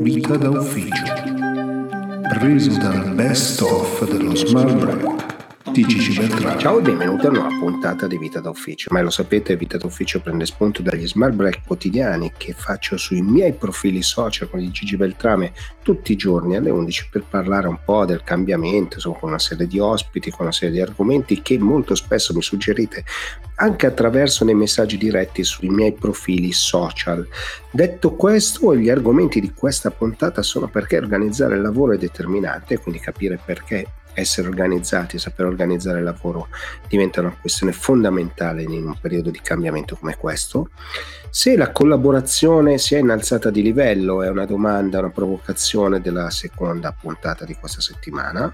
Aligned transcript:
Vita 0.00 0.38
da 0.38 0.50
ufficio. 0.50 1.04
Preso 2.38 2.78
dal 2.78 3.14
best 3.14 3.60
of 3.60 4.04
dello 4.10 4.34
Smart 4.34 4.82
Rap 4.82 5.19
di 5.72 5.84
Gigi 5.86 6.18
Beltrano. 6.18 6.58
Ciao 6.58 6.78
e 6.78 6.82
benvenuti 6.82 7.26
a 7.26 7.28
una 7.28 7.40
nuova 7.40 7.56
puntata 7.58 8.08
di 8.08 8.18
Vita 8.18 8.40
d'Ufficio. 8.40 8.88
Ma 8.92 9.02
lo 9.02 9.10
sapete, 9.10 9.56
Vita 9.56 9.78
d'Ufficio 9.78 10.20
prende 10.20 10.44
spunto 10.44 10.82
dagli 10.82 11.06
smart 11.06 11.34
break 11.34 11.62
quotidiani 11.64 12.32
che 12.36 12.54
faccio 12.54 12.96
sui 12.96 13.22
miei 13.22 13.52
profili 13.52 14.02
social 14.02 14.50
con 14.50 14.60
il 14.60 14.70
Gigi 14.72 14.96
Beltrame 14.96 15.52
tutti 15.82 16.12
i 16.12 16.16
giorni 16.16 16.56
alle 16.56 16.70
11 16.70 17.08
per 17.10 17.24
parlare 17.28 17.68
un 17.68 17.78
po' 17.84 18.04
del 18.04 18.22
cambiamento, 18.24 18.96
insomma, 18.96 19.18
con 19.18 19.28
una 19.28 19.38
serie 19.38 19.68
di 19.68 19.78
ospiti, 19.78 20.30
con 20.30 20.42
una 20.42 20.52
serie 20.52 20.74
di 20.74 20.80
argomenti 20.80 21.40
che 21.40 21.56
molto 21.58 21.94
spesso 21.94 22.34
mi 22.34 22.42
suggerite 22.42 23.04
anche 23.56 23.86
attraverso 23.86 24.44
nei 24.44 24.54
messaggi 24.54 24.96
diretti 24.96 25.44
sui 25.44 25.68
miei 25.68 25.92
profili 25.92 26.50
social. 26.50 27.26
Detto 27.70 28.14
questo, 28.14 28.74
gli 28.74 28.88
argomenti 28.88 29.40
di 29.40 29.52
questa 29.52 29.90
puntata 29.90 30.42
sono 30.42 30.68
perché 30.68 30.96
organizzare 30.96 31.54
il 31.54 31.60
lavoro 31.60 31.92
è 31.92 31.98
determinante, 31.98 32.78
quindi 32.78 33.00
capire 33.00 33.38
perché 33.44 33.86
essere 34.14 34.48
organizzati, 34.48 35.18
saper 35.18 35.46
organizzare 35.46 35.98
il 35.98 36.04
lavoro 36.04 36.48
diventa 36.88 37.20
una 37.20 37.36
questione 37.38 37.72
fondamentale 37.72 38.62
in 38.62 38.86
un 38.86 38.96
periodo 39.00 39.30
di 39.30 39.40
cambiamento 39.42 39.96
come 39.96 40.16
questo. 40.16 40.70
Se 41.30 41.56
la 41.56 41.70
collaborazione 41.70 42.78
si 42.78 42.96
è 42.96 42.98
innalzata 42.98 43.50
di 43.50 43.62
livello 43.62 44.22
è 44.22 44.28
una 44.28 44.46
domanda, 44.46 44.98
una 44.98 45.10
provocazione 45.10 46.00
della 46.00 46.28
seconda 46.30 46.92
puntata 46.92 47.44
di 47.44 47.54
questa 47.54 47.80
settimana. 47.80 48.52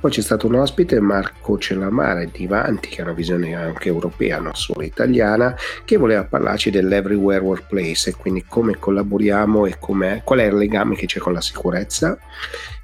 Poi 0.00 0.12
c'è 0.12 0.20
stato 0.20 0.46
un 0.46 0.54
ospite, 0.54 1.00
Marco 1.00 1.58
Cellamare 1.58 2.30
di 2.32 2.46
Vanti, 2.46 2.88
che 2.88 3.00
ha 3.00 3.04
una 3.04 3.14
visione 3.14 3.56
anche 3.56 3.88
europea, 3.88 4.38
non 4.38 4.54
solo 4.54 4.82
italiana, 4.82 5.56
che 5.84 5.96
voleva 5.96 6.22
parlarci 6.22 6.70
dell'Everywhere 6.70 7.42
Workplace 7.42 8.10
e 8.10 8.14
quindi 8.14 8.44
come 8.46 8.78
collaboriamo 8.78 9.66
e 9.66 9.76
qual 9.78 10.38
è 10.38 10.44
il 10.44 10.54
legame 10.54 10.94
che 10.94 11.06
c'è 11.06 11.18
con 11.18 11.32
la 11.32 11.40
sicurezza. 11.40 12.16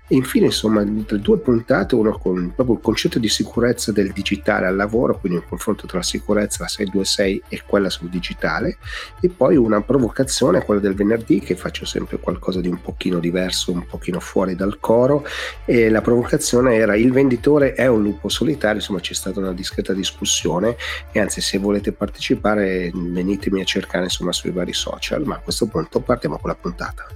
E 0.07 0.17
infine, 0.17 0.47
insomma, 0.47 0.85
due 0.85 1.39
puntate, 1.39 1.95
uno 1.95 2.19
con 2.19 2.53
proprio 2.55 2.77
il 2.77 2.83
concetto 2.83 3.19
di 3.19 3.29
sicurezza 3.31 3.91
del 3.91 4.13
digitale 4.13 4.67
al 4.67 4.77
lavoro, 4.77 5.19
quindi 5.19 5.39
un 5.39 5.49
confronto 5.49 5.87
tra 5.87 5.99
la 5.99 6.05
sicurezza, 6.05 6.65
la 6.65 6.69
626 6.69 7.43
e 7.49 7.63
quella 7.65 7.89
sul 7.89 8.11
digitale, 8.11 8.77
e 9.23 9.31
poi 9.31 9.57
una 9.57 9.81
provocazione, 9.81 10.63
quella 10.63 10.83
del 10.83 10.95
venerdì, 10.95 11.41
che 11.41 11.57
faccio 11.57 11.87
sempre 11.87 12.19
qualcosa 12.19 12.61
di 12.61 12.69
un 12.69 12.83
pochino 12.83 13.19
diverso, 13.19 13.73
un 13.73 13.87
pochino 13.87 14.21
fuori 14.21 14.55
dal 14.55 14.79
coro, 14.79 15.25
e 15.65 15.89
la 15.89 16.03
provocazione 16.03 16.75
era 16.75 16.97
il 16.97 17.11
venditore 17.11 17.73
è 17.73 17.87
un 17.87 18.03
lupo 18.03 18.29
solitario, 18.29 18.77
insomma 18.77 19.01
c'è 19.01 19.15
stata 19.15 19.41
una 19.41 19.55
discreta 19.55 19.95
discussione 19.95 20.77
e 21.13 21.19
anzi 21.19 21.41
se 21.41 21.57
volete 21.57 21.93
partecipare 21.93 22.91
venitemi 22.93 23.63
a 23.63 23.65
cercare 23.65 24.05
insomma 24.05 24.33
sui 24.33 24.51
vari 24.51 24.75
social, 24.75 25.25
ma 25.25 25.37
a 25.37 25.39
questo 25.39 25.67
punto 25.67 26.01
partiamo 26.01 26.37
con 26.39 26.51
la 26.51 26.57
puntata. 26.57 27.07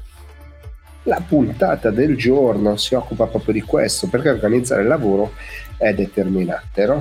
La 1.08 1.22
puntata 1.26 1.88
del 1.90 2.18
giorno 2.18 2.76
si 2.76 2.94
occupa 2.94 3.26
proprio 3.26 3.54
di 3.54 3.62
questo, 3.62 4.08
perché 4.08 4.28
organizzare 4.28 4.82
il 4.82 4.88
lavoro 4.88 5.32
è 5.78 5.94
determinante. 5.94 6.84
No? 6.84 6.94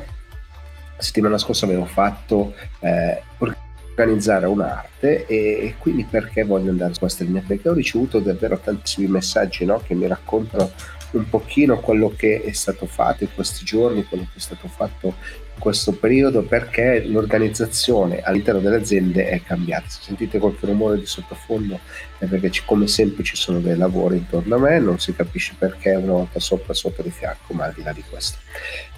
La 0.96 1.04
settimana 1.04 1.38
scorsa 1.38 1.66
avevo 1.66 1.84
fatto 1.84 2.54
eh, 2.80 3.22
organizzare 3.38 4.46
un'arte 4.46 5.26
e, 5.26 5.76
quindi 5.78 6.06
perché 6.10 6.46
voglio 6.46 6.70
andare 6.70 6.94
su 6.94 7.00
questa 7.00 7.26
linea? 7.26 7.44
Perché 7.46 7.68
ho 7.68 7.74
ricevuto 7.74 8.20
davvero 8.20 8.58
tantissimi 8.58 9.08
messaggi 9.08 9.66
no? 9.66 9.82
che 9.86 9.94
mi 9.94 10.08
raccontano 10.08 10.72
un 11.12 11.30
pochino 11.30 11.80
quello 11.80 12.14
che 12.16 12.42
è 12.42 12.52
stato 12.52 12.86
fatto 12.86 13.24
in 13.24 13.34
questi 13.34 13.64
giorni, 13.64 14.06
quello 14.06 14.24
che 14.24 14.38
è 14.38 14.42
stato 14.42 14.68
fatto 14.68 15.16
in 15.56 15.60
questo 15.60 15.94
periodo, 15.94 16.44
perché 16.44 17.04
l'organizzazione 17.06 18.20
all'interno 18.20 18.60
delle 18.60 18.78
aziende 18.78 19.28
è 19.28 19.42
cambiata. 19.42 19.88
Se 19.88 20.00
sentite 20.02 20.38
qualche 20.40 20.66
rumore 20.66 21.00
di 21.00 21.06
sottofondo 21.06 21.80
è 22.18 22.26
perché 22.26 22.52
ci, 22.52 22.64
come 22.66 22.88
sempre 22.88 23.24
ci 23.24 23.36
sono 23.36 23.60
dei 23.60 23.78
lavori 23.78 24.18
intorno 24.18 24.56
a 24.56 24.60
me, 24.60 24.80
non 24.80 25.00
si 25.00 25.16
capisce 25.16 25.56
perché 25.58 25.92
una 25.96 26.14
volta 26.14 26.40
sopra, 26.40 26.74
sopra 26.74 27.04
di 27.04 27.12
fianco, 27.12 27.54
ma 27.54 27.66
al 27.66 27.74
di 27.74 27.84
là 27.84 27.94
di 27.94 28.04
questo. 28.08 28.38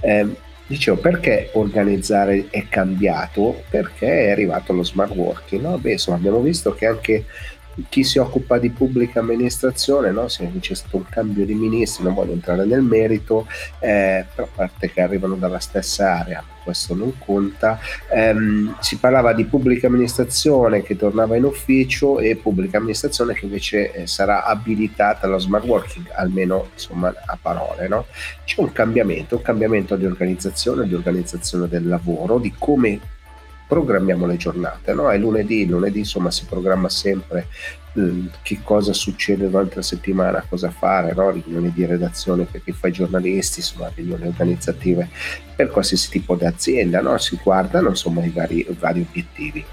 Eh, 0.01 0.27
dicevo, 0.67 0.97
perché 0.97 1.49
organizzare 1.53 2.47
è 2.49 2.67
cambiato? 2.67 3.63
Perché 3.69 4.25
è 4.25 4.31
arrivato 4.31 4.73
lo 4.73 4.83
smart 4.83 5.13
working, 5.13 5.61
no? 5.61 5.77
Beh, 5.77 5.93
insomma, 5.93 6.17
abbiamo 6.17 6.41
visto 6.41 6.73
che 6.73 6.85
anche 6.85 7.25
chi 7.87 8.03
si 8.03 8.17
occupa 8.17 8.57
di 8.57 8.69
pubblica 8.69 9.19
amministrazione, 9.19 10.11
no? 10.11 10.27
se 10.27 10.49
c'è 10.59 10.73
stato 10.73 10.97
un 10.97 11.05
cambio 11.09 11.45
di 11.45 11.53
ministri, 11.53 12.03
non 12.03 12.13
voglio 12.13 12.33
entrare 12.33 12.65
nel 12.65 12.81
merito, 12.81 13.47
eh, 13.79 14.25
però 14.33 14.47
a 14.47 14.51
parte 14.53 14.91
che 14.91 15.01
arrivano 15.01 15.35
dalla 15.35 15.59
stessa 15.59 16.17
area, 16.19 16.43
questo 16.63 16.93
non 16.93 17.17
conta, 17.17 17.79
ehm, 18.11 18.75
si 18.79 18.97
parlava 18.97 19.33
di 19.33 19.45
pubblica 19.45 19.87
amministrazione 19.87 20.83
che 20.83 20.95
tornava 20.95 21.35
in 21.35 21.43
ufficio 21.45 22.19
e 22.19 22.35
pubblica 22.35 22.77
amministrazione 22.77 23.33
che 23.33 23.45
invece 23.45 23.91
eh, 23.91 24.07
sarà 24.07 24.43
abilitata 24.45 25.25
allo 25.25 25.39
smart 25.39 25.65
working, 25.65 26.11
almeno 26.13 26.69
insomma 26.73 27.13
a 27.25 27.37
parole. 27.41 27.87
No? 27.87 28.05
C'è 28.43 28.61
un 28.61 28.71
cambiamento, 28.71 29.37
un 29.37 29.41
cambiamento 29.41 29.95
di 29.95 30.05
organizzazione, 30.05 30.87
di 30.87 30.93
organizzazione 30.93 31.67
del 31.67 31.87
lavoro, 31.87 32.37
di 32.37 32.53
come 32.57 32.99
programmiamo 33.69 34.25
le 34.25 34.35
giornate, 34.35 34.93
no? 34.93 35.11
È 35.11 35.17
lunedì, 35.19 35.67
lunedì 35.67 35.99
insomma 35.99 36.31
si 36.31 36.45
programma 36.45 36.89
sempre 36.89 37.45
eh, 37.93 38.23
che 38.41 38.61
cosa 38.63 38.93
succede 38.93 39.47
durante 39.47 39.75
la 39.75 39.83
settimana, 39.83 40.43
cosa 40.49 40.71
fare, 40.71 41.13
no? 41.13 41.29
riunioni 41.29 41.71
di 41.71 41.85
redazione 41.85 42.45
per 42.45 42.63
chi 42.63 42.71
fa 42.71 42.87
i 42.87 42.91
giornalisti, 42.91 43.59
insomma 43.59 43.91
riunioni 43.93 44.25
organizzative 44.25 45.07
per 45.55 45.69
qualsiasi 45.69 46.09
tipo 46.09 46.35
di 46.35 46.45
azienda, 46.45 46.99
no? 47.01 47.15
si 47.19 47.39
guardano 47.43 47.89
insomma 47.89 48.25
i 48.25 48.29
vari, 48.29 48.61
i 48.67 48.75
vari 48.77 49.05
obiettivi. 49.07 49.63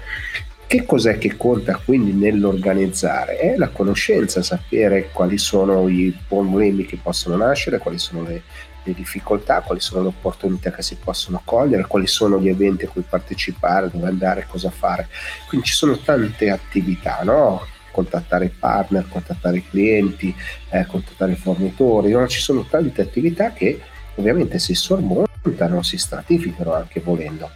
Che 0.67 0.85
cos'è 0.85 1.17
che 1.17 1.35
conta 1.35 1.81
quindi 1.83 2.11
nell'organizzare? 2.11 3.37
È 3.37 3.55
la 3.55 3.69
conoscenza, 3.69 4.43
sapere 4.43 5.09
quali 5.11 5.39
sono 5.39 5.87
i 5.87 6.15
problemi 6.27 6.85
che 6.85 6.99
possono 7.01 7.35
nascere, 7.37 7.79
quali 7.79 7.97
sono 7.97 8.21
le, 8.23 8.43
le 8.87 8.93
difficoltà, 8.93 9.61
quali 9.61 9.79
sono 9.79 10.01
le 10.01 10.07
opportunità 10.07 10.71
che 10.71 10.81
si 10.81 10.95
possono 10.95 11.41
cogliere, 11.43 11.85
quali 11.87 12.07
sono 12.07 12.39
gli 12.39 12.47
eventi 12.47 12.85
a 12.85 12.89
cui 12.89 13.03
partecipare, 13.07 13.89
dove 13.91 14.07
andare, 14.07 14.47
cosa 14.47 14.69
fare. 14.69 15.07
Quindi 15.47 15.67
ci 15.67 15.73
sono 15.73 15.97
tante 15.97 16.49
attività, 16.49 17.19
no? 17.23 17.65
contattare 17.91 18.49
partner, 18.49 19.07
contattare 19.09 19.63
clienti, 19.67 20.33
eh, 20.69 20.85
contattare 20.85 21.35
fornitori, 21.35 22.11
no? 22.11 22.27
ci 22.27 22.39
sono 22.39 22.63
tante 22.65 23.01
attività 23.01 23.51
che 23.53 23.81
ovviamente 24.15 24.59
si 24.59 24.75
sormontano, 24.75 25.81
si 25.81 25.97
stratificano 25.97 26.73
anche 26.73 27.01
volendo. 27.01 27.49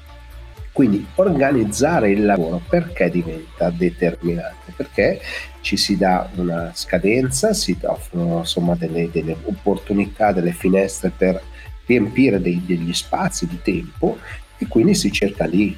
Quindi 0.72 1.06
organizzare 1.16 2.12
il 2.12 2.26
lavoro 2.26 2.62
perché 2.68 3.10
diventa 3.10 3.70
determinante? 3.70 4.72
Perché 4.76 5.22
ci 5.62 5.76
si 5.76 5.98
dà 5.98 6.30
una 6.36 6.72
scadenza, 6.74 7.54
si 7.54 7.78
offrono 7.82 8.40
insomma 8.40 8.76
delle, 8.76 9.10
delle 9.12 9.36
opportunità, 9.44 10.32
delle 10.32 10.54
finestre 10.54 11.12
per 11.16 11.42
riempire 11.86 12.42
dei, 12.42 12.64
degli 12.66 12.94
spazi 12.94 13.48
di 13.48 13.60
tempo 13.62 14.18
e 14.58 14.68
quindi 14.68 14.96
si 14.96 15.12
cerca 15.12 15.48
di 15.48 15.76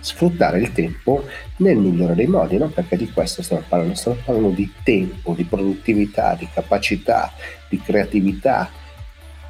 sfruttare 0.00 0.60
il 0.60 0.72
tempo 0.72 1.24
nel 1.56 1.76
migliore 1.76 2.14
dei 2.14 2.26
modi, 2.26 2.56
no? 2.56 2.68
perché 2.68 2.96
di 2.96 3.10
questo 3.10 3.42
stiamo 3.42 3.64
parlando, 3.68 3.94
stiamo 3.94 4.18
parlando 4.24 4.50
di 4.50 4.72
tempo, 4.84 5.34
di 5.34 5.44
produttività, 5.44 6.36
di 6.38 6.48
capacità, 6.52 7.32
di 7.68 7.80
creatività, 7.80 8.70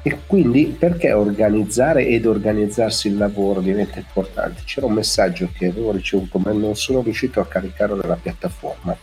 e 0.03 0.19
quindi 0.25 0.75
perché 0.77 1.11
organizzare 1.11 2.05
ed 2.05 2.25
organizzarsi 2.25 3.07
il 3.07 3.17
lavoro 3.17 3.61
diventa 3.61 3.99
importante? 3.99 4.61
C'era 4.65 4.85
un 4.85 4.93
messaggio 4.93 5.49
che 5.53 5.67
avevo 5.67 5.91
ricevuto 5.91 6.37
ma 6.39 6.51
non 6.51 6.75
sono 6.75 7.01
riuscito 7.01 7.39
a 7.39 7.47
caricarlo 7.47 7.95
nella 7.95 8.17
piattaforma 8.21 8.97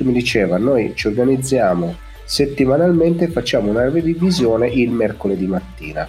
che 0.00 0.06
mi 0.06 0.12
diceva 0.14 0.56
noi 0.56 0.94
ci 0.94 1.08
organizziamo 1.08 1.94
settimanalmente 2.24 3.24
e 3.24 3.28
facciamo 3.28 3.70
una 3.70 3.88
revisione 3.88 4.68
il 4.68 4.90
mercoledì 4.90 5.46
mattina 5.46 6.08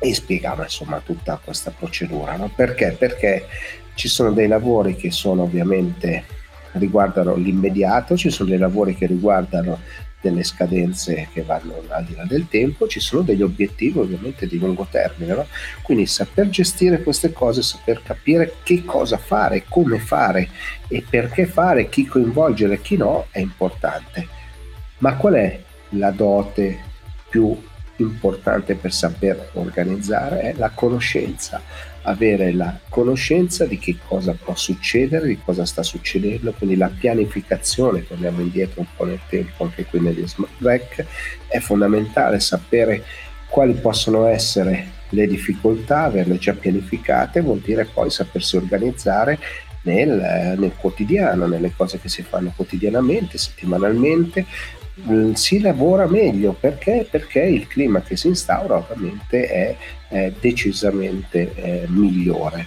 e 0.00 0.14
spiegava 0.14 0.64
insomma 0.64 1.00
tutta 1.00 1.40
questa 1.42 1.70
procedura 1.70 2.34
no? 2.36 2.50
perché? 2.52 2.96
perché 2.98 3.46
ci 3.94 4.08
sono 4.08 4.32
dei 4.32 4.48
lavori 4.48 4.96
che 4.96 5.12
sono 5.12 5.42
ovviamente 5.42 6.24
riguardano 6.72 7.36
l'immediato 7.36 8.16
ci 8.16 8.30
sono 8.30 8.48
dei 8.48 8.58
lavori 8.58 8.96
che 8.96 9.06
riguardano 9.06 9.78
delle 10.22 10.44
scadenze 10.44 11.28
che 11.32 11.42
vanno 11.42 11.82
al 11.88 12.04
di 12.04 12.14
là 12.14 12.24
del 12.24 12.46
tempo, 12.48 12.86
ci 12.86 13.00
sono 13.00 13.22
degli 13.22 13.42
obiettivi 13.42 13.98
ovviamente 13.98 14.46
di 14.46 14.58
lungo 14.58 14.86
termine, 14.88 15.34
no? 15.34 15.46
quindi 15.82 16.06
saper 16.06 16.48
gestire 16.48 17.02
queste 17.02 17.32
cose, 17.32 17.60
saper 17.60 18.02
capire 18.02 18.54
che 18.62 18.84
cosa 18.84 19.18
fare, 19.18 19.64
come 19.68 19.98
fare 19.98 20.48
e 20.88 21.04
perché 21.08 21.44
fare, 21.44 21.88
chi 21.88 22.06
coinvolgere 22.06 22.74
e 22.74 22.80
chi 22.80 22.96
no 22.96 23.26
è 23.30 23.40
importante. 23.40 24.28
Ma 24.98 25.16
qual 25.16 25.34
è 25.34 25.60
la 25.90 26.12
dote 26.12 26.78
più 27.28 27.60
importante 27.96 28.76
per 28.76 28.92
saper 28.92 29.50
organizzare? 29.54 30.52
È 30.52 30.54
la 30.56 30.70
conoscenza 30.70 31.60
avere 32.02 32.52
la 32.52 32.78
conoscenza 32.88 33.64
di 33.66 33.78
che 33.78 33.96
cosa 34.06 34.36
può 34.42 34.54
succedere, 34.54 35.28
di 35.28 35.38
cosa 35.42 35.64
sta 35.64 35.82
succedendo, 35.82 36.52
quindi 36.52 36.76
la 36.76 36.90
pianificazione, 36.90 38.06
torniamo 38.06 38.40
indietro 38.40 38.80
un 38.80 38.86
po' 38.96 39.04
nel 39.04 39.20
tempo 39.28 39.64
anche 39.64 39.84
qui 39.84 40.00
negli 40.00 40.26
smart 40.26 40.52
back, 40.58 41.06
è 41.46 41.58
fondamentale 41.58 42.40
sapere 42.40 43.04
quali 43.48 43.74
possono 43.74 44.26
essere 44.26 45.00
le 45.10 45.26
difficoltà, 45.26 46.04
averle 46.04 46.38
già 46.38 46.54
pianificate, 46.54 47.40
vuol 47.40 47.58
dire 47.58 47.84
poi 47.84 48.10
sapersi 48.10 48.56
organizzare 48.56 49.38
nel, 49.82 50.56
nel 50.58 50.72
quotidiano, 50.76 51.46
nelle 51.46 51.72
cose 51.76 52.00
che 52.00 52.08
si 52.08 52.22
fanno 52.22 52.52
quotidianamente, 52.54 53.38
settimanalmente, 53.38 54.46
mm, 55.00 55.32
si 55.32 55.60
lavora 55.60 56.06
meglio 56.06 56.52
perché? 56.52 57.06
perché 57.10 57.40
il 57.40 57.66
clima 57.66 58.02
che 58.02 58.16
si 58.16 58.28
instaura 58.28 58.76
ovviamente 58.76 59.46
è, 59.46 59.76
è 60.08 60.32
decisamente 60.40 61.52
eh, 61.54 61.84
migliore. 61.88 62.66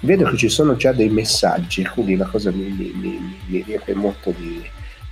Vedo 0.00 0.28
che 0.28 0.36
ci 0.36 0.48
sono 0.48 0.76
già 0.76 0.92
dei 0.92 1.08
messaggi, 1.08 1.82
quindi 1.84 2.16
la 2.16 2.26
cosa 2.26 2.50
mi, 2.50 2.64
mi, 2.64 2.92
mi, 2.94 3.38
mi 3.46 3.62
riempie 3.62 3.94
molto 3.94 4.34
di, 4.36 4.62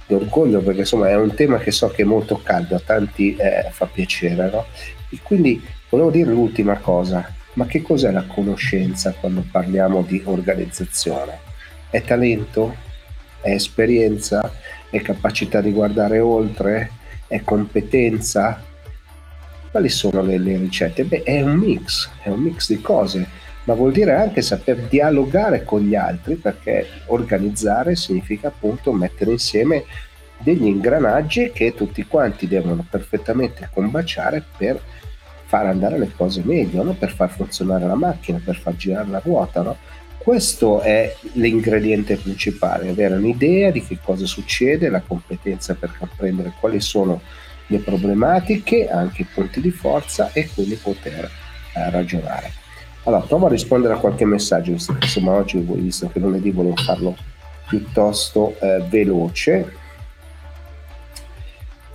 di, 0.06 0.14
orgoglio 0.14 0.60
perché 0.60 0.80
insomma 0.80 1.08
è 1.08 1.16
un 1.16 1.34
tema 1.34 1.56
che 1.58 1.70
so 1.70 1.88
che 1.88 2.02
è 2.02 2.04
molto 2.04 2.40
caldo, 2.42 2.76
a 2.76 2.80
tanti 2.84 3.34
eh, 3.36 3.70
fa 3.70 3.86
piacere. 3.86 4.50
No? 4.50 4.66
E 5.08 5.18
quindi 5.22 5.62
volevo 5.88 6.10
dire 6.10 6.30
l'ultima 6.30 6.76
cosa, 6.76 7.26
ma 7.54 7.64
che 7.66 7.80
cos'è 7.80 8.10
la 8.10 8.24
conoscenza 8.26 9.14
quando 9.18 9.44
parliamo 9.50 10.02
di 10.02 10.20
organizzazione? 10.24 11.40
È 11.88 12.02
talento? 12.02 12.74
È 13.40 13.50
esperienza? 13.50 14.52
È 14.92 15.00
capacità 15.00 15.62
di 15.62 15.72
guardare 15.72 16.18
oltre? 16.18 16.90
È 17.26 17.40
competenza? 17.40 18.62
Quali 19.70 19.88
sono 19.88 20.20
le, 20.20 20.36
le 20.36 20.58
ricette? 20.58 21.04
Beh, 21.04 21.22
è 21.22 21.40
un 21.40 21.54
mix, 21.54 22.10
è 22.22 22.28
un 22.28 22.40
mix 22.40 22.68
di 22.68 22.78
cose, 22.82 23.26
ma 23.64 23.72
vuol 23.72 23.92
dire 23.92 24.12
anche 24.12 24.42
saper 24.42 24.88
dialogare 24.88 25.64
con 25.64 25.80
gli 25.80 25.94
altri 25.94 26.34
perché 26.34 26.86
organizzare 27.06 27.96
significa 27.96 28.48
appunto 28.48 28.92
mettere 28.92 29.30
insieme 29.30 29.84
degli 30.36 30.66
ingranaggi 30.66 31.52
che 31.52 31.72
tutti 31.72 32.04
quanti 32.04 32.46
devono 32.46 32.84
perfettamente 32.86 33.70
combaciare 33.72 34.44
per 34.58 34.78
far 35.46 35.64
andare 35.64 35.96
le 35.96 36.12
cose 36.14 36.42
meglio, 36.44 36.82
no? 36.82 36.92
per 36.92 37.14
far 37.14 37.30
funzionare 37.30 37.86
la 37.86 37.94
macchina, 37.94 38.42
per 38.44 38.56
far 38.56 38.76
girare 38.76 39.08
la 39.08 39.22
ruota. 39.24 39.62
No? 39.62 39.76
Questo 40.22 40.80
è 40.82 41.16
l'ingrediente 41.32 42.16
principale, 42.16 42.88
avere 42.88 43.14
un'idea 43.14 43.72
di 43.72 43.84
che 43.84 43.98
cosa 44.00 44.24
succede, 44.24 44.88
la 44.88 45.00
competenza 45.00 45.74
per 45.74 45.96
comprendere 45.98 46.52
quali 46.60 46.80
sono 46.80 47.20
le 47.66 47.78
problematiche, 47.78 48.88
anche 48.88 49.22
i 49.22 49.26
punti 49.32 49.60
di 49.60 49.72
forza 49.72 50.30
e 50.32 50.48
quindi 50.54 50.76
poter 50.76 51.24
eh, 51.24 51.90
ragionare. 51.90 52.52
Allora, 53.02 53.22
provo 53.22 53.46
a 53.46 53.48
rispondere 53.48 53.94
a 53.94 53.96
qualche 53.96 54.24
messaggio, 54.24 54.70
insomma 54.70 55.32
oggi, 55.32 55.58
visto 55.58 56.08
che 56.08 56.20
lunedì 56.20 56.52
volevo 56.52 56.76
farlo 56.76 57.16
piuttosto 57.66 58.54
eh, 58.60 58.80
veloce 58.88 59.72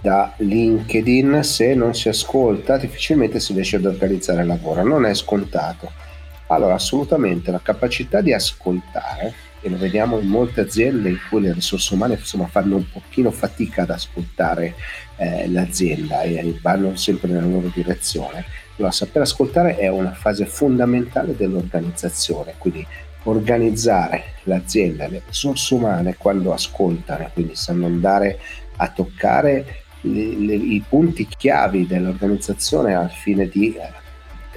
da 0.01 0.33
LinkedIn 0.35 1.43
se 1.43 1.73
non 1.75 1.95
si 1.95 2.09
ascolta 2.09 2.77
difficilmente 2.77 3.39
si 3.39 3.53
riesce 3.53 3.77
ad 3.77 3.85
organizzare 3.85 4.41
il 4.41 4.47
lavoro, 4.47 4.83
non 4.83 5.05
è 5.05 5.13
scontato. 5.13 6.06
Allora 6.47 6.75
assolutamente 6.75 7.51
la 7.51 7.61
capacità 7.61 8.21
di 8.21 8.33
ascoltare, 8.33 9.33
e 9.61 9.69
lo 9.69 9.77
vediamo 9.77 10.19
in 10.19 10.27
molte 10.27 10.61
aziende 10.61 11.09
in 11.09 11.17
cui 11.29 11.41
le 11.41 11.53
risorse 11.53 11.93
umane 11.93 12.13
insomma, 12.13 12.47
fanno 12.47 12.75
un 12.75 12.89
pochino 12.89 13.31
fatica 13.31 13.81
ad 13.81 13.89
ascoltare 13.89 14.75
eh, 15.17 15.49
l'azienda 15.49 16.21
e 16.21 16.57
vanno 16.61 16.95
sempre 16.95 17.29
nella 17.29 17.47
loro 17.47 17.71
direzione. 17.73 18.45
Allora 18.77 18.93
saper 18.93 19.23
ascoltare 19.23 19.75
è 19.77 19.87
una 19.87 20.13
fase 20.13 20.45
fondamentale 20.45 21.35
dell'organizzazione, 21.35 22.53
quindi 22.57 22.85
organizzare 23.23 24.35
l'azienda, 24.43 25.07
le 25.07 25.23
risorse 25.25 25.73
umane 25.73 26.15
quando 26.15 26.53
ascoltano, 26.53 27.29
quindi 27.33 27.55
sanno 27.55 27.87
andare 27.87 28.39
a 28.77 28.87
toccare 28.89 29.83
le, 30.01 30.35
le, 30.35 30.53
i 30.53 30.83
punti 30.87 31.27
chiavi 31.27 31.87
dell'organizzazione 31.87 32.95
al 32.95 33.09
fine 33.09 33.47
di 33.49 33.73
eh, 33.75 33.91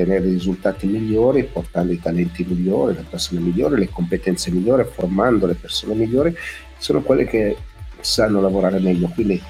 ottenere 0.03 0.25
risultati 0.25 0.87
migliori, 0.87 1.45
portando 1.45 1.93
i 1.93 2.01
talenti 2.01 2.45
migliori, 2.45 2.95
le 2.95 3.05
persone 3.09 3.41
migliori, 3.41 3.79
le 3.79 3.91
competenze 3.91 4.51
migliori, 4.51 4.85
formando 4.85 5.47
le 5.47 5.55
persone 5.55 5.95
migliori, 5.95 6.35
sono 6.79 7.03
quelle 7.03 7.25
che 7.25 7.57
sanno 8.01 8.41
lavorare 8.41 8.79
meglio. 8.79 9.09
Quindi 9.09 9.41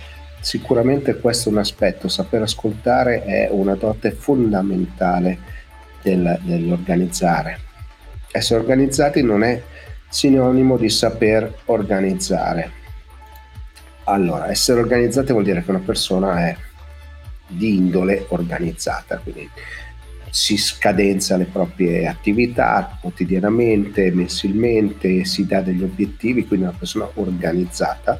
sicuramente 0.40 1.18
questo 1.18 1.48
è 1.48 1.52
un 1.52 1.58
aspetto, 1.58 2.08
saper 2.08 2.42
ascoltare 2.42 3.24
è 3.24 3.48
una 3.50 3.74
dote 3.74 4.10
fondamentale 4.10 5.38
del, 6.02 6.38
dell'organizzare. 6.42 7.58
Essere 8.32 8.60
organizzati 8.60 9.22
non 9.22 9.42
è 9.42 9.62
sinonimo 10.08 10.76
di 10.76 10.88
saper 10.88 11.60
organizzare 11.66 12.78
allora, 14.04 14.50
essere 14.50 14.80
organizzati 14.80 15.30
vuol 15.30 15.44
dire 15.44 15.62
che 15.62 15.70
una 15.70 15.78
persona 15.84 16.48
è 16.48 16.56
di 17.46 17.76
indole 17.76 18.26
organizzata, 18.30 19.18
quindi 19.18 19.48
si 20.30 20.56
scadenza 20.56 21.36
le 21.36 21.44
proprie 21.44 22.06
attività 22.06 22.96
quotidianamente, 23.00 24.10
mensilmente, 24.12 25.24
si 25.24 25.46
dà 25.46 25.60
degli 25.60 25.82
obiettivi, 25.82 26.46
quindi 26.46 26.66
una 26.66 26.76
persona 26.76 27.08
organizzata. 27.14 28.18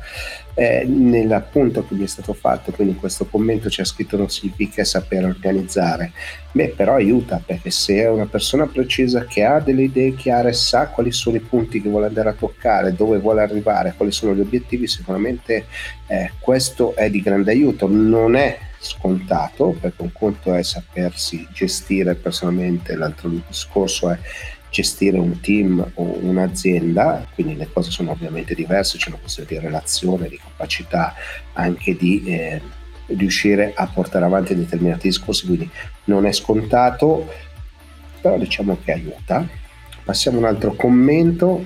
Eh, 0.55 0.85
nell'appunto 0.85 1.87
che 1.87 1.95
mi 1.95 2.05
è 2.05 2.09
stato 2.09 2.35
fatto, 2.35 2.73
quindi 2.73 2.95
in 2.95 2.99
questo 2.99 3.25
commento 3.27 3.69
c'è 3.69 3.85
scritto 3.85 4.17
non 4.17 4.29
significa 4.29 4.85
saper 4.85 5.25
organizzare, 5.25 6.13
beh 6.53 6.75
però 6.77 6.97
aiuta 6.97 7.41
perché 7.45 7.71
se 7.71 7.95
è 8.03 8.11
una 8.11 8.27
persona 8.27 8.67
precisa 8.67 9.25
che 9.25 9.45
ha 9.45 9.61
delle 9.61 9.83
idee 9.83 10.17
chiare, 10.17 10.53
sa 10.53 10.89
quali 10.89 11.13
sono 11.13 11.37
i 11.37 11.41
punti 11.41 11.81
che 11.81 11.89
vuole 11.89 12.07
andare 12.07 12.31
a 12.31 12.35
toccare, 12.35 12.93
dove 12.95 13.19
vuole 13.19 13.43
arrivare, 13.43 13.95
quali 13.97 14.13
sono 14.13 14.35
gli 14.35 14.41
obiettivi, 14.41 14.87
sicuramente 14.89 15.67
eh, 16.09 16.33
questo 16.41 16.95
è 16.97 17.09
di 17.09 17.23
grande 17.23 17.53
aiuto. 17.53 17.87
Non 17.89 18.35
è 18.35 18.59
scontato, 18.81 19.77
perché 19.79 20.03
un 20.03 20.13
conto 20.13 20.55
è 20.55 20.63
sapersi 20.63 21.47
gestire 21.53 22.15
personalmente, 22.15 22.97
l'altro 22.97 23.29
discorso 23.29 24.11
è 24.11 24.19
gestire 24.71 25.19
un 25.19 25.41
team 25.41 25.85
o 25.95 26.19
un'azienda, 26.21 27.27
quindi 27.35 27.57
le 27.57 27.69
cose 27.71 27.91
sono 27.91 28.13
ovviamente 28.13 28.55
diverse, 28.55 28.97
c'è 28.97 29.09
una 29.09 29.19
questione 29.19 29.49
di 29.49 29.59
relazione, 29.59 30.29
di 30.29 30.39
capacità 30.39 31.15
anche 31.53 31.95
di 31.97 32.23
eh, 32.25 32.61
riuscire 33.09 33.73
a 33.75 33.87
portare 33.87 34.25
avanti 34.25 34.55
determinati 34.55 35.09
discorsi, 35.09 35.47
quindi 35.47 35.69
non 36.05 36.25
è 36.25 36.33
scontato, 36.33 37.29
però 38.21 38.39
diciamo 38.39 38.79
che 38.83 38.93
aiuta. 38.93 39.47
Passiamo 40.05 40.39
a 40.39 40.41
un 40.41 40.47
altro 40.47 40.75
commento. 40.75 41.65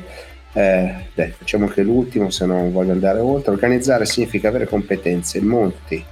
Eh, 0.52 0.94
dai, 1.14 1.31
facciamo 1.31 1.66
che 1.66 1.82
l'ultimo, 1.82 2.31
se 2.31 2.46
non 2.46 2.72
voglio 2.72 2.93
andare 2.93 3.20
oltre. 3.20 3.52
Organizzare 3.52 4.06
significa 4.06 4.49
avere 4.49 4.66
competenze, 4.66 5.40
molti 5.40 6.05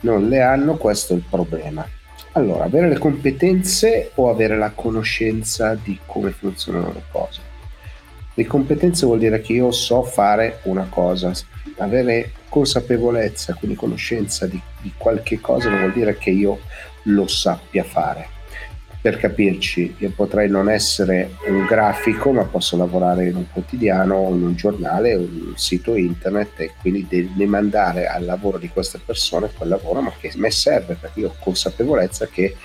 non 0.00 0.28
le 0.28 0.40
hanno, 0.40 0.76
questo 0.76 1.12
è 1.12 1.16
il 1.16 1.24
problema. 1.28 1.86
Allora, 2.32 2.64
avere 2.64 2.88
le 2.88 2.98
competenze 2.98 4.12
o 4.14 4.30
avere 4.30 4.56
la 4.56 4.70
conoscenza 4.70 5.74
di 5.74 5.98
come 6.06 6.30
funzionano 6.30 6.92
le 6.92 7.02
cose? 7.10 7.40
Le 8.34 8.46
competenze 8.46 9.06
vuol 9.06 9.18
dire 9.18 9.40
che 9.40 9.52
io 9.52 9.70
so 9.72 10.02
fare 10.02 10.60
una 10.64 10.86
cosa, 10.88 11.32
avere 11.78 12.32
consapevolezza, 12.48 13.54
quindi 13.54 13.76
conoscenza 13.76 14.46
di, 14.46 14.60
di 14.80 14.92
qualche 14.96 15.40
cosa 15.40 15.68
non 15.68 15.80
vuol 15.80 15.92
dire 15.92 16.16
che 16.16 16.30
io 16.30 16.60
lo 17.04 17.26
sappia 17.26 17.82
fare 17.82 18.38
per 19.00 19.16
capirci, 19.16 19.94
io 19.98 20.12
potrei 20.14 20.50
non 20.50 20.68
essere 20.68 21.36
un 21.46 21.64
grafico, 21.64 22.32
ma 22.32 22.44
posso 22.44 22.76
lavorare 22.76 23.28
in 23.28 23.36
un 23.36 23.46
quotidiano, 23.50 24.28
in 24.28 24.42
un 24.42 24.54
giornale, 24.54 25.14
un 25.14 25.52
sito 25.56 25.96
internet 25.96 26.60
e 26.60 26.72
quindi 26.78 27.32
demandare 27.34 28.06
al 28.06 28.26
lavoro 28.26 28.58
di 28.58 28.68
queste 28.68 29.00
persone 29.02 29.50
quel 29.56 29.70
lavoro, 29.70 30.02
ma 30.02 30.12
che 30.18 30.28
a 30.28 30.32
me 30.36 30.50
serve 30.50 30.96
perché 31.00 31.20
io 31.20 31.28
ho 31.28 31.36
consapevolezza 31.38 32.26
che 32.26 32.56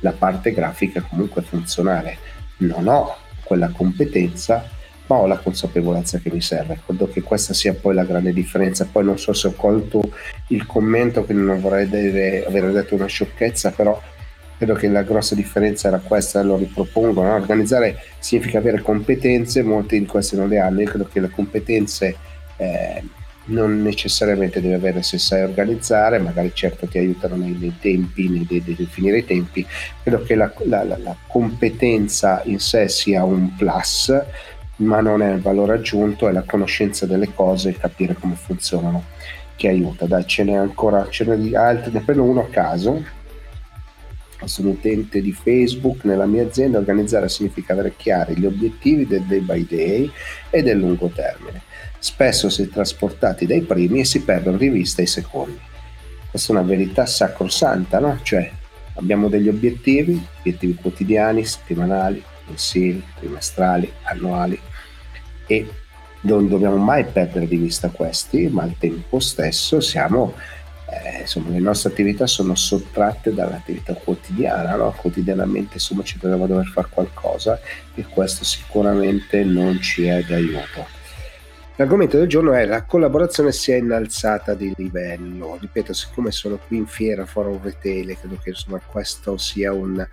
la 0.00 0.12
parte 0.12 0.52
grafica 0.52 1.00
è 1.00 1.04
comunque 1.08 1.42
funzionale. 1.42 2.16
Non 2.58 2.86
ho 2.86 3.16
quella 3.42 3.70
competenza, 3.70 4.64
ma 5.06 5.16
ho 5.16 5.26
la 5.26 5.38
consapevolezza 5.38 6.18
che 6.18 6.30
mi 6.32 6.40
serve. 6.40 6.78
Credo 6.84 7.08
che 7.08 7.22
questa 7.22 7.54
sia 7.54 7.74
poi 7.74 7.94
la 7.94 8.04
grande 8.04 8.32
differenza. 8.32 8.86
Poi 8.90 9.04
non 9.04 9.18
so 9.18 9.32
se 9.32 9.48
ho 9.48 9.52
colto 9.52 10.12
il 10.48 10.64
commento, 10.64 11.24
quindi 11.24 11.44
non 11.44 11.60
vorrei 11.60 11.88
deve, 11.88 12.44
aver 12.46 12.70
detto 12.70 12.94
una 12.94 13.06
sciocchezza, 13.06 13.72
però 13.72 14.00
credo 14.62 14.74
che 14.74 14.88
la 14.88 15.02
grossa 15.02 15.34
differenza 15.34 15.88
era 15.88 15.98
questa, 15.98 16.40
lo 16.42 16.56
ripropongo, 16.56 17.20
no? 17.20 17.34
organizzare 17.34 17.98
significa 18.20 18.58
avere 18.58 18.80
competenze, 18.80 19.64
molti 19.64 19.98
di 19.98 20.06
queste 20.06 20.36
non 20.36 20.48
le 20.48 20.60
hanno, 20.60 20.82
io 20.82 20.88
credo 20.88 21.08
che 21.12 21.18
le 21.18 21.30
competenze 21.30 22.16
eh, 22.58 23.02
non 23.46 23.82
necessariamente 23.82 24.60
devi 24.60 24.74
avere 24.74 25.02
se 25.02 25.18
sai 25.18 25.42
organizzare, 25.42 26.20
magari 26.20 26.52
certo 26.54 26.86
ti 26.86 26.98
aiutano 26.98 27.34
nei, 27.34 27.56
nei 27.58 27.74
tempi, 27.80 28.28
nel 28.28 28.44
de, 28.44 28.62
definire 28.64 29.18
i 29.18 29.24
tempi, 29.24 29.66
credo 30.00 30.22
che 30.22 30.36
la, 30.36 30.52
la, 30.66 30.84
la, 30.84 30.96
la 30.96 31.16
competenza 31.26 32.42
in 32.44 32.60
sé 32.60 32.86
sia 32.86 33.24
un 33.24 33.56
plus, 33.56 34.14
ma 34.76 35.00
non 35.00 35.22
è 35.22 35.32
il 35.32 35.40
valore 35.40 35.74
aggiunto, 35.74 36.28
è 36.28 36.32
la 36.32 36.44
conoscenza 36.46 37.04
delle 37.04 37.34
cose 37.34 37.70
e 37.70 37.76
capire 37.76 38.14
come 38.14 38.36
funzionano 38.36 39.06
che 39.56 39.66
aiuta. 39.66 40.06
Dai, 40.06 40.24
ce 40.24 40.44
n'è 40.44 40.54
ancora, 40.54 41.08
ce 41.10 41.24
n'è 41.24 41.34
di 41.36 41.56
altri, 41.56 41.90
ne 41.90 42.00
prendo 42.00 42.22
uno 42.22 42.42
a 42.42 42.48
caso 42.48 43.20
sono 44.46 44.70
utente 44.70 45.20
di 45.20 45.32
Facebook, 45.32 46.04
nella 46.04 46.26
mia 46.26 46.44
azienda 46.44 46.78
organizzare 46.78 47.28
significa 47.28 47.72
avere 47.72 47.94
chiari 47.96 48.38
gli 48.38 48.46
obiettivi 48.46 49.06
del 49.06 49.22
day 49.22 49.40
by 49.40 49.66
day 49.66 50.10
e 50.50 50.62
del 50.62 50.78
lungo 50.78 51.08
termine. 51.08 51.62
Spesso 51.98 52.48
si 52.48 52.62
è 52.62 52.68
trasportati 52.68 53.46
dai 53.46 53.62
primi 53.62 54.00
e 54.00 54.04
si 54.04 54.22
perdono 54.22 54.56
di 54.56 54.68
vista 54.68 55.02
i 55.02 55.06
secondi. 55.06 55.58
Questa 56.30 56.52
è 56.52 56.56
una 56.56 56.66
verità 56.66 57.06
sacrosanta, 57.06 57.98
no? 58.00 58.18
Cioè 58.22 58.50
abbiamo 58.94 59.28
degli 59.28 59.48
obiettivi, 59.48 60.20
obiettivi 60.40 60.74
quotidiani, 60.74 61.44
settimanali, 61.44 62.22
mensili, 62.46 63.02
trimestrali, 63.18 63.90
annuali 64.02 64.58
e 65.46 65.66
non 66.22 66.48
dobbiamo 66.48 66.76
mai 66.76 67.04
perdere 67.04 67.46
di 67.46 67.56
vista 67.56 67.90
questi, 67.90 68.48
ma 68.48 68.62
al 68.62 68.76
tempo 68.78 69.18
stesso 69.18 69.80
siamo 69.80 70.34
eh, 70.92 71.20
insomma, 71.20 71.50
le 71.50 71.58
nostre 71.58 71.90
attività 71.90 72.26
sono 72.26 72.54
sottratte 72.54 73.32
dall'attività 73.32 73.94
quotidiana, 73.94 74.76
no? 74.76 74.92
quotidianamente 74.92 75.74
insomma, 75.74 76.02
ci 76.02 76.18
troviamo 76.18 76.44
a 76.44 76.48
dover 76.48 76.66
fare 76.66 76.88
qualcosa 76.90 77.58
e 77.94 78.04
questo 78.04 78.44
sicuramente 78.44 79.42
non 79.44 79.80
ci 79.80 80.04
è 80.04 80.22
d'aiuto. 80.22 81.00
L'argomento 81.76 82.18
del 82.18 82.28
giorno 82.28 82.52
è 82.52 82.66
la 82.66 82.82
collaborazione 82.82 83.50
si 83.50 83.72
è 83.72 83.76
innalzata 83.76 84.52
di 84.52 84.74
livello. 84.76 85.56
Ripeto, 85.58 85.94
siccome 85.94 86.30
sono 86.30 86.58
qui 86.58 86.76
in 86.76 86.86
fiera 86.86 87.24
Forum 87.24 87.60
Retail, 87.62 88.14
credo 88.18 88.38
che 88.42 88.50
insomma, 88.50 88.78
questo 88.84 89.38
sia 89.38 89.72
un, 89.72 90.06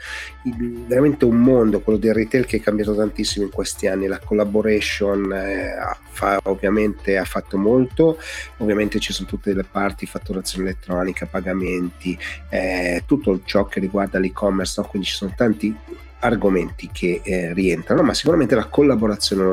veramente 0.87 1.25
un 1.25 1.35
mondo, 1.35 1.81
quello 1.81 1.99
del 1.99 2.13
retail 2.13 2.45
che 2.45 2.57
è 2.57 2.61
cambiato 2.61 2.95
tantissimo 2.95 3.43
in 3.43 3.51
questi 3.51 3.87
anni. 3.87 4.07
La 4.07 4.19
collaboration 4.19 5.33
eh, 5.33 5.75
fa, 6.11 6.39
ovviamente 6.43 7.17
ha 7.17 7.25
fatto 7.25 7.57
molto, 7.57 8.17
ovviamente 8.57 8.99
ci 8.99 9.11
sono 9.11 9.27
tutte 9.27 9.53
le 9.53 9.65
parti, 9.69 10.05
fatturazione 10.05 10.69
elettronica, 10.69 11.25
pagamenti, 11.25 12.17
eh, 12.47 13.03
tutto 13.05 13.41
ciò 13.43 13.65
che 13.65 13.81
riguarda 13.81 14.17
l'e-commerce, 14.17 14.79
no? 14.79 14.87
quindi 14.87 15.09
ci 15.09 15.15
sono 15.15 15.33
tanti 15.35 15.75
argomenti 16.19 16.89
che 16.91 17.19
eh, 17.21 17.53
rientrano, 17.53 18.01
ma 18.01 18.13
sicuramente 18.13 18.55
la 18.55 18.65
collaborazione 18.65 19.43
è 19.43 19.45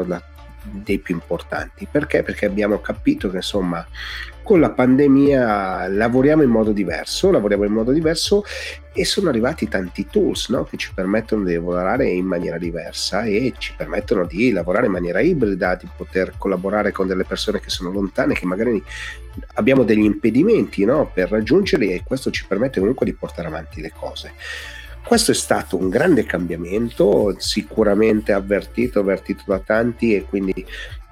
dei 0.70 0.99
più 0.99 1.14
importanti. 1.14 1.87
Perché? 1.90 2.23
Perché 2.23 2.46
abbiamo 2.46 2.80
capito 2.80 3.30
che 3.30 3.37
insomma 3.37 3.87
con 4.46 4.61
la 4.61 4.70
pandemia 4.70 5.88
lavoriamo 5.88 6.40
in 6.40 6.50
modo 6.50 6.70
diverso, 6.70 7.32
lavoriamo 7.32 7.64
in 7.64 7.73
modo 7.73 7.90
diverso 7.90 8.44
e 8.92 9.04
sono 9.04 9.28
arrivati 9.28 9.66
tanti 9.66 10.06
tools 10.06 10.50
no? 10.50 10.62
che 10.62 10.76
ci 10.76 10.92
permettono 10.94 11.42
di 11.42 11.54
lavorare 11.54 12.08
in 12.08 12.26
maniera 12.26 12.56
diversa 12.56 13.25
e 13.25 13.54
ci 13.58 13.75
permettono 13.76 14.25
di 14.25 14.52
lavorare 14.52 14.87
in 14.87 14.92
maniera 14.92 15.18
ibrida, 15.18 15.75
di 15.75 15.88
poter 15.96 16.35
collaborare 16.38 16.92
con 16.92 17.08
delle 17.08 17.25
persone 17.25 17.58
che 17.58 17.70
sono 17.70 17.90
lontane, 17.90 18.35
che 18.35 18.46
magari 18.46 18.80
abbiamo 19.54 19.82
degli 19.82 20.04
impedimenti 20.04 20.85
no? 20.85 21.11
per 21.12 21.28
raggiungerli 21.28 21.92
e 21.92 22.02
questo 22.04 22.30
ci 22.30 22.46
permette 22.46 22.78
comunque 22.78 23.04
di 23.04 23.14
portare 23.14 23.49
avanti 23.49 23.80
le 23.80 23.90
cose. 23.92 24.32
Questo 25.07 25.31
è 25.31 25.35
stato 25.35 25.77
un 25.77 25.89
grande 25.89 26.25
cambiamento, 26.25 27.37
sicuramente 27.39 28.33
avvertito, 28.33 28.99
avvertito 28.99 29.45
da 29.47 29.61
tanti 29.61 30.17
e 30.17 30.25
quindi 30.25 30.67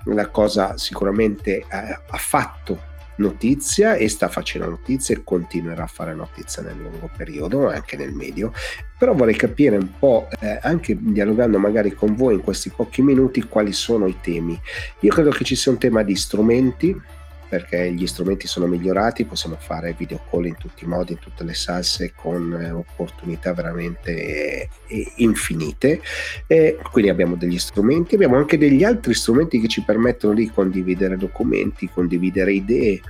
la 0.06 0.28
cosa 0.30 0.76
sicuramente 0.76 1.58
eh, 1.58 1.66
ha 1.68 2.16
fatto 2.16 2.92
notizia 3.18 3.94
e 3.94 4.08
sta 4.08 4.26
facendo 4.26 4.68
notizia 4.68 5.14
e 5.14 5.22
continuerà 5.22 5.84
a 5.84 5.86
fare 5.86 6.12
notizia 6.12 6.60
nel 6.62 6.76
lungo 6.76 7.08
periodo, 7.16 7.68
anche 7.68 7.96
nel 7.96 8.12
medio. 8.12 8.52
Però 8.98 9.14
vorrei 9.14 9.36
capire 9.36 9.76
un 9.76 9.96
po', 9.96 10.26
eh, 10.40 10.58
anche 10.62 10.96
dialogando 10.98 11.60
magari 11.60 11.94
con 11.94 12.16
voi 12.16 12.34
in 12.34 12.40
questi 12.40 12.70
pochi 12.70 13.00
minuti, 13.00 13.44
quali 13.44 13.72
sono 13.72 14.08
i 14.08 14.16
temi. 14.20 14.60
Io 15.02 15.12
credo 15.12 15.30
che 15.30 15.44
ci 15.44 15.54
sia 15.54 15.70
un 15.70 15.78
tema 15.78 16.02
di 16.02 16.16
strumenti, 16.16 17.00
perché 17.54 17.92
gli 17.92 18.04
strumenti 18.08 18.48
sono 18.48 18.66
migliorati, 18.66 19.24
possiamo 19.24 19.54
fare 19.56 19.94
video 19.96 20.20
call 20.28 20.46
in 20.46 20.56
tutti 20.56 20.82
i 20.82 20.88
modi, 20.88 21.12
in 21.12 21.20
tutte 21.20 21.44
le 21.44 21.54
salse 21.54 22.12
con 22.12 22.52
eh, 22.52 22.72
opportunità 22.72 23.54
veramente 23.54 24.68
eh, 24.88 25.12
infinite. 25.18 26.00
E 26.48 26.80
quindi 26.90 27.12
abbiamo 27.12 27.36
degli 27.36 27.58
strumenti, 27.58 28.16
abbiamo 28.16 28.36
anche 28.36 28.58
degli 28.58 28.82
altri 28.82 29.14
strumenti 29.14 29.60
che 29.60 29.68
ci 29.68 29.82
permettono 29.82 30.34
di 30.34 30.50
condividere 30.50 31.16
documenti, 31.16 31.88
condividere 31.88 32.54
idee 32.54 33.00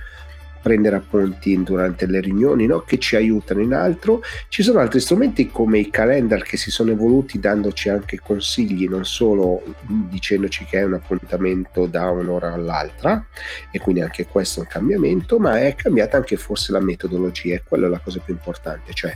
prendere 0.65 0.95
appunti 0.95 1.61
durante 1.61 2.07
le 2.07 2.19
riunioni 2.19 2.65
no? 2.65 2.79
che 2.79 2.97
ci 2.97 3.15
aiutano 3.15 3.61
in 3.61 3.71
altro. 3.71 4.23
Ci 4.49 4.63
sono 4.63 4.79
altri 4.79 4.99
strumenti 4.99 5.45
come 5.45 5.77
i 5.77 5.91
calendar 5.91 6.41
che 6.41 6.57
si 6.57 6.71
sono 6.71 6.89
evoluti 6.89 7.39
dandoci 7.39 7.89
anche 7.89 8.19
consigli, 8.19 8.87
non 8.87 9.05
solo 9.05 9.61
dicendoci 9.85 10.65
che 10.65 10.79
è 10.79 10.83
un 10.83 10.95
appuntamento 10.95 11.85
da 11.85 12.09
un'ora 12.09 12.53
all'altra 12.53 13.23
e 13.69 13.77
quindi 13.77 14.01
anche 14.01 14.25
questo 14.25 14.61
è 14.61 14.63
un 14.63 14.69
cambiamento, 14.69 15.37
ma 15.37 15.59
è 15.59 15.75
cambiata 15.75 16.17
anche 16.17 16.35
forse 16.35 16.71
la 16.71 16.81
metodologia 16.81 17.53
e 17.53 17.63
quella 17.63 17.85
è 17.85 17.89
la 17.91 17.99
cosa 17.99 18.19
più 18.19 18.33
importante, 18.33 18.91
cioè 18.93 19.15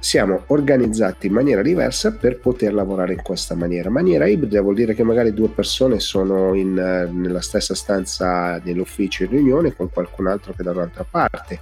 siamo 0.00 0.44
organizzati 0.46 1.26
in 1.26 1.32
maniera 1.32 1.62
diversa 1.62 2.12
per 2.12 2.38
poter 2.38 2.72
lavorare 2.72 3.12
in 3.12 3.22
questa 3.22 3.54
maniera. 3.54 3.90
Maniera 3.90 4.26
ibrida 4.26 4.60
vuol 4.60 4.74
dire 4.74 4.94
che 4.94 5.02
magari 5.02 5.34
due 5.34 5.48
persone 5.48 5.98
sono 5.98 6.54
in, 6.54 6.74
nella 6.74 7.40
stessa 7.40 7.74
stanza 7.74 8.58
dell'ufficio 8.62 9.24
in 9.24 9.30
riunione 9.30 9.74
con 9.74 9.90
qualcun 9.90 10.28
altro 10.28 10.52
che 10.52 10.62
da 10.62 10.70
un'altra 10.70 11.04
parte. 11.08 11.58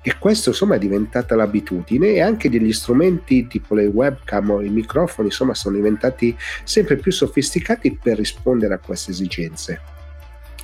E 0.00 0.16
questo 0.18 0.50
insomma 0.50 0.76
è 0.76 0.78
diventata 0.78 1.34
l'abitudine 1.34 2.12
e 2.12 2.20
anche 2.20 2.48
degli 2.48 2.72
strumenti 2.72 3.46
tipo 3.46 3.74
le 3.74 3.86
webcam 3.86 4.50
o 4.50 4.62
i 4.62 4.68
microfoni 4.68 5.28
insomma 5.28 5.54
sono 5.54 5.76
diventati 5.76 6.36
sempre 6.62 6.96
più 6.96 7.10
sofisticati 7.10 7.98
per 8.00 8.16
rispondere 8.16 8.74
a 8.74 8.78
queste 8.78 9.10
esigenze. 9.10 9.97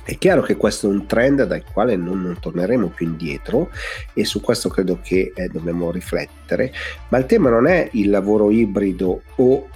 È 0.05 0.19
chiaro 0.19 0.43
che 0.43 0.55
questo 0.55 0.85
è 0.85 0.93
un 0.93 1.07
trend 1.07 1.45
dal 1.45 1.63
quale 1.63 1.95
non, 1.95 2.21
non 2.21 2.37
torneremo 2.39 2.89
più 2.89 3.07
indietro 3.07 3.71
e 4.13 4.23
su 4.23 4.39
questo 4.39 4.69
credo 4.69 4.99
che 5.01 5.33
eh, 5.35 5.47
dobbiamo 5.47 5.89
riflettere, 5.89 6.71
ma 7.09 7.17
il 7.17 7.25
tema 7.25 7.49
non 7.49 7.65
è 7.65 7.89
il 7.93 8.11
lavoro 8.11 8.51
ibrido 8.51 9.23
o 9.37 9.67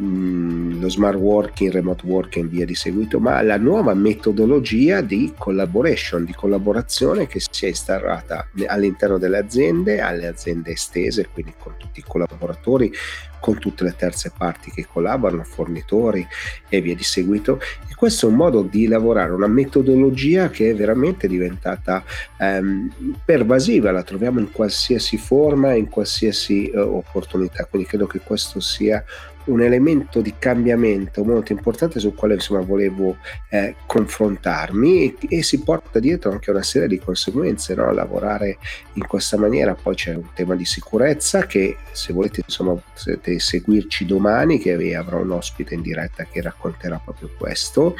Mm, 0.00 0.80
lo 0.80 0.88
smart 0.88 1.18
working, 1.18 1.72
remote 1.72 2.06
working 2.06 2.46
e 2.46 2.48
via 2.48 2.64
di 2.64 2.76
seguito, 2.76 3.18
ma 3.18 3.42
la 3.42 3.56
nuova 3.56 3.94
metodologia 3.94 5.00
di 5.00 5.32
collaboration, 5.36 6.24
di 6.24 6.32
collaborazione 6.32 7.26
che 7.26 7.40
si 7.40 7.64
è 7.64 7.68
instaurata 7.68 8.48
all'interno 8.66 9.18
delle 9.18 9.38
aziende, 9.38 10.00
alle 10.00 10.28
aziende 10.28 10.70
estese, 10.70 11.26
quindi 11.32 11.52
con 11.58 11.74
tutti 11.76 11.98
i 11.98 12.04
collaboratori, 12.06 12.92
con 13.40 13.58
tutte 13.58 13.82
le 13.82 13.96
terze 13.96 14.32
parti 14.36 14.70
che 14.70 14.86
collaborano, 14.86 15.42
fornitori 15.42 16.24
e 16.68 16.80
via 16.80 16.94
di 16.94 17.02
seguito. 17.02 17.60
E 17.90 17.94
questo 17.96 18.26
è 18.26 18.30
un 18.30 18.36
modo 18.36 18.62
di 18.62 18.86
lavorare, 18.86 19.32
una 19.32 19.48
metodologia 19.48 20.48
che 20.48 20.70
è 20.70 20.74
veramente 20.76 21.26
diventata 21.26 22.04
ehm, 22.38 23.16
pervasiva, 23.24 23.90
la 23.90 24.04
troviamo 24.04 24.38
in 24.38 24.52
qualsiasi 24.52 25.18
forma, 25.18 25.74
in 25.74 25.88
qualsiasi 25.88 26.70
eh, 26.70 26.78
opportunità, 26.78 27.64
quindi 27.64 27.88
credo 27.88 28.06
che 28.06 28.20
questo 28.20 28.60
sia 28.60 29.04
un 29.48 29.62
elemento 29.62 30.20
di 30.20 30.34
cambiamento 30.38 31.24
molto 31.24 31.52
importante 31.52 32.00
sul 32.00 32.14
quale 32.14 32.34
insomma 32.34 32.60
volevo 32.60 33.16
eh, 33.50 33.76
confrontarmi 33.86 35.04
e, 35.04 35.36
e, 35.36 35.42
si 35.42 35.62
porta 35.62 35.98
dietro 35.98 36.30
anche 36.30 36.50
una 36.50 36.62
serie 36.62 36.88
di 36.88 36.98
conseguenze 36.98 37.74
no? 37.74 37.92
lavorare 37.92 38.58
in 38.94 39.06
questa 39.06 39.36
maniera 39.36 39.74
poi 39.74 39.94
c'è 39.94 40.14
un 40.14 40.32
tema 40.34 40.54
di 40.54 40.64
sicurezza 40.64 41.46
che 41.46 41.76
se 41.92 42.12
volete 42.12 42.42
insomma 42.44 42.74
potete 42.74 43.38
seguirci 43.38 44.06
domani 44.06 44.58
che 44.58 44.94
avrò 44.94 45.20
un 45.20 45.32
ospite 45.32 45.74
in 45.74 45.82
diretta 45.82 46.24
che 46.24 46.42
racconterà 46.42 47.00
proprio 47.02 47.30
questo 47.36 47.96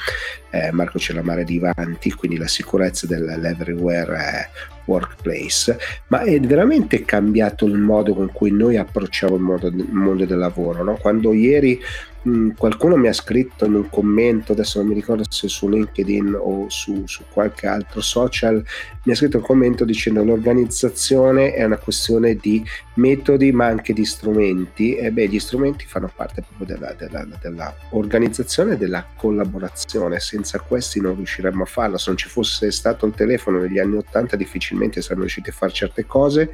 eh, 0.51 0.71
Marco 0.73 0.99
Cellamare 0.99 1.45
di 1.45 1.59
Vanti 1.59 2.13
quindi 2.13 2.37
la 2.37 2.49
sicurezza 2.49 3.07
dell'everywhere 3.07 4.51
workplace, 4.89 5.79
ma 6.09 6.23
è 6.23 6.41
veramente 6.41 7.05
cambiato 7.05 7.67
il 7.67 7.77
modo 7.77 8.15
con 8.15 8.33
cui 8.33 8.51
noi 8.51 8.77
approcciamo 8.77 9.37
il, 9.37 9.43
mondo 9.43 10.25
del 10.25 10.39
lavoro. 10.39 10.83
No? 10.83 10.97
Quando 10.97 11.33
ieri 11.33 11.79
Mm, 12.27 12.51
qualcuno 12.57 12.97
mi 12.97 13.07
ha 13.07 13.13
scritto 13.13 13.65
in 13.65 13.75
un 13.75 13.89
commento, 13.89 14.51
adesso 14.51 14.81
non 14.81 14.89
mi 14.89 14.95
ricordo 14.95 15.23
se 15.29 15.47
su 15.47 15.69
LinkedIn 15.69 16.37
o 16.37 16.69
su, 16.69 17.05
su, 17.07 17.23
qualche 17.31 17.69
altro 17.69 18.01
social, 18.01 18.63
mi 19.05 19.13
ha 19.13 19.15
scritto 19.15 19.37
un 19.37 19.45
commento 19.45 19.85
dicendo 19.85 20.25
l'organizzazione 20.25 21.55
è 21.55 21.63
una 21.63 21.79
questione 21.79 22.35
di 22.35 22.65
metodi 22.95 23.53
ma 23.53 23.67
anche 23.67 23.93
di 23.93 24.05
strumenti 24.05 24.97
e 24.97 25.13
beh 25.13 25.29
gli 25.29 25.39
strumenti 25.39 25.87
fanno 25.87 26.11
parte 26.13 26.43
proprio 26.43 26.77
della, 26.77 26.93
della, 26.95 27.25
della 27.41 27.75
organizzazione 27.91 28.73
e 28.73 28.77
della 28.77 29.07
collaborazione, 29.15 30.19
senza 30.19 30.59
questi 30.59 31.01
non 31.01 31.15
riusciremmo 31.15 31.63
a 31.63 31.67
farlo, 31.67 31.99
se 31.99 32.05
non 32.09 32.17
ci 32.17 32.29
fosse 32.29 32.73
stato 32.73 33.07
il 33.07 33.15
telefono 33.15 33.61
negli 33.61 33.79
anni 33.79 33.97
80 33.97 34.35
difficilmente 34.35 35.01
saremmo 35.03 35.21
riusciti 35.21 35.51
a 35.51 35.53
fare 35.53 35.73
certe 35.73 36.05
cose, 36.05 36.51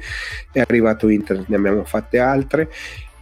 è 0.51 0.59
arrivato 0.59 1.09
internet, 1.09 1.47
ne 1.47 1.55
abbiamo 1.55 1.83
fatte 1.85 2.19
altre 2.19 2.69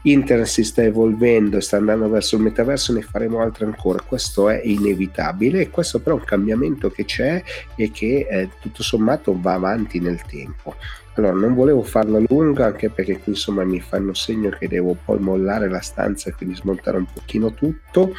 Internet 0.03 0.47
si 0.47 0.63
sta 0.63 0.83
evolvendo 0.83 1.57
e 1.57 1.61
sta 1.61 1.77
andando 1.77 2.09
verso 2.09 2.35
il 2.35 2.41
metaverso, 2.41 2.93
ne 2.93 3.01
faremo 3.01 3.39
altre 3.39 3.65
ancora. 3.65 4.01
Questo 4.01 4.49
è 4.49 4.61
inevitabile 4.63 5.61
e 5.61 5.69
questo 5.69 5.99
però 5.99 6.17
è 6.17 6.19
un 6.19 6.25
cambiamento 6.25 6.89
che 6.89 7.05
c'è 7.05 7.41
e 7.75 7.91
che 7.91 8.27
eh, 8.29 8.49
tutto 8.59 8.83
sommato 8.83 9.37
va 9.39 9.53
avanti 9.53 9.99
nel 9.99 10.21
tempo. 10.23 10.75
Allora, 11.15 11.33
non 11.33 11.53
volevo 11.53 11.83
farla 11.83 12.19
lunga 12.27 12.65
anche 12.65 12.89
perché 12.89 13.19
qui 13.19 13.33
insomma 13.33 13.63
mi 13.63 13.79
fanno 13.79 14.13
segno 14.13 14.49
che 14.49 14.67
devo 14.67 14.97
poi 15.05 15.19
mollare 15.19 15.69
la 15.69 15.81
stanza 15.81 16.29
e 16.29 16.33
quindi 16.33 16.55
smontare 16.55 16.97
un 16.97 17.05
pochino 17.05 17.53
tutto. 17.53 18.13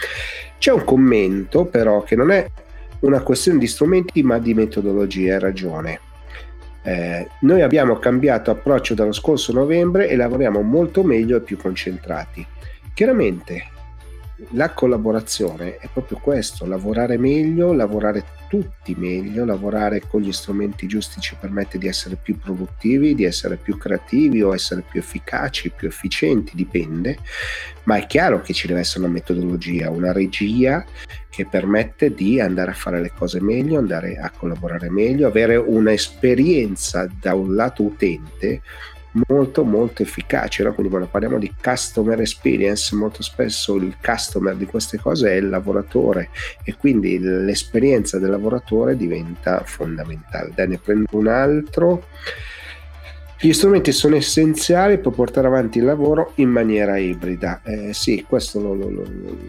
C'è 0.59 0.73
un 0.73 0.85
commento 0.85 1.67
però 1.67 2.03
che 2.03 2.17
non 2.17 2.31
è 2.31 2.49
una 3.01 3.21
questione 3.21 3.59
di 3.59 3.67
strumenti 3.67 4.23
ma 4.23 4.39
di 4.39 4.55
metodologia, 4.55 5.35
hai 5.35 5.41
ragione 5.41 6.01
eh, 6.85 7.29
noi 7.41 7.63
abbiamo 7.63 7.99
cambiato 7.99 8.51
approccio 8.51 8.93
dallo 8.95 9.13
scorso 9.13 9.53
novembre 9.53 10.09
e 10.09 10.17
lavoriamo 10.17 10.61
molto 10.61 11.03
meglio 11.03 11.39
e 11.39 11.41
più 11.41 11.57
concentrati. 11.57 12.47
Chiaramente 12.93 13.73
la 14.51 14.71
collaborazione 14.71 15.79
è 15.79 15.89
proprio 15.91 16.19
questo, 16.19 16.67
lavorare 16.67 17.17
meglio, 17.17 17.73
lavorare 17.73 18.25
tutti 18.49 18.95
meglio, 18.97 19.45
lavorare 19.45 20.03
con 20.07 20.21
gli 20.21 20.33
strumenti 20.33 20.87
giusti 20.87 21.21
ci 21.21 21.37
permette 21.41 21.79
di 21.79 21.89
essere 21.89 22.17
più 22.17 22.39
produttivi, 22.39 23.15
di 23.15 23.25
essere 23.25 23.57
più 23.57 23.79
creativi 23.79 24.43
o 24.43 24.53
essere 24.53 24.83
più 24.89 25.01
efficaci, 25.01 25.71
più 25.71 25.89
efficienti, 25.89 26.53
dipende, 26.55 27.19
ma 27.85 27.97
è 27.97 28.07
chiaro 28.07 28.43
che 28.43 28.53
ci 28.53 28.67
deve 28.67 28.81
essere 28.81 29.05
una 29.05 29.13
metodologia, 29.13 29.91
una 29.91 30.13
regia 30.13 30.85
che 31.35 31.47
permette 31.47 32.15
di 32.15 32.41
andare 32.41 32.71
a 32.71 32.75
fare 32.75 33.01
le 33.01 33.13
cose 33.17 33.41
meglio, 33.41 33.79
andare 33.79 34.17
a 34.17 34.31
collaborare 34.31 34.91
meglio, 34.91 35.27
avere 35.27 35.57
un'esperienza 35.57 37.09
da 37.21 37.35
un 37.35 37.55
lato 37.55 37.83
utente 37.83 38.63
molto 39.29 39.63
molto 39.63 40.03
efficace 40.03 40.65
no? 40.65 40.73
quindi 40.73 40.91
quando 40.91 41.09
parliamo 41.09 41.39
di 41.39 41.53
customer 41.63 42.21
experience 42.21 42.97
molto 42.97 43.23
spesso 43.23 43.77
il 43.77 43.97
customer 44.03 44.57
di 44.57 44.67
queste 44.67 44.99
cose 44.99 45.31
è 45.31 45.35
il 45.35 45.49
lavoratore 45.49 46.31
e 46.65 46.75
quindi 46.75 47.21
l'esperienza 47.21 48.19
del 48.19 48.31
lavoratore 48.31 48.97
diventa 48.97 49.63
fondamentale 49.65 50.51
dai 50.53 50.67
ne 50.67 50.79
prendo 50.79 51.07
un 51.13 51.29
altro 51.29 52.07
gli 53.47 53.53
strumenti 53.53 53.93
sono 53.93 54.17
essenziali 54.17 54.99
per 54.99 55.13
portare 55.13 55.49
avanti 55.49 55.77
il 55.77 55.85
lavoro 55.85 56.33
in 56.37 56.49
maniera 56.49 56.97
ibrida. 56.97 57.61
Eh, 57.63 57.93
sì, 57.93 58.25
questo 58.27 58.59
lo, 58.59 58.73
lo, 58.73 58.89
lo, 58.89 59.05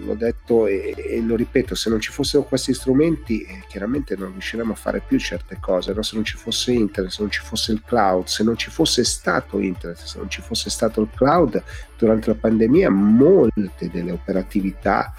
l'ho 0.06 0.14
detto 0.16 0.68
e, 0.68 0.94
e, 0.98 1.22
lo 1.22 1.38
ripeto, 1.38 1.76
se 1.76 1.90
non 1.90 2.02
ci 2.02 2.12
fossero 2.12 2.44
questi 2.44 2.74
strumenti 2.74 3.44
eh, 3.44 3.64
chiaramente 3.70 4.18
non 4.18 4.34
riusciremo 4.34 4.74
a 4.74 4.76
fare 4.76 5.02
più 5.06 5.18
certe 5.18 5.60
cose, 5.62 5.94
no? 5.94 6.02
se 6.02 6.16
non 6.16 6.26
ci 6.26 6.36
fosse 6.36 6.74
internet, 6.74 7.14
se 7.14 7.22
non 7.22 7.32
ci 7.32 7.40
fosse 7.42 7.72
il 7.72 7.84
cloud, 7.86 8.26
se 8.26 8.44
non 8.44 8.58
ci 8.58 8.70
fosse 8.70 9.06
stato 9.06 9.60
internet, 9.60 10.04
se 10.04 10.18
non 10.18 10.30
ci 10.30 10.42
fosse 10.42 10.70
stato 10.70 11.00
il 11.00 11.08
cloud 11.16 11.64
durante 11.98 12.28
la 12.28 12.36
pandemia, 12.36 12.90
molte 12.90 13.90
delle 13.90 14.12
operatività 14.12 15.14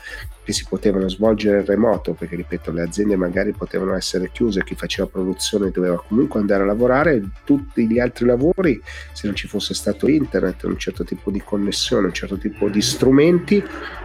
che 0.47 0.53
si 0.53 0.65
potevano 0.69 1.09
svolgere 1.09 1.59
in 1.59 1.65
remoto, 1.65 2.12
perché 2.12 2.37
ripeto, 2.37 2.71
le 2.71 2.83
aziende 2.83 3.17
magari 3.17 3.50
potevano 3.50 3.97
essere 3.97 4.31
chiuse, 4.31 4.62
chi 4.62 4.76
faceva 4.76 5.09
produzione 5.09 5.73
doveva 5.73 6.00
comunque 6.07 6.38
andare 6.38 6.62
a 6.62 6.67
lavorare, 6.67 7.21
tutti 7.43 7.88
gli 7.88 7.99
altri 7.99 8.26
lavori, 8.26 8.81
se 9.12 9.26
non 9.26 9.35
ci 9.35 9.49
fosse 9.49 9.75
stato 9.75 10.07
internet, 10.07 10.62
un 10.62 10.79
certo 10.79 11.03
tipo 11.03 11.33
di 11.33 11.43
connessione, 11.45 12.07
un 12.07 12.12
certo 12.12 12.38
tipo 12.38 12.69
di 12.69 12.81
strumenti, 12.81 13.61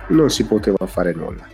non 0.07 0.31
si 0.31 0.43
poteva 0.45 0.83
fare 0.87 1.13
nulla. 1.13 1.47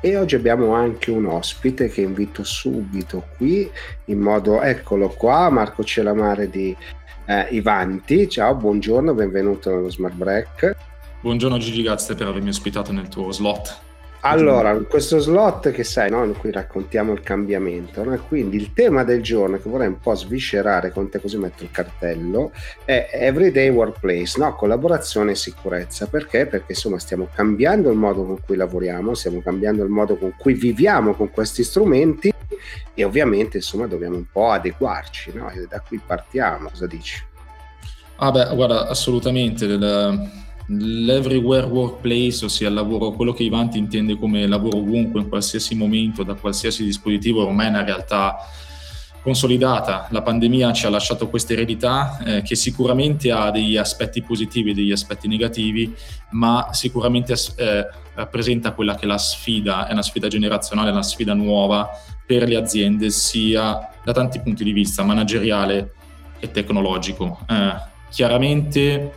E 0.00 0.16
oggi 0.16 0.36
abbiamo 0.36 0.74
anche 0.74 1.10
un 1.10 1.26
ospite 1.26 1.88
che 1.88 2.02
invito 2.02 2.44
subito 2.44 3.26
qui, 3.36 3.68
in 4.04 4.20
modo, 4.20 4.62
eccolo 4.62 5.08
qua, 5.08 5.50
Marco 5.50 5.82
Celamare 5.82 6.48
di 6.48 6.76
eh, 7.24 7.48
Ivanti. 7.50 8.28
Ciao, 8.28 8.54
buongiorno, 8.54 9.12
benvenuto 9.12 9.70
nello 9.70 9.90
Smart 9.90 10.14
Break. 10.14 10.76
Buongiorno 11.20 11.58
Gigi, 11.58 11.82
grazie 11.82 12.14
per 12.14 12.28
avermi 12.28 12.50
ospitato 12.50 12.92
nel 12.92 13.08
tuo 13.08 13.32
slot. 13.32 13.93
Allora, 14.26 14.74
questo 14.88 15.18
slot 15.18 15.70
che 15.70 15.84
sai, 15.84 16.10
no? 16.10 16.24
in 16.24 16.34
cui 16.34 16.50
raccontiamo 16.50 17.12
il 17.12 17.20
cambiamento, 17.20 18.02
no? 18.02 18.18
quindi 18.26 18.56
il 18.56 18.72
tema 18.72 19.04
del 19.04 19.22
giorno 19.22 19.58
che 19.58 19.68
vorrei 19.68 19.88
un 19.88 20.00
po' 20.00 20.14
sviscerare 20.14 20.90
con 20.92 21.10
te, 21.10 21.20
così 21.20 21.36
metto 21.36 21.62
il 21.62 21.70
cartello, 21.70 22.50
è 22.86 23.10
Everyday 23.12 23.68
Workplace, 23.68 24.40
no? 24.40 24.54
collaborazione 24.54 25.32
e 25.32 25.34
sicurezza. 25.34 26.06
Perché? 26.06 26.46
Perché 26.46 26.72
insomma 26.72 26.98
stiamo 26.98 27.28
cambiando 27.34 27.90
il 27.90 27.98
modo 27.98 28.24
con 28.24 28.38
cui 28.40 28.56
lavoriamo, 28.56 29.12
stiamo 29.12 29.42
cambiando 29.42 29.82
il 29.82 29.90
modo 29.90 30.16
con 30.16 30.32
cui 30.38 30.54
viviamo 30.54 31.12
con 31.12 31.30
questi 31.30 31.62
strumenti 31.62 32.32
e 32.94 33.04
ovviamente 33.04 33.58
insomma 33.58 33.86
dobbiamo 33.86 34.16
un 34.16 34.24
po' 34.32 34.50
adeguarci, 34.52 35.32
no? 35.34 35.50
e 35.50 35.66
da 35.68 35.80
qui 35.86 36.00
partiamo, 36.04 36.70
cosa 36.70 36.86
dici? 36.86 37.22
Ah 38.16 38.30
beh, 38.30 38.54
guarda, 38.54 38.88
assolutamente. 38.88 39.66
Del 39.66 40.43
L'everywhere 40.66 41.66
workplace, 41.66 42.44
ossia 42.44 42.68
il 42.68 42.74
lavoro, 42.74 43.12
quello 43.12 43.32
che 43.32 43.42
Ivanti 43.42 43.78
intende 43.78 44.16
come 44.16 44.46
lavoro 44.46 44.78
ovunque, 44.78 45.20
in 45.20 45.28
qualsiasi 45.28 45.74
momento, 45.74 46.22
da 46.22 46.34
qualsiasi 46.34 46.84
dispositivo, 46.84 47.44
ormai 47.44 47.66
è 47.66 47.68
una 47.68 47.84
realtà 47.84 48.36
consolidata. 49.24 50.06
La 50.10 50.20
pandemia 50.20 50.72
ci 50.72 50.84
ha 50.84 50.90
lasciato 50.90 51.28
questa 51.28 51.54
eredità 51.54 52.18
eh, 52.24 52.42
che 52.42 52.54
sicuramente 52.56 53.32
ha 53.32 53.50
degli 53.50 53.76
aspetti 53.76 54.22
positivi 54.22 54.70
e 54.70 54.74
degli 54.74 54.92
aspetti 54.92 55.28
negativi, 55.28 55.94
ma 56.32 56.68
sicuramente 56.72 57.34
eh, 57.56 57.86
rappresenta 58.14 58.72
quella 58.72 58.94
che 58.94 59.04
è 59.04 59.06
la 59.06 59.18
sfida, 59.18 59.86
è 59.86 59.92
una 59.92 60.02
sfida 60.02 60.28
generazionale, 60.28 60.90
una 60.90 61.02
sfida 61.02 61.32
nuova 61.32 61.88
per 62.26 62.46
le 62.46 62.56
aziende, 62.56 63.08
sia 63.08 63.90
da 64.04 64.12
tanti 64.12 64.40
punti 64.40 64.62
di 64.62 64.72
vista, 64.72 65.02
manageriale 65.02 65.92
e 66.38 66.50
tecnologico. 66.50 67.40
Eh, 67.48 67.92
chiaramente 68.10 69.12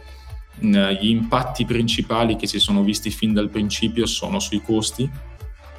gli 0.59 1.09
impatti 1.09 1.65
principali 1.65 2.35
che 2.35 2.47
si 2.47 2.59
sono 2.59 2.83
visti 2.83 3.09
fin 3.09 3.33
dal 3.33 3.49
principio 3.49 4.05
sono 4.05 4.39
sui 4.39 4.61
costi, 4.61 5.09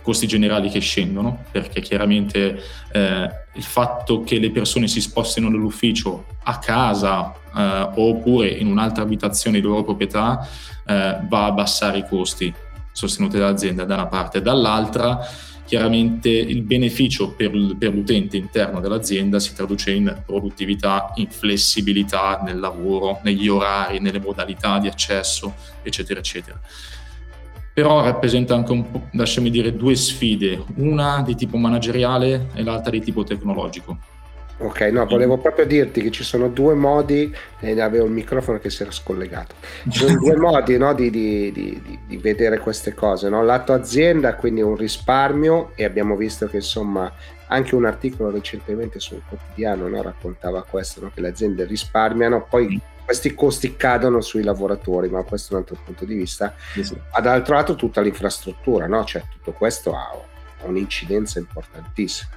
costi 0.03 0.27
generali 0.27 0.71
che 0.71 0.81
scendono, 0.81 1.45
perché 1.51 1.81
chiaramente 1.81 2.63
eh, 2.93 3.31
il 3.55 3.63
fatto 3.63 4.23
che 4.23 4.39
le 4.39 4.51
persone 4.51 4.89
si 4.89 5.01
spostino 5.01 5.51
dall'ufficio 5.51 6.25
a 6.45 6.59
casa 6.59 7.35
eh, 7.55 7.91
oppure 7.95 8.49
in 8.49 8.69
un'altra 8.69 9.03
abitazione 9.03 9.61
di 9.61 9.67
loro 9.67 9.85
proprietà 9.85 10.47
eh, 10.87 11.19
va 11.29 11.45
a 11.45 11.47
abbassare 11.47 11.99
i 11.99 12.07
costi 12.07 12.53
sostenuti 12.93 13.39
dall'azienda 13.39 13.85
da 13.85 13.95
una 13.95 14.07
parte, 14.07 14.41
dall'altra 14.41 15.21
chiaramente 15.69 16.31
il 16.31 16.63
beneficio 16.63 17.33
per, 17.33 17.53
l'utente 17.53 18.39
interno 18.39 18.81
dell'azienda 18.81 19.39
si 19.39 19.55
traduce 19.55 19.91
in 19.91 20.23
produttività, 20.25 21.13
in 21.17 21.29
flessibilità 21.29 22.41
nel 22.43 22.59
lavoro, 22.59 23.21
negli 23.23 23.49
orari, 23.49 24.01
nelle 24.01 24.19
modalità 24.19 24.79
di 24.79 24.89
accesso, 24.89 25.55
eccetera, 25.83 26.21
eccetera. 26.21 26.59
Però 27.75 28.03
rappresenta 28.03 28.55
anche 28.55 28.73
un 28.73 28.91
po', 28.91 29.09
lasciami 29.13 29.51
dire, 29.51 29.77
due 29.77 29.95
sfide, 29.95 30.65
una 30.77 31.21
di 31.21 31.35
tipo 31.35 31.59
manageriale 31.59 32.49
e 32.55 32.63
l'altra 32.63 32.91
di 32.91 33.01
tipo 33.03 33.23
tecnologico. 33.23 33.99
Ok, 34.61 34.81
no, 34.81 35.07
volevo 35.07 35.39
proprio 35.39 35.67
dirti 35.67 36.03
che 36.03 36.11
ci 36.11 36.25
sono 36.25 36.49
due 36.49 36.75
modi, 36.75 37.33
e 37.61 37.81
avevo 37.81 38.07
il 38.07 38.11
microfono 38.11 38.59
che 38.59 38.71
si 38.71 38.83
era 38.83 38.91
scollegato, 38.91 39.55
ci 39.89 40.01
sono 40.01 40.19
due 40.19 40.35
modi 40.37 40.77
no, 40.77 40.95
di, 40.95 41.11
di, 41.11 41.53
di, 41.53 41.99
di, 42.05 42.17
vedere 42.17 42.59
queste 42.59 42.93
cose, 42.93 43.29
no? 43.29 43.45
lato 43.45 43.73
azienda, 43.73 44.35
quindi 44.35 44.61
un 44.61 44.75
risparmio 44.75 45.71
e 45.77 45.85
abbiamo 45.85 46.17
visto 46.17 46.49
che 46.49 46.57
insomma 46.57 47.13
anche 47.47 47.77
un 47.77 47.85
articolo 47.85 48.31
recentemente 48.31 48.99
sul 48.99 49.23
quotidiano 49.29 49.87
no, 49.87 50.03
raccontava 50.03 50.65
questo, 50.65 51.09
che 51.15 51.21
le 51.21 51.29
aziende 51.29 51.65
risparmiano, 51.65 52.45
poi 52.45 52.81
questi 53.05 53.35
costi 53.35 53.77
cadono 53.77 54.21
sui 54.21 54.43
lavoratori, 54.43 55.09
ma 55.09 55.23
questo 55.23 55.53
è 55.53 55.55
un 55.55 55.61
altro 55.61 55.79
punto 55.83 56.05
di 56.05 56.15
vista. 56.15 56.55
Sì. 56.75 56.95
Dall'altro 57.13 57.55
lato 57.55 57.75
tutta 57.75 58.01
l'infrastruttura, 58.01 59.05
cioè 59.05 59.23
tutto 59.31 59.53
questo 59.53 59.95
ha 59.95 60.11
un'incidenza 60.67 61.39
importantissima. 61.39 62.37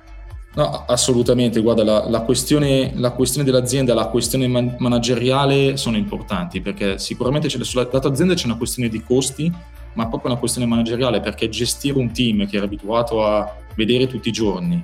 No, 0.53 0.83
assolutamente, 0.85 1.61
guarda, 1.61 1.83
la, 1.83 2.09
la, 2.09 2.21
questione, 2.21 2.91
la, 2.95 3.11
questione, 3.11 3.49
dell'azienda, 3.49 3.93
la 3.93 4.07
questione 4.07 4.47
man- 4.47 4.75
manageriale 4.79 5.77
sono 5.77 5.95
importanti 5.95 6.59
perché 6.59 6.97
sicuramente 6.97 7.47
sulla 7.49 7.85
data 7.85 8.09
azienda 8.09 8.33
c'è 8.33 8.45
una 8.45 8.57
questione 8.57 8.89
di 8.89 9.01
costi, 9.01 9.51
ma 9.93 10.07
proprio 10.07 10.31
una 10.31 10.39
questione 10.39 10.67
manageriale 10.67 11.21
perché 11.21 11.47
gestire 11.47 11.97
un 11.97 12.11
team 12.11 12.47
che 12.47 12.57
era 12.57 12.65
abituato 12.65 13.25
a 13.25 13.55
vedere 13.75 14.07
tutti 14.07 14.29
i 14.29 14.31
giorni 14.33 14.83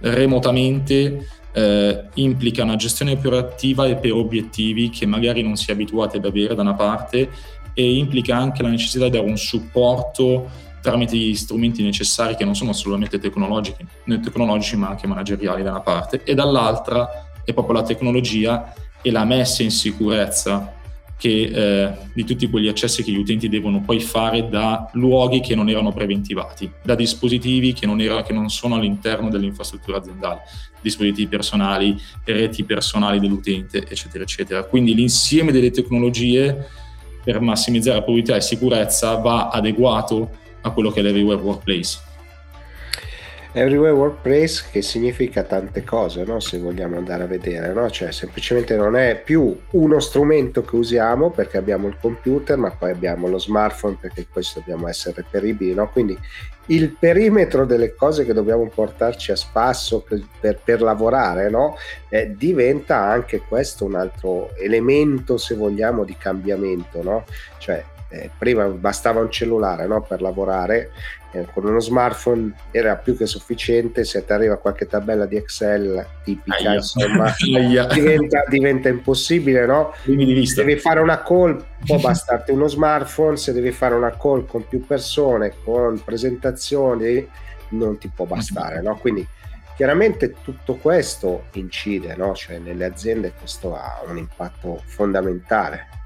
remotamente 0.00 1.26
eh, 1.52 2.04
implica 2.14 2.62
una 2.62 2.76
gestione 2.76 3.12
operativa 3.12 3.86
e 3.86 3.96
per 3.96 4.12
obiettivi 4.12 4.88
che 4.88 5.06
magari 5.06 5.42
non 5.42 5.56
si 5.56 5.70
è 5.70 5.72
abituati 5.72 6.16
ad 6.16 6.24
avere 6.24 6.54
da 6.54 6.62
una 6.62 6.74
parte 6.74 7.30
e 7.74 7.96
implica 7.96 8.36
anche 8.36 8.62
la 8.62 8.68
necessità 8.68 9.04
di 9.04 9.10
dare 9.10 9.28
un 9.28 9.36
supporto 9.36 10.68
tramite 10.80 11.16
gli 11.16 11.34
strumenti 11.34 11.82
necessari 11.82 12.36
che 12.36 12.44
non 12.44 12.54
sono 12.54 12.72
solamente 12.72 13.18
tecnologici, 13.18 13.86
tecnologici 14.04 14.76
ma 14.76 14.88
anche 14.88 15.06
manageriali 15.06 15.62
da 15.62 15.70
una 15.70 15.80
parte 15.80 16.22
e 16.24 16.34
dall'altra 16.34 17.26
è 17.44 17.52
proprio 17.52 17.74
la 17.76 17.82
tecnologia 17.82 18.72
e 19.02 19.10
la 19.10 19.24
messa 19.24 19.62
in 19.62 19.70
sicurezza 19.70 20.74
che, 21.20 21.50
eh, 21.52 21.92
di 22.14 22.24
tutti 22.24 22.48
quegli 22.48 22.68
accessi 22.68 23.02
che 23.02 23.12
gli 23.12 23.18
utenti 23.18 23.50
devono 23.50 23.82
poi 23.82 24.00
fare 24.00 24.48
da 24.48 24.88
luoghi 24.94 25.40
che 25.40 25.54
non 25.54 25.68
erano 25.68 25.92
preventivati, 25.92 26.70
da 26.82 26.94
dispositivi 26.94 27.74
che 27.74 27.84
non, 27.84 28.00
era, 28.00 28.22
che 28.22 28.32
non 28.32 28.48
sono 28.48 28.76
all'interno 28.76 29.28
dell'infrastruttura 29.28 29.98
aziendale, 29.98 30.40
dispositivi 30.80 31.28
personali, 31.28 31.94
reti 32.24 32.64
personali 32.64 33.20
dell'utente, 33.20 33.86
eccetera, 33.86 34.24
eccetera. 34.24 34.64
Quindi 34.64 34.94
l'insieme 34.94 35.52
delle 35.52 35.70
tecnologie 35.70 36.66
per 37.22 37.38
massimizzare 37.40 37.98
la 37.98 38.02
probabilità 38.02 38.36
e 38.36 38.40
sicurezza 38.40 39.16
va 39.16 39.48
adeguato 39.48 40.38
a 40.62 40.70
quello 40.70 40.90
che 40.90 41.00
è 41.00 41.02
l'Everywhere 41.02 41.40
Workplace. 41.40 42.08
Everywhere 43.52 43.92
Workplace 43.94 44.66
che 44.70 44.80
significa 44.80 45.42
tante 45.42 45.82
cose, 45.82 46.22
no? 46.22 46.38
se 46.38 46.58
vogliamo 46.58 46.98
andare 46.98 47.24
a 47.24 47.26
vedere, 47.26 47.72
no? 47.72 47.90
cioè 47.90 48.12
semplicemente 48.12 48.76
non 48.76 48.94
è 48.94 49.20
più 49.20 49.58
uno 49.70 49.98
strumento 49.98 50.62
che 50.62 50.76
usiamo 50.76 51.30
perché 51.30 51.56
abbiamo 51.56 51.88
il 51.88 51.96
computer, 52.00 52.56
ma 52.56 52.70
poi 52.70 52.92
abbiamo 52.92 53.26
lo 53.26 53.38
smartphone 53.38 53.96
perché 54.00 54.24
poi 54.32 54.44
dobbiamo 54.54 54.86
essere 54.86 55.16
reperibili, 55.16 55.74
no? 55.74 55.90
quindi 55.90 56.16
il 56.66 56.90
perimetro 56.96 57.66
delle 57.66 57.96
cose 57.96 58.24
che 58.24 58.32
dobbiamo 58.32 58.68
portarci 58.68 59.32
a 59.32 59.36
spasso 59.36 60.00
per, 60.00 60.22
per, 60.38 60.60
per 60.62 60.80
lavorare 60.80 61.50
eh, 62.08 62.32
diventa 62.36 62.98
anche 62.98 63.40
questo 63.40 63.84
un 63.84 63.96
altro 63.96 64.54
elemento, 64.56 65.36
se 65.36 65.56
vogliamo, 65.56 66.04
di 66.04 66.16
cambiamento, 66.16 67.24
cioè 67.58 67.84
eh, 68.10 68.30
prima 68.36 68.66
bastava 68.66 69.20
un 69.20 69.30
cellulare 69.30 69.86
no, 69.86 70.02
per 70.02 70.20
lavorare 70.20 70.90
eh, 71.32 71.46
con 71.52 71.64
uno 71.64 71.78
smartphone 71.78 72.52
era 72.72 72.96
più 72.96 73.16
che 73.16 73.26
sufficiente, 73.26 74.04
se 74.04 74.24
ti 74.24 74.32
arriva 74.32 74.56
qualche 74.56 74.86
tabella 74.86 75.26
di 75.26 75.36
Excel 75.36 76.04
tipica, 76.24 76.56
Aia. 76.56 76.74
insomma, 76.74 77.32
diventa, 77.92 78.44
diventa, 78.48 78.88
impossibile, 78.88 79.64
no? 79.64 79.94
Se 80.02 80.64
devi 80.64 80.76
fare 80.76 80.98
una 80.98 81.22
call, 81.22 81.64
può 81.86 81.98
bastarti 81.98 82.50
uno 82.50 82.66
smartphone, 82.66 83.36
se 83.36 83.52
devi 83.52 83.70
fare 83.70 83.94
una 83.94 84.16
call 84.16 84.46
con 84.46 84.66
più 84.66 84.84
persone, 84.84 85.52
con 85.62 86.02
presentazioni, 86.04 87.28
non 87.70 87.98
ti 87.98 88.10
può 88.12 88.24
bastare, 88.24 88.82
no? 88.82 88.96
Quindi 88.96 89.24
chiaramente 89.76 90.34
tutto 90.42 90.74
questo 90.74 91.44
incide, 91.52 92.16
no? 92.16 92.34
Cioè 92.34 92.58
nelle 92.58 92.86
aziende 92.86 93.32
questo 93.38 93.76
ha 93.76 94.02
un 94.06 94.18
impatto 94.18 94.82
fondamentale. 94.84 95.99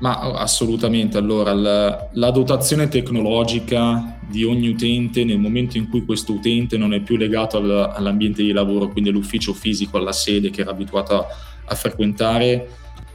Ma 0.00 0.18
assolutamente, 0.18 1.18
allora 1.18 1.52
la, 1.52 2.08
la, 2.12 2.30
dotazione 2.30 2.88
tecnologica 2.88 4.18
di 4.26 4.44
ogni 4.44 4.68
utente 4.68 5.24
nel 5.24 5.38
momento 5.38 5.76
in 5.76 5.90
cui 5.90 6.06
questo 6.06 6.32
utente 6.32 6.78
non 6.78 6.94
è 6.94 7.00
più 7.00 7.16
legato 7.16 7.58
al, 7.58 7.92
all'ambiente 7.94 8.42
di 8.42 8.52
lavoro, 8.52 8.88
quindi 8.88 9.10
all'ufficio 9.10 9.52
fisico, 9.52 9.98
alla 9.98 10.12
sede 10.12 10.48
che 10.48 10.62
era 10.62 10.70
abituato 10.70 11.18
a, 11.18 11.26
a 11.66 11.74
frequentare, 11.74 12.68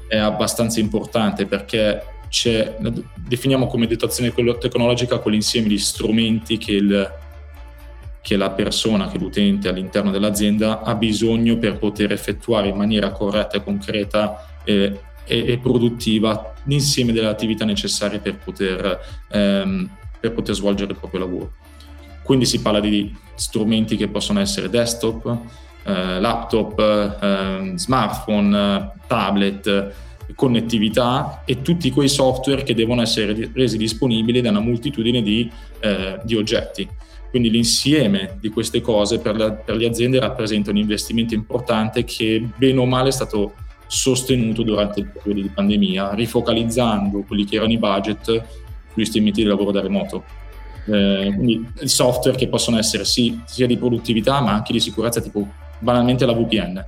è 0.08 0.18
abbastanza 0.18 0.80
importante 0.80 1.48
perché 1.48 2.04
c'è, 2.30 2.78
definiamo 3.16 3.66
come 3.66 3.88
dotazione 3.88 4.32
tecnologica 4.60 5.18
quell'insieme 5.18 5.68
di 5.68 5.80
strumenti 5.80 6.60
che, 6.60 6.74
il, 6.74 7.12
che 8.22 8.38
la 8.38 8.52
persona, 8.52 9.08
che 9.08 9.18
l'utente 9.18 9.70
all'interno 9.70 10.12
dell'azienda 10.12 10.82
ha 10.84 10.94
bisogno 10.94 11.58
per 11.58 11.80
poter 11.80 12.12
effettuare 12.12 12.68
in 12.68 12.76
maniera 12.76 13.12
corretta 13.12 13.58
e 13.58 13.64
concreta 13.64 14.60
eh, 14.64 15.00
e, 15.26 15.52
e 15.52 15.58
produttiva 15.58 16.54
l'insieme 16.64 17.12
delle 17.12 17.28
attività 17.28 17.66
necessarie 17.66 18.20
per 18.20 18.38
poter, 18.38 19.00
ehm, 19.32 19.90
per 20.20 20.34
poter 20.34 20.56
svolgere 20.56 20.92
il 20.92 20.98
proprio 20.98 21.20
lavoro. 21.22 21.52
Quindi 22.24 22.46
si 22.46 22.62
parla 22.62 22.80
di 22.80 23.16
strumenti 23.36 23.96
che 23.98 24.08
possono 24.08 24.40
essere 24.40 24.70
desktop, 24.70 25.38
eh, 25.84 26.20
laptop, 26.20 26.80
eh, 27.22 27.74
smartphone, 27.76 28.94
tablet, 29.08 29.94
connettività 30.34 31.44
e 31.46 31.62
tutti 31.62 31.92
quei 31.92 32.10
software 32.10 32.64
che 32.64 32.74
devono 32.74 33.02
essere 33.02 33.52
resi 33.54 33.78
disponibili 33.78 34.42
da 34.42 34.50
una 34.50 34.60
moltitudine 34.60 35.22
di, 35.22 35.50
eh, 35.80 36.20
di 36.24 36.36
oggetti. 36.36 36.88
Quindi 37.30 37.50
l'insieme 37.52 38.38
di 38.40 38.50
queste 38.50 38.82
cose 38.82 39.20
per, 39.20 39.36
la, 39.36 39.52
per, 39.52 39.76
le 39.76 39.88
aziende 39.88 40.20
rappresenta 40.20 40.72
un 40.72 40.78
investimento 40.78 41.34
importante 41.34 42.06
che 42.06 42.48
bene 42.56 42.80
o 42.80 42.86
male 42.86 43.10
è 43.10 43.12
stato 43.12 43.54
sostenuto 43.88 44.64
durante 44.64 45.00
il 45.02 45.08
periodo 45.08 45.42
di 45.42 45.50
pandemia, 45.54 46.14
rifocalizzando 46.14 47.24
quelli 47.24 47.46
che 47.46 47.56
erano 47.58 47.72
i 47.72 47.78
budget 47.78 48.44
sugli 48.92 49.06
strumenti 49.06 49.42
di 49.42 49.48
lavoro 49.48 49.72
da 49.72 49.82
remoto. 49.82 50.24
Eh, 50.88 51.32
quindi 51.36 51.68
software 51.84 52.38
che 52.38 52.48
possono 52.48 52.78
essere 52.78 53.06
sì, 53.06 53.42
sia 53.46 53.66
di 53.66 53.78
produttività 53.78 54.40
ma 54.42 54.54
anche 54.54 54.74
di 54.74 54.80
sicurezza, 54.80 55.22
tipo 55.22 55.48
banalmente 55.80 56.26
la 56.26 56.34
VPN. 56.34 56.86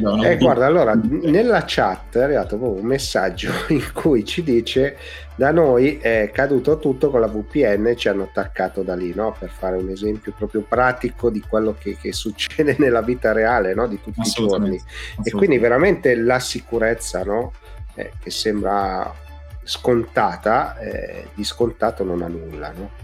No? 0.00 0.24
Eh, 0.24 0.36
guarda, 0.36 0.66
allora 0.66 0.94
nella 0.94 1.62
chat 1.64 2.16
è 2.16 2.22
arrivato 2.22 2.56
un 2.56 2.84
messaggio 2.84 3.52
in 3.68 3.92
cui 3.92 4.24
ci 4.24 4.42
dice 4.42 4.96
da 5.36 5.50
noi 5.52 5.98
è 5.98 6.30
caduto 6.32 6.78
tutto 6.78 7.10
con 7.10 7.20
la 7.20 7.28
VPN 7.28 7.94
ci 7.96 8.08
hanno 8.08 8.24
attaccato 8.24 8.82
da 8.82 8.94
lì, 8.94 9.12
no? 9.14 9.34
per 9.38 9.50
fare 9.50 9.76
un 9.76 9.90
esempio 9.90 10.32
proprio 10.36 10.62
pratico 10.62 11.30
di 11.30 11.40
quello 11.40 11.76
che, 11.78 11.96
che 11.96 12.12
succede 12.12 12.76
nella 12.78 13.02
vita 13.02 13.32
reale 13.32 13.74
no? 13.74 13.86
di 13.86 14.00
tutti 14.00 14.20
i 14.20 14.30
giorni. 14.30 14.80
E 15.22 15.30
quindi 15.30 15.58
veramente 15.58 16.16
la 16.16 16.40
sicurezza 16.40 17.22
no? 17.22 17.52
eh, 17.94 18.12
che 18.20 18.30
sembra 18.30 19.12
scontata, 19.62 20.78
eh, 20.78 21.28
di 21.34 21.44
scontato 21.44 22.04
non 22.04 22.22
ha 22.22 22.28
nulla. 22.28 22.72
No? 22.76 23.02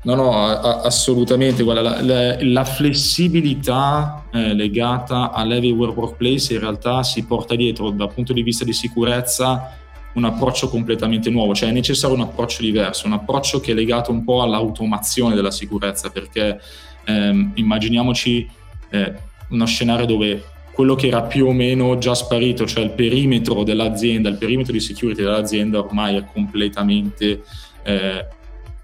No, 0.00 0.14
no, 0.14 0.46
assolutamente. 0.46 1.62
Guarda, 1.62 1.82
la, 1.82 2.02
la, 2.02 2.36
la 2.40 2.64
flessibilità 2.64 4.24
eh, 4.32 4.54
legata 4.54 5.32
all'Everywhere 5.32 5.92
Workplace 5.92 6.54
in 6.54 6.60
realtà 6.60 7.02
si 7.02 7.24
porta 7.24 7.54
dietro 7.56 7.90
dal 7.90 8.12
punto 8.12 8.32
di 8.32 8.42
vista 8.42 8.64
di 8.64 8.72
sicurezza 8.72 9.76
un 10.14 10.24
approccio 10.24 10.68
completamente 10.68 11.30
nuovo, 11.30 11.54
cioè 11.54 11.68
è 11.68 11.72
necessario 11.72 12.16
un 12.16 12.22
approccio 12.22 12.62
diverso, 12.62 13.06
un 13.06 13.12
approccio 13.12 13.60
che 13.60 13.72
è 13.72 13.74
legato 13.74 14.10
un 14.10 14.24
po' 14.24 14.42
all'automazione 14.42 15.34
della 15.34 15.50
sicurezza, 15.50 16.10
perché 16.10 16.60
ehm, 17.04 17.52
immaginiamoci 17.54 18.48
eh, 18.90 19.14
uno 19.50 19.66
scenario 19.66 20.06
dove 20.06 20.44
quello 20.72 20.94
che 20.94 21.08
era 21.08 21.22
più 21.22 21.46
o 21.46 21.52
meno 21.52 21.98
già 21.98 22.14
sparito, 22.14 22.66
cioè 22.66 22.84
il 22.84 22.90
perimetro 22.90 23.64
dell'azienda, 23.64 24.28
il 24.28 24.38
perimetro 24.38 24.72
di 24.72 24.80
security 24.80 25.22
dell'azienda 25.22 25.80
ormai 25.80 26.16
è 26.16 26.24
completamente 26.32 27.42
eh, 27.82 28.26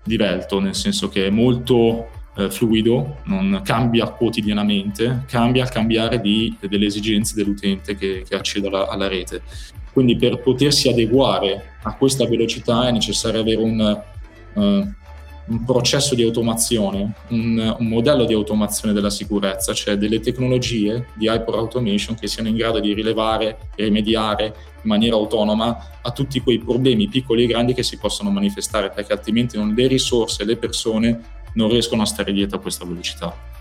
divelto, 0.04 0.60
nel 0.60 0.74
senso 0.74 1.08
che 1.08 1.26
è 1.26 1.30
molto 1.30 2.08
eh, 2.36 2.50
fluido, 2.50 3.18
non 3.24 3.60
cambia 3.64 4.08
quotidianamente, 4.08 5.24
cambia 5.26 5.62
al 5.62 5.70
cambiare 5.70 6.20
di, 6.20 6.54
delle 6.60 6.86
esigenze 6.86 7.34
dell'utente 7.34 7.96
che, 7.96 8.24
che 8.28 8.34
accede 8.34 8.68
alla, 8.68 8.88
alla, 8.88 9.08
rete. 9.08 9.42
Quindi 9.92 10.16
per 10.16 10.40
potersi 10.40 10.88
adeguare 10.88 11.76
a 11.82 11.94
questa 11.94 12.26
velocità 12.26 12.88
è 12.88 12.90
necessario 12.90 13.40
avere 13.40 13.62
un, 13.62 14.02
uh, 14.54 14.92
un 15.46 15.64
processo 15.64 16.14
di 16.14 16.22
automazione, 16.22 17.14
un, 17.28 17.76
un, 17.78 17.86
modello 17.86 18.24
di 18.24 18.32
automazione 18.32 18.94
della 18.94 19.10
sicurezza, 19.10 19.74
cioè 19.74 19.96
delle 19.96 20.20
tecnologie 20.20 21.08
di 21.14 21.26
hyper 21.26 21.54
automation 21.54 22.16
che 22.16 22.28
siano 22.28 22.48
in 22.48 22.56
grado 22.56 22.80
di 22.80 22.94
rilevare 22.94 23.68
e 23.74 23.84
rimediare 23.84 24.44
in 24.82 24.88
maniera 24.88 25.16
autonoma 25.16 25.98
a 26.00 26.10
tutti 26.12 26.40
quei 26.40 26.58
problemi 26.58 27.08
piccoli 27.08 27.44
e 27.44 27.46
grandi 27.46 27.74
che 27.74 27.82
si 27.82 27.98
possono 27.98 28.30
manifestare, 28.30 28.90
perché 28.90 29.12
altrimenti 29.12 29.58
non 29.58 29.74
le 29.74 29.86
risorse 29.86 30.42
e 30.42 30.46
le 30.46 30.56
persone 30.56 31.20
non 31.54 31.68
riescono 31.68 32.02
a 32.02 32.06
stare 32.06 32.32
dietro 32.32 32.56
a 32.58 32.60
questa 32.60 32.84
velocità. 32.84 33.53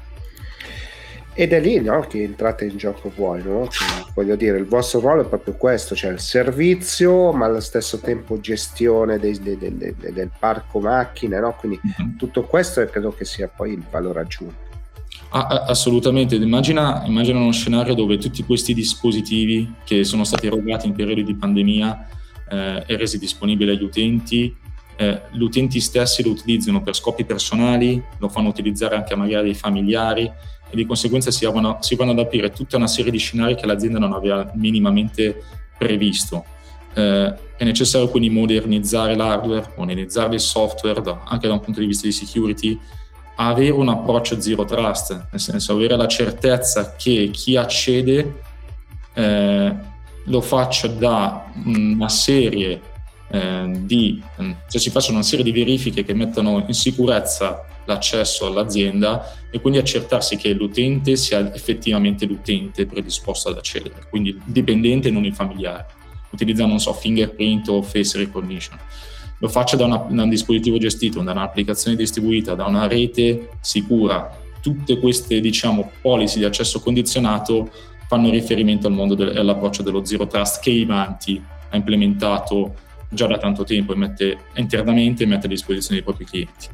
Ed 1.35 1.51
è 1.51 1.59
lì 1.59 1.79
no, 1.81 2.01
che 2.01 2.21
entrate 2.21 2.65
in 2.65 2.77
gioco 2.77 3.11
voi, 3.15 3.41
no? 3.43 3.67
Cioè, 3.67 3.87
voglio 4.13 4.35
dire, 4.35 4.57
il 4.57 4.65
vostro 4.65 4.99
ruolo 4.99 5.23
è 5.23 5.25
proprio 5.27 5.55
questo, 5.55 5.95
cioè 5.95 6.11
il 6.11 6.19
servizio, 6.19 7.31
ma 7.31 7.45
allo 7.45 7.59
stesso 7.59 7.97
tempo 7.99 8.39
gestione 8.39 9.17
dei, 9.17 9.39
dei, 9.39 9.57
dei, 9.57 9.95
del 9.95 10.31
parco 10.37 10.79
macchine, 10.79 11.39
no? 11.39 11.55
Quindi 11.57 11.79
mm-hmm. 11.83 12.17
tutto 12.17 12.43
questo 12.43 12.85
credo 12.85 13.11
che 13.11 13.25
sia 13.25 13.47
poi 13.47 13.73
il 13.73 13.83
valore 13.89 14.19
aggiunto. 14.19 14.71
Ah, 15.29 15.65
assolutamente, 15.67 16.35
immagina, 16.35 17.03
immagina, 17.07 17.39
uno 17.39 17.51
scenario 17.51 17.95
dove 17.95 18.19
tutti 18.19 18.43
questi 18.43 18.75
dispositivi 18.75 19.73
che 19.83 20.03
sono 20.03 20.25
stati 20.25 20.45
erogati 20.45 20.85
in 20.85 20.93
periodi 20.93 21.23
di 21.23 21.33
pandemia 21.33 22.07
eh, 22.49 22.83
e 22.85 22.97
resi 22.97 23.17
disponibili 23.17 23.71
agli 23.71 23.83
utenti, 23.83 24.55
eh, 24.95 25.21
gli 25.31 25.41
utenti 25.41 25.79
stessi 25.79 26.21
lo 26.21 26.29
utilizzano 26.29 26.83
per 26.83 26.95
scopi 26.95 27.25
personali, 27.25 27.99
lo 28.19 28.29
fanno 28.29 28.49
utilizzare 28.49 28.95
anche 28.95 29.15
magari 29.15 29.49
i 29.49 29.55
familiari 29.55 30.31
e 30.73 30.75
di 30.75 30.87
conseguenza 30.87 31.29
si 31.29 31.45
vanno, 31.45 31.77
si 31.81 31.95
vanno 31.95 32.11
ad 32.11 32.19
aprire 32.19 32.49
tutta 32.49 32.77
una 32.77 32.87
serie 32.87 33.11
di 33.11 33.19
scenari 33.19 33.53
che 33.55 33.67
l'azienda 33.67 33.99
non 33.99 34.13
aveva 34.13 34.51
minimamente 34.55 35.43
previsto. 35.77 36.43
Eh, 36.95 37.33
è 37.57 37.63
necessario 37.63 38.09
quindi 38.09 38.31
modernizzare 38.31 39.15
l'hardware, 39.15 39.73
modernizzare 39.77 40.33
il 40.33 40.39
software, 40.39 40.99
da, 41.01 41.21
anche 41.25 41.47
da 41.47 41.53
un 41.53 41.59
punto 41.59 41.79
di 41.79 41.85
vista 41.85 42.07
di 42.07 42.11
security, 42.11 42.79
avere 43.35 43.71
un 43.71 43.87
approccio 43.87 44.41
zero 44.41 44.65
trust, 44.65 45.27
nel 45.29 45.39
senso 45.39 45.73
avere 45.73 45.95
la 45.95 46.07
certezza 46.07 46.95
che 46.95 47.29
chi 47.31 47.55
accede 47.55 48.41
eh, 49.13 49.75
lo 50.25 50.41
faccia 50.41 50.87
da 50.87 51.51
una 51.65 52.09
serie 52.09 52.81
eh, 53.29 53.71
di, 53.81 54.21
cioè 54.37 54.81
si 54.81 54.89
faccia 54.89 55.11
una 55.11 55.21
serie 55.21 55.43
di 55.43 55.51
verifiche 55.51 56.03
che 56.03 56.13
mettano 56.15 56.63
in 56.65 56.73
sicurezza 56.73 57.63
l'accesso 57.85 58.45
all'azienda 58.45 59.31
e 59.49 59.59
quindi 59.59 59.79
accertarsi 59.79 60.37
che 60.37 60.53
l'utente 60.53 61.15
sia 61.15 61.53
effettivamente 61.53 62.25
l'utente 62.25 62.85
predisposto 62.85 63.49
ad 63.49 63.57
accedere, 63.57 64.07
quindi 64.09 64.29
il 64.29 64.41
dipendente 64.45 65.09
e 65.09 65.11
non 65.11 65.25
il 65.25 65.33
familiare, 65.33 65.85
utilizzando, 66.31 66.71
non 66.71 66.79
so, 66.79 66.93
fingerprint 66.93 67.67
o 67.69 67.81
face 67.81 68.17
recognition. 68.17 68.77
Lo 69.39 69.49
faccia 69.49 69.75
da, 69.75 69.85
una, 69.85 69.97
da 70.09 70.23
un 70.23 70.29
dispositivo 70.29 70.77
gestito, 70.77 71.21
da 71.21 71.31
un'applicazione 71.31 71.97
distribuita, 71.97 72.55
da 72.55 72.65
una 72.65 72.87
rete 72.87 73.49
sicura. 73.59 74.39
Tutte 74.61 74.97
queste, 74.97 75.41
diciamo, 75.41 75.91
policy 76.01 76.39
di 76.39 76.45
accesso 76.45 76.79
condizionato 76.79 77.69
fanno 78.07 78.29
riferimento 78.29 78.87
al 78.87 78.93
mondo 78.93 79.15
del, 79.15 79.35
all'approccio 79.35 79.83
dello 79.83 80.05
zero 80.05 80.27
trust 80.27 80.61
che 80.61 80.69
Ivanti 80.69 81.43
ha 81.69 81.75
implementato 81.75 82.75
già 83.09 83.27
da 83.27 83.37
tanto 83.37 83.63
tempo 83.63 83.93
e 83.93 83.95
mette 83.95 84.37
internamente 84.55 85.23
e 85.23 85.25
mette 85.25 85.47
a 85.47 85.49
disposizione 85.49 85.95
dei 85.95 86.03
propri 86.03 86.25
clienti. 86.25 86.67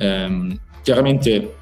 Ehm, 0.00 0.58
chiaramente 0.82 1.56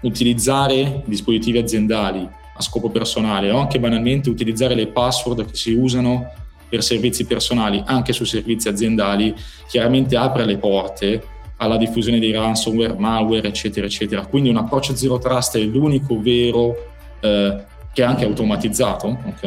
utilizzare 0.00 1.02
dispositivi 1.06 1.58
aziendali 1.58 2.28
a 2.54 2.60
scopo 2.60 2.90
personale 2.90 3.50
o 3.50 3.58
anche 3.58 3.78
banalmente 3.78 4.28
utilizzare 4.28 4.74
le 4.74 4.88
password 4.88 5.46
che 5.46 5.56
si 5.56 5.72
usano 5.72 6.32
per 6.68 6.82
servizi 6.82 7.24
personali 7.24 7.82
anche 7.86 8.12
su 8.12 8.24
servizi 8.24 8.68
aziendali 8.68 9.34
chiaramente 9.68 10.16
apre 10.16 10.44
le 10.44 10.58
porte 10.58 11.22
alla 11.58 11.76
diffusione 11.76 12.18
di 12.18 12.30
ransomware, 12.30 12.94
malware, 12.96 13.48
eccetera, 13.48 13.86
eccetera. 13.86 14.26
Quindi 14.26 14.48
un 14.48 14.56
approccio 14.56 14.94
zero 14.94 15.18
trust 15.18 15.56
è 15.58 15.62
l'unico 15.62 16.20
vero 16.20 16.74
eh, 17.20 17.64
che 17.92 18.02
è 18.02 18.04
anche 18.04 18.24
automatizzato, 18.24 19.18
ok? 19.26 19.42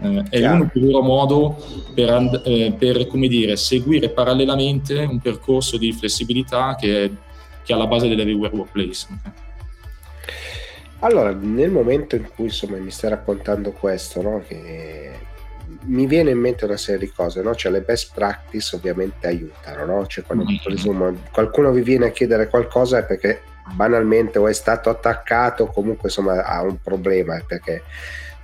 Eh, 0.00 0.24
è 0.28 0.40
l'unico 0.40 0.80
vero 0.80 1.02
modo 1.02 1.56
per, 1.94 2.42
eh, 2.44 2.74
per, 2.78 3.06
come 3.06 3.28
dire, 3.28 3.56
seguire 3.56 4.10
parallelamente 4.10 4.98
un 4.98 5.18
percorso 5.20 5.78
di 5.78 5.92
flessibilità 5.92 6.76
che 6.78 7.04
è 7.04 7.10
che 7.68 7.74
è 7.74 7.76
alla 7.76 7.86
base 7.86 8.08
dell'Everywhere 8.08 8.54
Workplace. 8.54 9.06
Allora, 11.00 11.32
nel 11.32 11.70
momento 11.70 12.16
in 12.16 12.26
cui 12.34 12.46
insomma, 12.46 12.78
mi 12.78 12.90
stai 12.90 13.10
raccontando 13.10 13.72
questo, 13.72 14.22
no, 14.22 14.42
che 14.48 15.10
mi 15.82 16.06
viene 16.06 16.30
in 16.30 16.38
mente 16.38 16.64
una 16.64 16.78
serie 16.78 17.06
di 17.06 17.12
cose, 17.12 17.42
no? 17.42 17.54
Cioè 17.54 17.70
le 17.70 17.82
best 17.82 18.12
practice 18.14 18.74
ovviamente 18.74 19.26
aiutano, 19.26 19.84
no? 19.84 20.06
Cioè 20.06 20.24
quando 20.24 20.46
presumo, 20.64 21.14
qualcuno 21.30 21.70
vi 21.70 21.82
viene 21.82 22.06
a 22.06 22.10
chiedere 22.10 22.48
qualcosa 22.48 22.98
è 22.98 23.04
perché 23.04 23.42
banalmente 23.74 24.38
o 24.38 24.48
è 24.48 24.54
stato 24.54 24.88
attaccato 24.88 25.64
o 25.64 25.70
comunque 25.70 26.08
insomma 26.08 26.42
ha 26.42 26.62
un 26.62 26.80
problema, 26.80 27.38
perché 27.46 27.82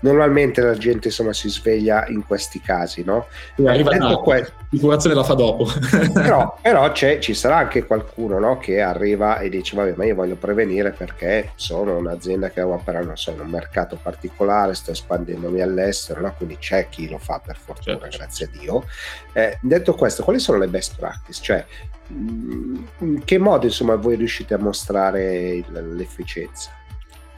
normalmente 0.05 0.61
la 0.61 0.77
gente 0.77 1.09
insomma 1.09 1.33
si 1.33 1.49
sveglia 1.49 2.07
in 2.09 2.27
questi 2.27 2.61
casi, 2.61 3.03
no? 3.05 3.27
Arriva 3.65 3.91
detto 3.91 4.21
que- 4.21 4.53
sicurazione 4.71 5.17
la 5.17 5.25
fa 5.25 5.35
dopo. 5.35 5.67
però, 6.13 6.57
però 6.61 6.93
ci 6.93 7.35
sarà 7.35 7.57
anche 7.57 7.85
qualcuno 7.85 8.39
no, 8.39 8.59
che 8.59 8.81
arriva 8.81 9.39
e 9.39 9.49
dice 9.49 9.75
vabbè 9.77 9.95
ma 9.97 10.05
io 10.05 10.15
voglio 10.15 10.37
prevenire 10.37 10.91
perché 10.91 11.53
sono 11.55 11.97
un'azienda 11.97 12.51
che 12.51 12.61
operare 12.61 13.05
non 13.05 13.17
so, 13.17 13.31
in 13.31 13.41
un 13.41 13.49
mercato 13.49 13.99
particolare, 14.01 14.75
sto 14.75 14.91
espandendomi 14.91 15.61
all'estero, 15.61 16.21
no? 16.21 16.35
quindi 16.37 16.59
c'è 16.59 16.89
chi 16.91 17.09
lo 17.09 17.19
fa 17.19 17.41
per 17.45 17.57
fortuna, 17.57 17.99
certo. 17.99 18.19
grazie 18.19 18.47
a 18.47 18.49
Dio. 18.59 18.85
Eh, 19.33 19.59
detto 19.63 19.95
questo, 19.95 20.23
quali 20.23 20.39
sono 20.39 20.59
le 20.59 20.69
best 20.69 20.97
practice? 20.97 21.43
Cioè, 21.43 21.65
in 22.09 22.87
mm, 23.03 23.17
che 23.25 23.39
modo 23.39 23.65
insomma 23.65 23.97
voi 23.97 24.17
riuscite 24.17 24.53
a 24.53 24.59
mostrare 24.59 25.65
l'efficienza? 25.71 26.71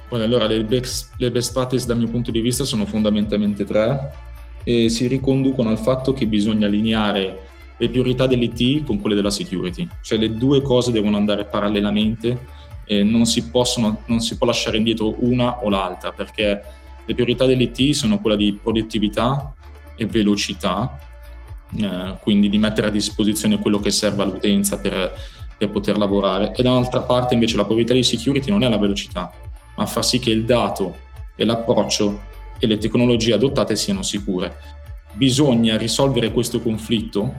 Bueno, 0.08 0.24
allora 0.24 0.46
le 0.46 0.62
best, 0.62 1.14
le 1.16 1.30
best 1.30 1.52
practice 1.52 1.84
dal 1.84 1.98
mio 1.98 2.08
punto 2.08 2.30
di 2.30 2.40
vista 2.40 2.64
sono 2.64 2.86
fondamentalmente 2.86 3.64
tre 3.64 4.12
e 4.62 4.88
si 4.88 5.08
riconducono 5.08 5.68
al 5.68 5.78
fatto 5.78 6.12
che 6.12 6.26
bisogna 6.26 6.66
allineare 6.66 7.46
le 7.76 7.88
priorità 7.88 8.26
dell'IT 8.26 8.84
con 8.84 9.00
quelle 9.00 9.16
della 9.16 9.30
security, 9.30 9.86
cioè 10.02 10.18
le 10.18 10.34
due 10.34 10.62
cose 10.62 10.92
devono 10.92 11.16
andare 11.16 11.44
parallelamente 11.44 12.54
e 12.84 13.02
non 13.02 13.26
si, 13.26 13.48
possono, 13.48 14.02
non 14.06 14.20
si 14.20 14.36
può 14.38 14.46
lasciare 14.46 14.76
indietro 14.76 15.16
una 15.24 15.64
o 15.64 15.68
l'altra 15.68 16.12
perché 16.12 16.62
le 17.04 17.14
priorità 17.14 17.44
dell'IT 17.44 17.92
sono 17.92 18.20
quella 18.20 18.36
di 18.36 18.58
produttività 18.60 19.54
e 19.96 20.06
velocità, 20.06 20.98
eh, 21.76 22.16
quindi 22.20 22.48
di 22.48 22.58
mettere 22.58 22.88
a 22.88 22.90
disposizione 22.90 23.58
quello 23.58 23.80
che 23.80 23.90
serve 23.90 24.22
all'utenza 24.22 24.78
per, 24.78 25.12
per 25.56 25.70
poter 25.70 25.96
lavorare. 25.98 26.52
E 26.54 26.62
dall'altra 26.62 27.00
parte 27.00 27.34
invece 27.34 27.56
la 27.56 27.64
priorità 27.64 27.92
di 27.92 28.02
security 28.02 28.50
non 28.50 28.62
è 28.62 28.68
la 28.68 28.78
velocità, 28.78 29.32
ma 29.76 29.86
far 29.86 30.04
sì 30.04 30.18
che 30.18 30.30
il 30.30 30.44
dato 30.44 30.96
e 31.34 31.44
l'approccio 31.44 32.20
e 32.58 32.66
le 32.66 32.78
tecnologie 32.78 33.34
adottate 33.34 33.76
siano 33.76 34.02
sicure. 34.02 34.56
Bisogna 35.12 35.76
risolvere 35.76 36.32
questo 36.32 36.60
conflitto 36.60 37.32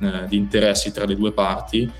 eh, 0.00 0.26
di 0.28 0.36
interessi 0.36 0.92
tra 0.92 1.04
le 1.04 1.16
due 1.16 1.32
parti 1.32 1.90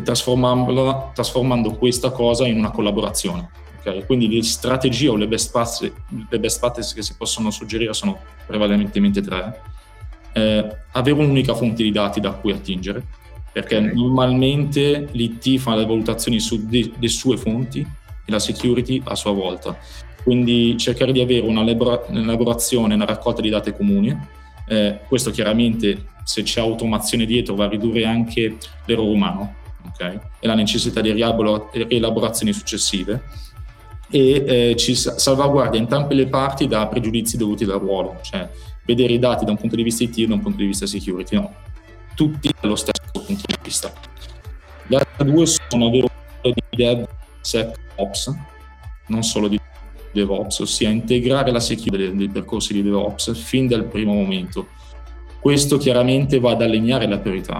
trasformando 0.00 1.72
questa 1.72 2.10
cosa 2.10 2.46
in 2.46 2.56
una 2.56 2.70
collaborazione. 2.70 3.50
Okay? 3.80 4.06
Quindi 4.06 4.28
le 4.28 4.42
strategie 4.42 5.08
o 5.08 5.16
le 5.16 5.26
best, 5.26 5.50
practice, 5.50 5.92
le 6.28 6.38
best 6.38 6.60
practice 6.60 6.94
che 6.94 7.02
si 7.02 7.14
possono 7.16 7.50
suggerire 7.50 7.92
sono 7.92 8.18
prevalentemente 8.46 9.20
tre. 9.20 9.60
Eh, 10.32 10.76
avere 10.92 11.20
un'unica 11.20 11.54
fonte 11.54 11.82
di 11.82 11.90
dati 11.90 12.20
da 12.20 12.30
cui 12.32 12.52
attingere, 12.52 13.04
perché 13.52 13.76
okay. 13.76 13.94
normalmente 13.94 15.08
l'IT 15.10 15.58
fa 15.58 15.74
le 15.74 15.84
valutazioni 15.84 16.40
su 16.40 16.66
de- 16.66 16.92
le 16.98 17.08
sue 17.08 17.36
fonti 17.36 17.86
e 18.24 18.30
la 18.30 18.38
security 18.38 19.00
a 19.04 19.14
sua 19.14 19.32
volta. 19.32 19.76
Quindi 20.22 20.76
cercare 20.76 21.12
di 21.12 21.20
avere 21.20 21.46
una 21.46 21.62
elaborazione, 21.62 22.94
una 22.94 23.04
raccolta 23.04 23.40
di 23.40 23.50
dati 23.50 23.72
comuni. 23.72 24.16
Eh, 24.68 25.00
questo 25.08 25.30
chiaramente, 25.30 26.06
se 26.24 26.42
c'è 26.42 26.60
automazione 26.60 27.24
dietro, 27.24 27.54
va 27.54 27.64
a 27.64 27.68
ridurre 27.68 28.04
anche 28.04 28.56
l'errore 28.84 29.10
umano 29.10 29.54
okay? 29.88 30.18
e 30.38 30.46
la 30.46 30.54
necessità 30.54 31.00
di 31.00 31.10
rielaborazioni 31.10 32.52
successive 32.52 33.22
e 34.14 34.44
eh, 34.46 34.76
ci 34.76 34.94
salvaguardia 34.94 35.80
entrambe 35.80 36.14
le 36.14 36.26
parti 36.26 36.68
da 36.68 36.86
pregiudizi 36.86 37.38
dovuti 37.38 37.64
dal 37.64 37.80
ruolo, 37.80 38.18
cioè 38.20 38.46
vedere 38.84 39.14
i 39.14 39.18
dati 39.18 39.46
da 39.46 39.52
un 39.52 39.56
punto 39.56 39.74
di 39.74 39.82
vista 39.82 40.04
IT 40.04 40.18
e 40.18 40.26
da 40.26 40.34
un 40.34 40.40
punto 40.42 40.58
di 40.58 40.66
vista 40.66 40.86
security, 40.86 41.34
no, 41.34 41.54
tutti 42.14 42.50
dallo 42.60 42.76
stesso 42.76 43.10
punto 43.10 43.42
di 43.46 43.56
vista. 43.62 43.90
Le 44.88 44.96
altre 44.96 45.24
due 45.24 45.46
sono 45.46 45.86
avere 45.86 46.08
un 46.42 46.52
di 46.68 46.84
DevSecOps, 47.42 48.34
non 49.08 49.22
solo 49.22 49.48
di 49.48 49.58
DevOps, 50.12 50.60
ossia 50.60 50.88
integrare 50.88 51.50
la 51.50 51.60
security 51.60 52.08
dei, 52.08 52.16
dei 52.16 52.28
percorsi 52.28 52.72
di 52.72 52.82
DevOps 52.82 53.34
fin 53.36 53.66
dal 53.66 53.84
primo 53.84 54.12
momento. 54.12 54.68
Questo 55.40 55.76
chiaramente 55.76 56.38
va 56.38 56.52
ad 56.52 56.62
allineare 56.62 57.06
la 57.08 57.18
priorità, 57.18 57.54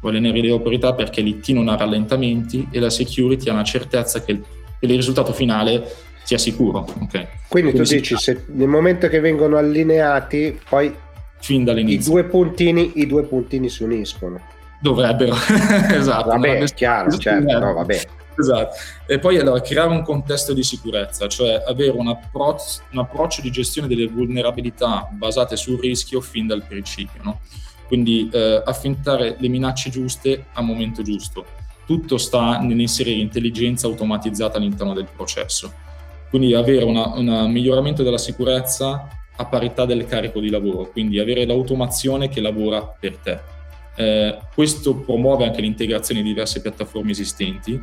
va 0.00 0.08
ad 0.08 0.14
allineare 0.14 0.40
le 0.40 0.60
priorità 0.60 0.94
perché 0.94 1.20
l'IT 1.20 1.48
non 1.48 1.68
ha 1.68 1.76
rallentamenti 1.76 2.68
e 2.70 2.78
la 2.78 2.90
security 2.90 3.48
ha 3.48 3.52
una 3.52 3.64
certezza 3.64 4.22
che 4.22 4.32
il, 4.32 4.40
che 4.78 4.86
il 4.86 4.94
risultato 4.94 5.32
finale 5.32 5.90
sia 6.22 6.38
sicuro. 6.38 6.80
Okay. 6.80 7.26
Quindi, 7.48 7.72
Quindi 7.72 7.72
tu 7.72 7.82
dici, 7.82 8.16
se 8.16 8.44
nel 8.48 8.68
momento 8.68 9.08
che 9.08 9.18
vengono 9.18 9.56
allineati, 9.56 10.60
poi 10.68 10.94
fin 11.40 11.64
dall'inizio. 11.64 12.12
I 12.12 12.14
due 12.14 12.24
puntini, 12.24 12.92
i 12.96 13.06
due 13.06 13.24
puntini 13.24 13.68
si 13.68 13.82
uniscono. 13.82 14.40
Dovrebbero, 14.80 15.34
esatto. 15.90 16.28
Vabbè, 16.28 16.58
è 16.58 16.64
chiaro, 16.74 17.16
certo, 17.16 17.58
no, 17.58 17.72
vabbè. 17.72 18.00
Esatto. 18.38 18.76
E 19.06 19.18
poi 19.18 19.38
allora 19.38 19.60
creare 19.60 19.90
un 19.90 20.02
contesto 20.02 20.52
di 20.52 20.62
sicurezza, 20.62 21.26
cioè 21.26 21.62
avere 21.66 21.90
un, 21.90 22.06
approccio, 22.06 22.82
un 22.92 22.98
approccio 23.00 23.42
di 23.42 23.50
gestione 23.50 23.88
delle 23.88 24.06
vulnerabilità 24.06 25.08
basate 25.10 25.56
sul 25.56 25.80
rischio 25.80 26.20
fin 26.20 26.46
dal 26.46 26.64
principio. 26.64 27.20
No? 27.22 27.40
Quindi 27.88 28.28
eh, 28.32 28.62
affrontare 28.64 29.36
le 29.38 29.48
minacce 29.48 29.90
giuste 29.90 30.46
al 30.52 30.64
momento 30.64 31.02
giusto. 31.02 31.44
Tutto 31.84 32.16
sta 32.16 32.58
nell'inserire 32.58 33.18
intelligenza 33.18 33.86
automatizzata 33.86 34.58
all'interno 34.58 34.92
del 34.92 35.08
processo. 35.14 35.72
Quindi 36.30 36.54
avere 36.54 36.84
un 36.84 37.50
miglioramento 37.50 38.02
della 38.02 38.18
sicurezza 38.18 39.08
a 39.34 39.44
parità 39.46 39.86
del 39.86 40.04
carico 40.04 40.40
di 40.40 40.50
lavoro, 40.50 40.90
quindi 40.90 41.18
avere 41.18 41.46
l'automazione 41.46 42.28
che 42.28 42.42
lavora 42.42 42.82
per 42.82 43.16
te. 43.16 43.40
Eh, 43.96 44.38
questo 44.54 44.96
promuove 44.96 45.44
anche 45.44 45.62
l'integrazione 45.62 46.20
di 46.20 46.28
diverse 46.28 46.60
piattaforme 46.60 47.12
esistenti 47.12 47.80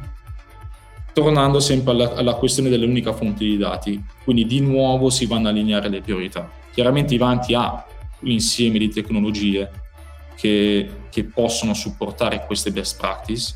tornando 1.15 1.61
sempre 1.61 1.93
alla, 1.93 2.13
alla, 2.13 2.33
questione 2.33 2.67
dell'unica 2.67 3.13
fonte 3.13 3.45
di 3.45 3.55
dati. 3.55 4.03
Quindi 4.25 4.45
di 4.45 4.59
nuovo 4.59 5.09
si 5.09 5.25
vanno 5.25 5.47
a 5.47 5.51
allineare 5.51 5.87
le 5.87 6.01
priorità. 6.01 6.51
Chiaramente 6.73 7.13
Ivanti 7.13 7.53
ha 7.53 7.85
un 8.19 8.29
insieme 8.29 8.77
di 8.79 8.89
tecnologie 8.89 9.71
che, 10.35 10.89
che 11.09 11.23
possono 11.23 11.73
supportare 11.73 12.43
queste 12.45 12.71
best 12.71 12.99
practice. 12.99 13.55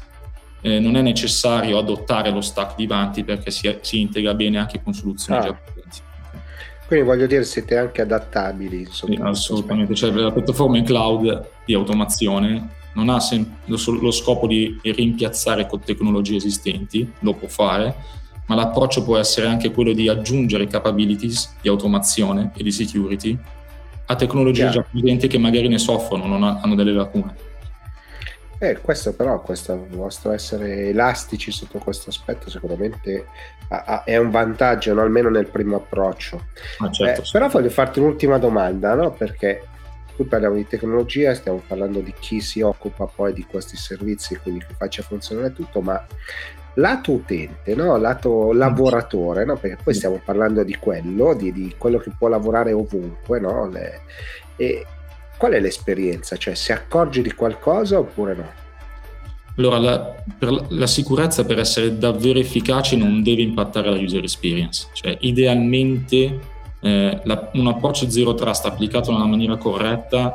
Eh, 0.62 0.80
non 0.80 0.96
è 0.96 1.02
necessario 1.02 1.78
adottare 1.78 2.32
lo 2.32 2.40
stack 2.40 2.78
di 2.78 2.84
Ivanti 2.84 3.26
perché 3.26 3.52
si, 3.52 3.78
si 3.82 4.00
integra 4.00 4.34
bene 4.34 4.58
anche 4.58 4.82
con 4.82 4.94
soluzioni 4.94 5.40
ah. 5.40 5.44
già 5.44 5.54
presenti. 5.54 5.98
Quindi 6.88 7.06
voglio 7.06 7.28
dire, 7.28 7.44
siete 7.44 7.76
anche 7.76 8.02
adattabili. 8.02 8.88
Sì, 8.90 9.20
assolutamente, 9.22 9.94
cioè 9.96 10.12
la 10.12 10.32
piattaforma 10.32 10.78
in 10.78 10.86
cloud 10.86 11.50
di 11.66 11.74
automazione 11.74 12.78
non 12.94 13.10
ha 13.10 13.20
sem- 13.20 13.58
lo, 13.66 13.78
lo 14.00 14.12
scopo 14.12 14.48
di 14.48 14.80
rimpiazzare 14.82 15.68
con 15.68 15.80
tecnologie 15.80 16.36
esistenti, 16.36 17.10
lo 17.20 17.34
può 17.34 17.48
fare, 17.48 17.96
ma 18.48 18.56
l'approccio 18.56 19.04
può 19.04 19.18
essere 19.18 19.48
anche 19.48 19.72
quello 19.72 19.94
di 19.94 20.10
aggiungere 20.10 20.68
capabilities 20.68 21.56
di 21.62 21.70
automazione 21.70 22.52
e 22.56 22.64
di 22.64 22.72
security 22.72 23.38
a 24.06 24.16
tecnologie 24.16 24.64
yeah. 24.64 24.72
già 24.72 24.86
presenti 24.90 25.28
che 25.28 25.38
magari 25.38 25.68
ne 25.68 25.78
soffrono, 25.78 26.26
non 26.26 26.44
ha, 26.44 26.60
hanno 26.62 26.74
delle 26.74 26.94
lacune. 26.94 27.48
Eh, 28.62 28.80
questo 28.82 29.14
però, 29.14 29.40
questo 29.40 29.88
vostro 29.92 30.32
essere 30.32 30.90
elastici 30.90 31.50
sotto 31.50 31.78
questo 31.78 32.10
aspetto 32.10 32.50
sicuramente 32.50 33.28
ha, 33.70 33.84
ha, 33.86 34.04
è 34.04 34.18
un 34.18 34.32
vantaggio, 34.32 34.94
no? 34.94 35.02
almeno 35.02 35.30
nel 35.30 35.48
primo 35.48 35.78
approccio. 35.78 36.48
Ah, 36.80 36.92
certo, 36.92 37.22
eh, 37.22 37.26
sì. 37.26 37.32
Però 37.32 37.48
voglio 37.48 37.70
farti 37.70 38.00
un'ultima 38.00 38.38
domanda, 38.38 38.96
no? 38.96 39.12
perché 39.12 39.64
qui 40.20 40.26
parliamo 40.26 40.56
di 40.56 40.68
tecnologia, 40.68 41.34
stiamo 41.34 41.64
parlando 41.66 42.02
di 42.02 42.14
chi 42.20 42.42
si 42.42 42.60
occupa 42.60 43.06
poi 43.06 43.32
di 43.32 43.46
questi 43.50 43.78
servizi, 43.78 44.36
quindi 44.36 44.66
che 44.68 44.74
faccia 44.78 45.02
funzionare 45.02 45.54
tutto, 45.54 45.80
ma 45.80 46.06
lato 46.74 47.14
utente, 47.14 47.74
no? 47.74 47.96
lato 47.96 48.52
lavoratore, 48.52 49.46
no? 49.46 49.56
perché 49.56 49.78
poi 49.82 49.94
stiamo 49.94 50.20
parlando 50.22 50.62
di 50.66 50.76
quello, 50.76 51.34
di, 51.34 51.54
di 51.54 51.74
quello 51.78 52.00
che 52.00 52.12
può 52.18 52.28
lavorare 52.28 52.74
ovunque, 52.74 53.40
no? 53.40 53.70
Le, 53.70 54.02
e 54.58 54.86
qual 55.38 55.54
è 55.54 55.60
l'esperienza? 55.62 56.36
Cioè 56.36 56.54
si 56.54 56.74
accorge 56.74 57.22
di 57.22 57.32
qualcosa 57.32 57.98
oppure 57.98 58.36
no? 58.36 58.52
Allora, 59.56 59.78
la, 59.78 60.16
la, 60.40 60.66
la, 60.68 60.88
sicurezza 60.88 61.46
per 61.46 61.60
essere 61.60 61.98
davvero 61.98 62.40
efficace 62.40 62.98
non 62.98 63.24
deve 63.24 63.42
impattare 63.42 63.90
la 63.90 63.98
user 63.98 64.24
experience, 64.24 64.88
cioè 64.94 65.16
idealmente 65.22 66.58
eh, 66.82 67.22
la, 67.24 67.50
un 67.54 67.68
approccio 67.68 68.10
zero 68.10 68.34
trust 68.34 68.66
applicato 68.66 69.12
nella 69.12 69.26
maniera 69.26 69.58
corretta 69.58 70.34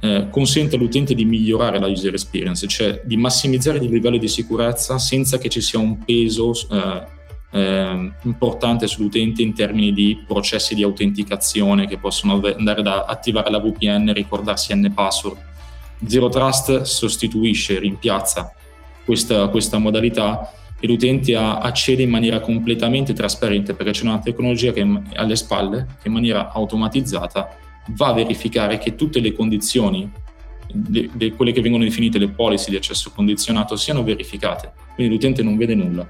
eh, 0.00 0.28
consente 0.30 0.76
all'utente 0.76 1.14
di 1.14 1.24
migliorare 1.24 1.78
la 1.78 1.86
user 1.86 2.12
experience, 2.12 2.66
cioè 2.66 3.00
di 3.04 3.16
massimizzare 3.16 3.78
il 3.78 3.88
livello 3.88 4.18
di 4.18 4.28
sicurezza 4.28 4.98
senza 4.98 5.38
che 5.38 5.48
ci 5.48 5.62
sia 5.62 5.78
un 5.78 6.04
peso 6.04 6.52
eh, 6.70 7.12
eh 7.52 8.12
importante 8.22 8.86
sull'utente 8.86 9.40
in 9.40 9.54
termini 9.54 9.92
di 9.92 10.22
processi 10.26 10.74
di 10.74 10.82
autenticazione 10.82 11.86
che 11.86 11.96
possono 11.96 12.34
andare 12.34 12.82
da 12.82 13.04
attivare 13.04 13.50
la 13.50 13.60
VPN, 13.60 14.12
ricordarsi 14.12 14.74
N 14.74 14.92
password. 14.94 15.38
Zero 16.06 16.28
Trust 16.28 16.82
sostituisce, 16.82 17.78
rimpiazza 17.78 18.52
questa, 19.04 19.48
questa 19.48 19.78
modalità 19.78 20.52
e 20.84 20.86
l'utente 20.86 21.34
accede 21.34 22.02
in 22.02 22.10
maniera 22.10 22.40
completamente 22.40 23.14
trasparente 23.14 23.72
perché 23.72 23.92
c'è 23.92 24.04
una 24.04 24.18
tecnologia 24.18 24.70
che 24.70 24.86
alle 25.14 25.34
spalle 25.34 25.86
che 26.02 26.08
in 26.08 26.12
maniera 26.12 26.52
automatizzata 26.52 27.56
va 27.96 28.08
a 28.08 28.12
verificare 28.12 28.76
che 28.76 28.94
tutte 28.94 29.20
le 29.20 29.32
condizioni, 29.32 30.06
le, 30.90 31.08
le, 31.16 31.32
quelle 31.32 31.52
che 31.52 31.62
vengono 31.62 31.84
definite 31.84 32.18
le 32.18 32.28
policy 32.28 32.68
di 32.68 32.76
accesso 32.76 33.10
condizionato, 33.14 33.76
siano 33.76 34.04
verificate. 34.04 34.72
Quindi 34.94 35.14
l'utente 35.14 35.42
non 35.42 35.56
vede 35.56 35.74
nulla. 35.74 36.06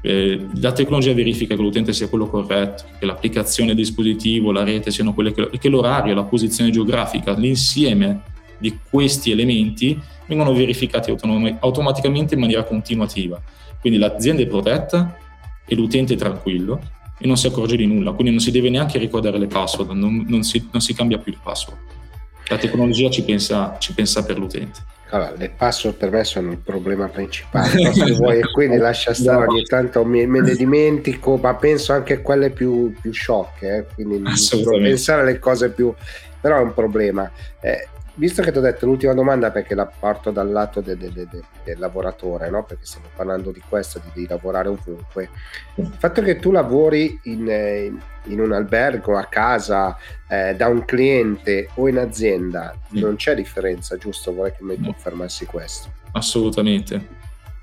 Eh, 0.00 0.46
la 0.62 0.72
tecnologia 0.72 1.12
verifica 1.12 1.54
che 1.54 1.60
l'utente 1.60 1.92
sia 1.92 2.08
quello 2.08 2.26
corretto, 2.26 2.84
che 2.98 3.04
l'applicazione 3.04 3.74
del 3.74 3.84
dispositivo, 3.84 4.50
la 4.50 4.64
rete 4.64 4.90
siano 4.90 5.12
quelle 5.12 5.34
che, 5.34 5.50
che 5.58 5.68
l'orario, 5.68 6.14
la 6.14 6.24
posizione 6.24 6.70
geografica, 6.70 7.34
l'insieme 7.34 8.22
di 8.56 8.78
questi 8.88 9.30
elementi 9.30 10.00
vengono 10.26 10.54
verificati 10.54 11.10
autonom- 11.10 11.58
automaticamente 11.60 12.32
in 12.32 12.40
maniera 12.40 12.64
continuativa. 12.64 13.38
Quindi 13.86 14.02
l'azienda 14.02 14.42
è 14.42 14.48
protetta 14.48 15.16
e 15.64 15.74
l'utente 15.76 16.14
è 16.14 16.16
tranquillo 16.16 16.80
e 17.20 17.24
non 17.24 17.36
si 17.36 17.46
accorge 17.46 17.76
di 17.76 17.86
nulla, 17.86 18.10
quindi 18.10 18.32
non 18.32 18.40
si 18.40 18.50
deve 18.50 18.68
neanche 18.68 18.98
ricordare 18.98 19.38
le 19.38 19.46
password, 19.46 19.90
non, 19.90 20.24
non, 20.26 20.42
si, 20.42 20.68
non 20.72 20.80
si, 20.80 20.92
cambia 20.92 21.18
più 21.18 21.30
il 21.30 21.38
password. 21.40 21.78
La 22.48 22.58
tecnologia 22.58 23.08
ci 23.10 23.22
pensa, 23.22 23.76
ci 23.78 23.94
pensa 23.94 24.24
per 24.24 24.38
l'utente. 24.38 24.80
Allora, 25.10 25.34
le 25.36 25.50
password 25.50 25.96
per 25.96 26.10
me 26.10 26.24
sono 26.24 26.50
il 26.50 26.58
problema 26.58 27.06
principale, 27.06 27.92
vuoi, 28.16 28.42
quindi 28.52 28.76
lascia 28.76 29.14
stare, 29.14 29.46
ogni 29.46 29.62
tanto 29.62 30.04
me, 30.04 30.26
me, 30.26 30.40
ne 30.40 30.56
dimentico, 30.56 31.36
ma 31.36 31.54
penso 31.54 31.92
anche 31.92 32.14
a 32.14 32.20
quelle 32.22 32.50
più, 32.50 32.92
più 33.00 33.12
sciocche, 33.12 33.76
eh? 33.76 33.94
quindi 33.94 34.18
non 34.18 34.34
pensare 34.82 35.20
alle 35.20 35.38
cose 35.38 35.70
più... 35.70 35.94
però 36.40 36.58
è 36.58 36.62
un 36.62 36.74
problema. 36.74 37.30
Eh, 37.60 37.86
visto 38.16 38.42
che 38.42 38.50
ti 38.50 38.58
ho 38.58 38.60
detto 38.60 38.86
l'ultima 38.86 39.14
domanda 39.14 39.50
perché 39.50 39.74
la 39.74 39.86
parto 39.86 40.30
dal 40.30 40.50
lato 40.50 40.80
de, 40.80 40.96
de, 40.96 41.12
de, 41.12 41.26
del 41.64 41.78
lavoratore, 41.78 42.50
no? 42.50 42.64
perché 42.64 42.84
stiamo 42.84 43.06
parlando 43.14 43.50
di 43.50 43.62
questo, 43.66 44.00
di, 44.02 44.20
di, 44.20 44.26
lavorare 44.26 44.68
ovunque, 44.68 45.30
il 45.76 45.92
fatto 45.98 46.22
che 46.22 46.38
tu 46.38 46.50
lavori 46.50 47.20
in, 47.24 47.46
in, 47.48 48.00
in 48.24 48.40
un 48.40 48.52
albergo, 48.52 49.16
a 49.16 49.24
casa, 49.24 49.96
eh, 50.28 50.54
da 50.54 50.68
un 50.68 50.84
cliente 50.84 51.68
o 51.74 51.88
in 51.88 51.98
azienda, 51.98 52.74
sì. 52.90 53.00
non 53.00 53.16
c'è 53.16 53.34
differenza, 53.34 53.96
giusto? 53.96 54.32
Vorrei 54.32 54.52
che 54.52 54.64
mi 54.64 54.80
confermassi 54.80 55.44
questo. 55.44 55.90
Assolutamente, 56.12 57.06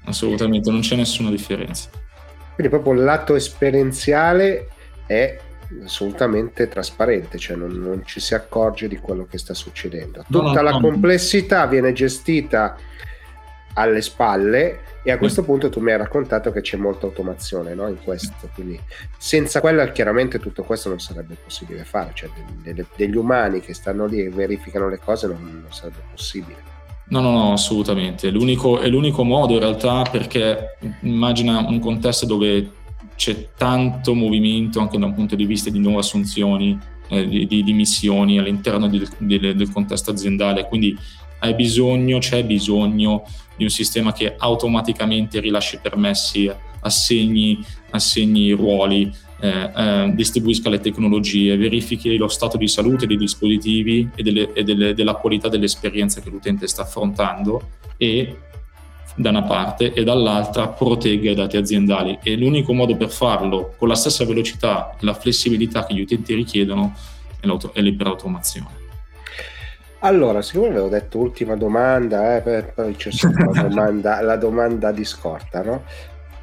assolutamente, 0.06 0.70
non 0.70 0.82
c'è 0.82 0.96
nessuna 0.96 1.30
differenza. 1.30 1.90
Quindi 2.54 2.72
proprio 2.72 2.94
il 2.94 3.04
lato 3.04 3.34
esperienziale 3.34 4.68
è 5.08 5.40
assolutamente 5.84 6.68
trasparente, 6.68 7.38
cioè 7.38 7.56
non, 7.56 7.72
non, 7.72 8.04
ci 8.06 8.20
si 8.20 8.34
accorge 8.34 8.88
di 8.88 8.98
quello 8.98 9.26
che 9.26 9.38
sta 9.38 9.54
succedendo. 9.54 10.24
Tutta 10.30 10.52
no, 10.52 10.62
la 10.62 10.72
no. 10.72 10.80
complessità 10.80 11.66
viene 11.66 11.94
gestita 11.94 12.78
alle 13.76 14.02
spalle 14.02 14.80
e 15.04 15.12
a 15.12 15.18
questo 15.18 15.42
mm. 15.42 15.46
punto 15.46 15.70
tu 15.70 15.80
mi 15.80 15.92
hai 15.92 15.98
raccontato 15.98 16.52
che 16.52 16.62
c'è 16.62 16.78
molta 16.78 17.06
automazione 17.06 17.74
no? 17.74 17.88
in 17.88 17.98
questo, 18.04 18.50
quindi 18.54 18.80
senza 19.18 19.60
quella 19.60 19.92
chiaramente 19.92 20.40
tutto 20.40 20.64
questo 20.64 20.90
non 20.90 21.00
sarebbe 21.00 21.36
possibile 21.44 21.84
fare, 21.84 22.12
cioè 22.14 22.30
delle, 22.62 22.86
degli 22.96 23.16
umani 23.16 23.60
che 23.62 23.74
stanno 23.74 24.06
lì 24.06 24.22
e 24.22 24.30
verificano 24.30 24.90
le 24.90 25.00
cose 25.00 25.28
non, 25.28 25.42
non 25.42 25.72
sarebbe 25.74 26.04
possibile. 26.10 26.72
No, 27.06 27.20
no, 27.20 27.32
no, 27.32 27.52
assolutamente. 27.52 28.30
L'unico, 28.30 28.80
è 28.80 28.88
l'unico 28.88 29.24
modo 29.24 29.54
in 29.54 29.60
realtà 29.60 30.04
perché 30.10 30.78
immagina 31.02 31.60
un 31.60 31.80
contesto 31.80 32.26
dove 32.26 32.72
c'è 33.16 33.50
tanto 33.56 34.14
movimento 34.14 34.80
anche 34.80 34.98
da 34.98 35.06
un 35.06 35.14
punto 35.14 35.36
di 35.36 35.46
vista 35.46 35.70
di 35.70 35.80
nuove 35.80 36.00
assunzioni, 36.00 36.78
eh, 37.10 37.28
di, 37.28 37.64
di, 37.64 37.74
missioni 37.74 38.40
all'interno 38.40 38.88
del, 38.88 39.08
del, 39.18 39.56
del, 39.56 39.72
contesto 39.72 40.12
aziendale, 40.12 40.68
quindi 40.68 40.98
bisogno, 41.56 42.20
c'è 42.20 42.46
bisogno 42.46 43.24
di 43.58 43.64
un 43.64 43.70
sistema 43.70 44.14
che 44.14 44.36
automaticamente 44.38 45.40
rilasci 45.40 45.80
permessi, 45.82 46.50
assegni, 46.80 47.64
assegni 47.92 48.52
ruoli, 48.52 49.12
eh, 49.42 49.72
eh, 49.76 50.12
distribuisca 50.16 50.70
le 50.70 50.80
tecnologie, 50.80 51.58
verifichi 51.58 52.16
lo 52.16 52.30
stato 52.30 52.56
di 52.58 52.68
salute 52.68 53.06
dei 53.06 53.18
dispositivi 53.18 54.10
e, 54.16 54.24
delle, 54.24 54.54
e 54.54 54.64
delle, 54.64 54.94
della 54.94 55.16
qualità 55.16 55.50
dell'esperienza 55.50 56.22
che 56.22 56.30
l'utente 56.30 56.66
sta 56.68 56.84
affrontando 56.84 57.70
e 57.98 58.38
da 59.16 59.30
una 59.30 59.44
parte 59.44 59.94
e 59.94 60.04
dall'altra 60.04 60.68
protegga 60.68 61.32
i 61.32 61.36
dati 61.36 61.58
aziendali 61.58 62.20
e 62.24 62.36
l'unico 62.36 62.74
modo 62.74 62.96
per 62.96 63.10
farlo 63.10 63.74
con 63.78 63.88
la 63.88 63.96
stessa 63.96 64.26
velocità 64.26 64.96
e 65.00 65.06
la 65.06 65.14
flessibilità 65.14 65.86
che 65.86 65.94
gli 65.94 66.02
utenti 66.02 66.34
richiedono 66.34 66.94
è, 67.40 67.82
l'iperautomazione. 67.82 68.82
Allora, 70.00 70.42
siccome 70.42 70.68
avevo 70.68 70.90
detto 70.90 71.18
ultima 71.18 71.56
domanda, 71.56 72.44
eh, 72.44 72.64
poi 72.64 72.96
c'è 72.96 73.12
sempre 73.12 73.46
la 73.54 73.62
domanda, 73.68 74.22
la 74.22 74.36
domanda 74.36 74.92
di 74.92 75.06
scorta, 75.06 75.62
no? 75.62 75.84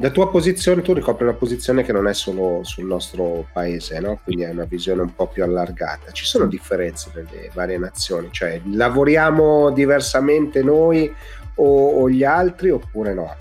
La 0.02 0.08
tua 0.08 0.30
posizione, 0.30 0.80
tu 0.80 0.94
ricopri 0.94 1.24
una 1.24 1.34
posizione 1.34 1.82
che 1.82 1.92
non 1.92 2.08
è 2.08 2.14
solo 2.14 2.60
sul 2.62 2.86
nostro 2.86 3.46
paese, 3.52 4.00
no? 4.00 4.18
quindi 4.24 4.44
hai 4.44 4.52
una 4.52 4.64
visione 4.64 5.02
un 5.02 5.14
po' 5.14 5.26
più 5.26 5.42
allargata. 5.42 6.10
Ci 6.10 6.24
sono 6.24 6.46
differenze 6.46 7.10
nelle 7.14 7.50
varie 7.52 7.76
nazioni, 7.76 8.28
cioè 8.30 8.62
lavoriamo 8.64 9.70
diversamente 9.72 10.62
noi 10.62 11.12
o, 11.60 12.00
o 12.02 12.10
gli 12.10 12.24
altri 12.24 12.70
oppure 12.70 13.14
no? 13.14 13.34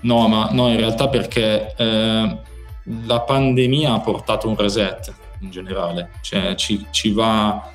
No, 0.00 0.28
ma 0.28 0.50
no, 0.52 0.68
in 0.68 0.76
realtà 0.76 1.08
perché 1.08 1.74
eh, 1.76 2.38
la 3.06 3.20
pandemia 3.20 3.94
ha 3.94 4.00
portato 4.00 4.48
un 4.48 4.56
reset 4.56 5.12
in 5.40 5.50
generale, 5.50 6.10
cioè 6.22 6.54
ci, 6.56 6.86
ci 6.90 7.10
va, 7.10 7.72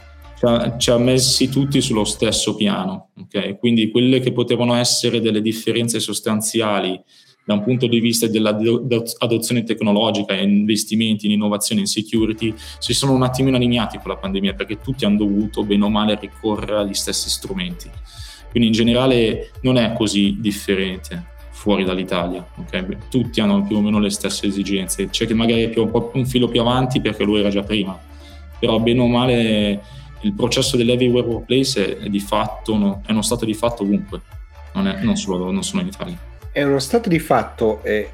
ci 0.78 0.92
ha, 0.92 0.98
messi 0.98 1.50
tutti 1.50 1.82
sullo 1.82 2.04
stesso 2.04 2.56
piano, 2.56 3.10
ok? 3.20 3.58
Quindi 3.58 3.90
quelle 3.90 4.20
che 4.20 4.32
potevano 4.32 4.76
essere 4.76 5.22
delle 5.22 5.42
differenze 5.42 6.00
sostanziali 6.00 7.02
da 7.46 7.56
un 7.56 7.64
punto 7.64 7.88
di 7.88 8.00
vista 8.00 8.28
dell'adozione 8.28 9.64
tecnologica 9.64 10.36
e 10.36 10.44
investimenti 10.44 11.26
in 11.26 11.32
innovazione 11.32 11.82
e 11.82 11.86
in 11.86 11.90
security 11.90 12.54
si 12.78 12.94
sono 12.94 13.14
un 13.14 13.24
attimino 13.24 13.56
allineati 13.56 13.98
con 13.98 14.12
la 14.12 14.18
pandemia 14.18 14.54
perché 14.54 14.80
tutti 14.80 15.04
hanno 15.04 15.18
dovuto 15.18 15.64
bene 15.64 15.86
o 15.86 15.90
male 15.90 16.16
ricorrere 16.20 16.82
agli 16.82 16.94
stessi 16.94 17.28
strumenti. 17.28 17.90
Quindi 18.50 18.70
in 18.70 18.76
generale 18.76 19.52
non 19.62 19.78
è 19.78 19.94
così 19.94 20.38
differente 20.40 21.38
fuori 21.52 21.84
dall'Italia. 21.84 22.46
Okay? 22.56 22.86
Tutti 23.10 23.42
hanno 23.42 23.64
più 23.64 23.78
o 23.78 23.82
meno 23.82 24.00
le 24.00 24.10
stesse 24.10 24.48
esigenze. 24.48 25.10
C'è 25.10 25.26
chi 25.26 25.34
magari 25.34 25.64
è 25.64 25.70
più, 25.70 25.84
un, 25.84 26.10
un 26.14 26.26
filo 26.26 26.48
più 26.48 26.62
avanti 26.62 27.02
perché 27.02 27.24
lui 27.24 27.40
era 27.40 27.50
già 27.50 27.64
prima, 27.64 28.00
però 28.60 28.80
bene 28.80 29.02
o 29.02 29.08
male 29.08 29.82
il 30.22 30.34
processo 30.34 30.78
dell'everywhere 30.78 31.26
workplace 31.26 32.00
è, 32.00 32.10
è, 32.10 32.20
fatto, 32.20 32.78
no, 32.78 33.02
è 33.06 33.12
uno 33.12 33.22
stato 33.22 33.46
di 33.46 33.54
fatto 33.54 33.84
ovunque, 33.84 34.22
non, 34.74 34.88
è, 34.88 35.02
non, 35.04 35.16
solo, 35.16 35.52
non 35.52 35.64
solo 35.64 35.82
in 35.82 35.88
Italia. 35.88 36.18
È 36.52 36.64
uno 36.64 36.80
stato 36.80 37.10
di 37.10 37.20
fatto 37.20 37.84
e 37.84 38.10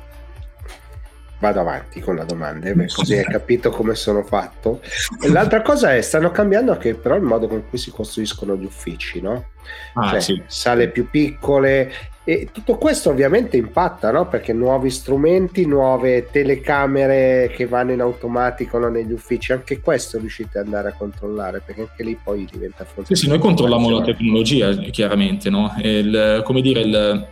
vado 1.40 1.60
avanti 1.60 2.00
con 2.00 2.16
la 2.16 2.24
domanda, 2.24 2.70
eh, 2.70 2.88
così 2.88 3.18
hai 3.18 3.26
capito 3.26 3.70
come 3.70 3.96
sono 3.96 4.24
fatto. 4.24 4.82
E 5.22 5.30
l'altra 5.30 5.62
cosa 5.62 5.94
è, 5.96 6.02
stanno 6.02 6.32
cambiando 6.32 6.72
anche 6.72 6.96
però 6.96 7.16
il 7.16 7.24
modo 7.24 7.48
con 7.48 7.64
cui 7.70 7.78
si 7.78 7.92
costruiscono 7.92 8.56
gli 8.56 8.66
uffici, 8.66 9.22
no? 9.22 9.50
Ah, 9.94 10.10
cioè, 10.10 10.22
sì. 10.22 10.42
sale 10.46 10.90
più 10.90 11.10
piccole 11.10 11.92
e 12.28 12.50
tutto 12.52 12.78
questo 12.78 13.12
ovviamente 13.12 13.58
impatta, 13.58 14.12
no? 14.12 14.28
Perché 14.28 14.52
nuovi 14.54 14.90
strumenti, 14.90 15.66
nuove 15.68 16.30
telecamere 16.32 17.52
che 17.56 17.68
vanno 17.68 17.92
in 17.92 18.02
automatico 18.02 18.80
no? 18.80 18.90
negli 18.90 19.12
uffici, 19.12 19.52
anche 19.52 19.80
questo 19.80 20.18
riuscite 20.18 20.58
ad 20.58 20.66
andare 20.66 20.90
a 20.90 20.94
controllare, 20.94 21.62
perché 21.64 21.82
anche 21.82 22.04
lì 22.04 22.18
poi 22.22 22.48
diventa 22.50 22.84
fonte. 22.84 23.14
Sì, 23.14 23.24
sì, 23.24 23.30
noi 23.30 23.40
controlliamo 23.40 23.90
la 23.90 24.04
tecnologia, 24.04 24.74
chiaramente, 24.74 25.52
no? 25.52 25.76
Il, 25.82 26.42
come 26.44 26.62
dire, 26.62 26.80
il, 26.82 27.28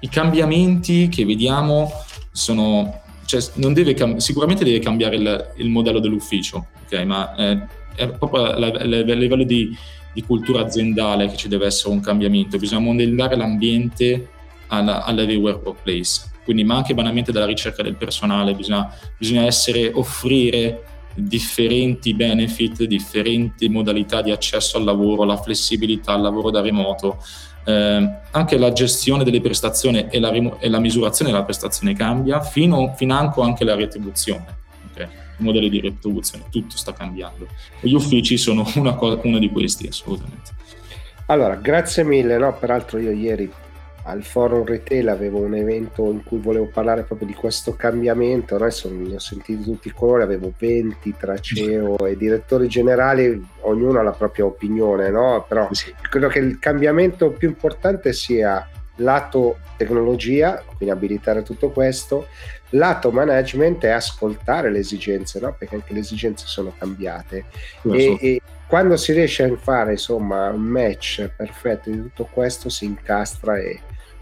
i 0.00 0.08
cambiamenti 0.08 1.08
che 1.08 1.26
vediamo 1.26 1.90
sono 2.30 3.02
cioè, 3.28 3.42
deve 3.74 3.92
cam- 3.92 4.16
sicuramente 4.16 4.64
deve 4.64 4.78
cambiare 4.78 5.16
il, 5.16 5.52
il 5.56 5.68
modello 5.68 5.98
dell'ufficio, 5.98 6.68
okay? 6.86 7.04
ma 7.04 7.34
eh, 7.34 7.60
è 7.94 8.08
proprio 8.08 8.44
a, 8.44 8.56
livello 8.56 9.44
di, 9.44 9.76
di, 10.14 10.22
cultura 10.22 10.62
aziendale 10.62 11.28
che 11.28 11.36
ci 11.36 11.46
deve 11.46 11.66
essere 11.66 11.92
un 11.92 12.00
cambiamento, 12.00 12.56
bisogna 12.56 12.80
modellare 12.80 13.36
l'ambiente 13.36 14.28
alla, 14.68 15.04
all'everywhere 15.04 15.60
workplace, 15.62 16.22
quindi 16.42 16.64
ma 16.64 16.76
anche 16.76 16.94
banalmente 16.94 17.30
dalla 17.30 17.44
ricerca 17.44 17.82
del 17.82 17.96
personale, 17.96 18.54
bisogna, 18.54 18.90
bisogna 19.18 19.44
essere, 19.44 19.90
offrire 19.92 20.84
differenti 21.14 22.14
benefit, 22.14 22.84
differenti 22.84 23.68
modalità 23.68 24.22
di 24.22 24.30
accesso 24.30 24.78
al 24.78 24.84
lavoro, 24.84 25.24
la 25.24 25.36
flessibilità, 25.36 26.14
al 26.14 26.22
lavoro 26.22 26.50
da 26.50 26.62
remoto, 26.62 27.22
eh, 27.68 28.10
anche 28.30 28.56
la 28.56 28.72
gestione 28.72 29.24
delle 29.24 29.42
prestazioni 29.42 30.06
e 30.08 30.18
la, 30.18 30.32
e 30.58 30.68
la, 30.70 30.78
misurazione 30.78 31.30
della 31.30 31.44
prestazione 31.44 31.92
cambia, 31.92 32.40
fino, 32.40 32.94
financo 32.96 33.42
anche 33.42 33.62
la 33.62 33.74
retribuzione. 33.74 34.46
Okay? 34.90 35.06
I 35.36 35.42
modelli 35.42 35.68
di 35.68 35.80
retribuzione, 35.80 36.44
tutto 36.50 36.78
sta 36.78 36.94
cambiando. 36.94 37.46
E 37.80 37.88
gli 37.88 37.94
uffici 37.94 38.38
sono 38.38 38.66
una, 38.76 38.96
una 39.22 39.38
di 39.38 39.50
questi, 39.50 39.86
assolutamente. 39.86 40.50
Allora, 41.26 41.56
grazie 41.56 42.04
mille. 42.04 42.38
No? 42.38 42.56
Peraltro 42.56 42.98
io 42.98 43.10
ieri 43.10 43.52
al 44.08 44.22
forum 44.22 44.64
retail 44.64 45.08
avevo 45.08 45.38
un 45.38 45.54
evento 45.54 46.10
in 46.10 46.24
cui 46.24 46.38
volevo 46.38 46.70
parlare 46.72 47.02
proprio 47.02 47.28
di 47.28 47.34
questo 47.34 47.74
cambiamento, 47.76 48.54
adesso 48.54 48.90
ne 48.90 49.14
ho 49.14 49.18
sentiti 49.18 49.62
tutti 49.62 49.88
i 49.88 49.92
colori, 49.92 50.22
avevo 50.22 50.52
20 50.56 51.14
tra 51.18 51.38
CEO 51.38 51.98
e 52.06 52.16
direttori 52.16 52.68
generali, 52.68 53.46
ognuno 53.60 53.98
ha 53.98 54.02
la 54.02 54.12
propria 54.12 54.46
opinione, 54.46 55.10
no? 55.10 55.44
però 55.46 55.68
sì. 55.72 55.94
credo 56.00 56.28
che 56.28 56.38
il 56.38 56.58
cambiamento 56.58 57.30
più 57.32 57.48
importante 57.48 58.14
sia 58.14 58.66
lato 58.96 59.58
tecnologia, 59.76 60.64
quindi 60.64 60.94
abilitare 60.94 61.42
tutto 61.42 61.68
questo, 61.68 62.28
lato 62.70 63.10
management 63.10 63.84
è 63.84 63.90
ascoltare 63.90 64.70
le 64.70 64.78
esigenze, 64.78 65.38
no? 65.38 65.54
perché 65.56 65.74
anche 65.74 65.92
le 65.92 66.00
esigenze 66.00 66.46
sono 66.46 66.72
cambiate. 66.76 67.44
E, 67.92 68.16
e, 68.20 68.40
quando 68.66 68.96
si 68.96 69.12
riesce 69.12 69.44
a 69.44 69.56
fare 69.56 69.92
insomma 69.92 70.48
un 70.50 70.60
match 70.60 71.30
perfetto 71.34 71.90
di 71.90 72.00
tutto 72.00 72.28
questo, 72.30 72.68
si 72.68 72.84
incastra 72.84 73.56
e, 73.56 73.80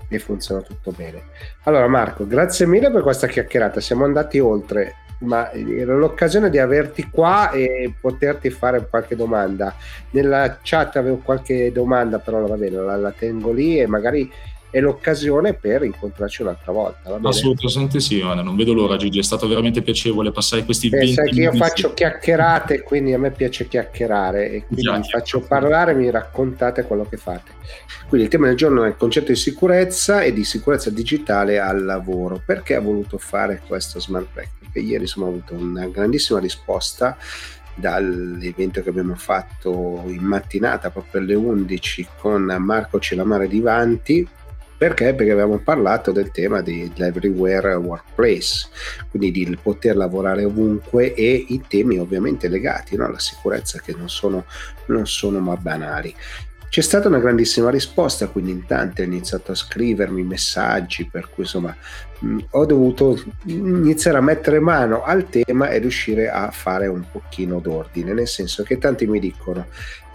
e 0.09 0.19
funziona 0.19 0.61
tutto 0.61 0.93
bene. 0.93 1.23
Allora 1.65 1.87
Marco, 1.89 2.27
grazie 2.27 2.67
mille 2.67 2.91
per 2.91 3.03
questa 3.03 3.27
chiacchierata, 3.27 3.81
siamo 3.81 4.05
andati 4.05 4.39
oltre 4.39 4.95
ma 5.19 5.51
era 5.53 5.95
l'occasione 5.95 6.51
di 6.51 6.59
averti 6.59 7.09
qua 7.11 7.51
e 7.51 7.95
poterti 7.99 8.51
fare 8.51 8.87
qualche 8.87 9.17
domanda. 9.17 9.75
Nella 10.11 10.59
chat 10.63 10.97
avevo 10.97 11.19
qualche 11.19 11.73
domanda, 11.73 12.19
però 12.19 12.45
va 12.47 12.57
bene, 12.57 12.77
la, 12.77 12.97
la 12.97 13.13
tengo 13.13 13.53
lì 13.53 13.81
e 13.81 13.87
magari 13.87 14.31
è 14.71 14.81
l'occasione 14.81 15.55
per 15.55 15.83
incontrarci 15.83 16.43
un'altra 16.43 16.73
volta. 16.73 17.19
Assolutamente 17.23 18.01
sì, 18.01 18.17
Ioana, 18.17 18.43
non 18.43 18.57
vedo 18.57 18.73
l'ora 18.73 18.97
Gigi, 18.97 19.19
è 19.19 19.23
stato 19.23 19.47
veramente 19.49 19.83
piacevole 19.83 20.33
passare 20.33 20.65
questi 20.65 20.89
eh, 20.89 20.99
20 20.99 21.13
sai 21.13 21.31
che 21.31 21.41
io 21.41 21.53
faccio 21.53 21.95
chiacchierate, 21.95 22.83
quindi 22.83 23.13
a 23.13 23.19
me 23.19 23.31
piace 23.31 23.69
chiacchierare 23.69 24.51
e 24.51 24.65
quindi 24.67 24.83
Già, 24.83 24.97
vi 24.97 25.09
faccio 25.09 25.41
parlare, 25.41 25.95
mi 25.95 26.11
raccontate 26.11 26.83
quello 26.83 27.07
che 27.09 27.17
fate. 27.17 27.53
Quindi 28.09 28.27
il 28.27 28.33
tema 28.33 28.47
del 28.47 28.57
giorno 28.57 28.85
è 28.85 28.89
il 28.89 28.97
concetto 28.97 29.33
di 29.33 29.39
sicurezza 29.39 30.23
e 30.23 30.33
di 30.33 30.45
sicurezza 30.45 30.91
digitale 30.91 31.59
al 31.59 31.85
lavoro. 31.85 32.41
Perché 32.45 32.75
ha 32.75 32.81
voluto 32.81 33.19
fare 33.19 33.63
questo 33.67 33.99
smart 33.99 34.27
break? 34.33 34.49
Perché 34.61 34.79
ieri 34.81 35.03
insomma, 35.03 35.27
ho 35.27 35.31
avuto 35.31 35.55
una 35.55 35.87
grandissima 35.87 36.39
risposta 36.39 37.17
dall'evento 37.75 38.83
che 38.83 38.89
abbiamo 38.89 39.15
fatto 39.17 40.03
in 40.07 40.23
mattinata 40.23 40.91
proprio 40.91 41.21
alle 41.21 41.35
11 41.35 42.09
con 42.19 42.43
Marco 42.59 42.99
Celamare 42.99 43.49
di 43.49 43.61
Vanti 43.61 44.27
perché? 44.79 45.15
Perché 45.15 45.33
avevamo 45.33 45.59
parlato 45.59 46.13
del 46.13 46.31
tema 46.31 46.61
dell'everywhere 46.61 47.75
workplace, 47.75 48.69
quindi 49.11 49.31
di 49.31 49.59
poter 49.61 49.97
lavorare 49.97 50.45
ovunque 50.45 51.15
e 51.15 51.47
i 51.49 51.63
temi 51.67 51.99
ovviamente 51.99 52.49
legati 52.49 52.97
no? 52.97 53.07
alla 53.07 53.19
sicurezza 53.19 53.81
che 53.81 53.95
non 53.97 54.09
sono, 54.09 54.45
non 54.87 55.07
sono 55.07 55.41
ma 55.41 55.57
banali. 55.57 56.15
C'è 56.69 56.83
stata 56.83 57.09
una 57.09 57.21
grandissima 57.21 57.71
risposta, 57.71 58.29
quindi 58.29 58.51
in 58.51 58.67
tanti 58.67 59.01
hanno 59.01 59.15
iniziato 59.15 59.53
a 59.53 59.55
scrivermi 59.55 60.23
messaggi, 60.23 61.09
per 61.09 61.31
cui 61.31 61.45
insomma 61.45 61.75
ho 62.51 62.65
dovuto 62.65 63.23
iniziare 63.45 64.19
a 64.19 64.23
mettere 64.23 64.59
mano 64.59 65.03
al 65.03 65.29
tema 65.29 65.69
e 65.69 65.79
riuscire 65.79 66.31
a 66.31 66.51
fare 66.51 66.87
un 66.87 67.05
pochino 67.11 67.61
d'ordine, 67.61 68.13
nel 68.13 68.29
senso 68.29 68.63
che 68.63 68.79
tanti 68.79 69.07
mi 69.07 69.19
dicono 69.19 69.67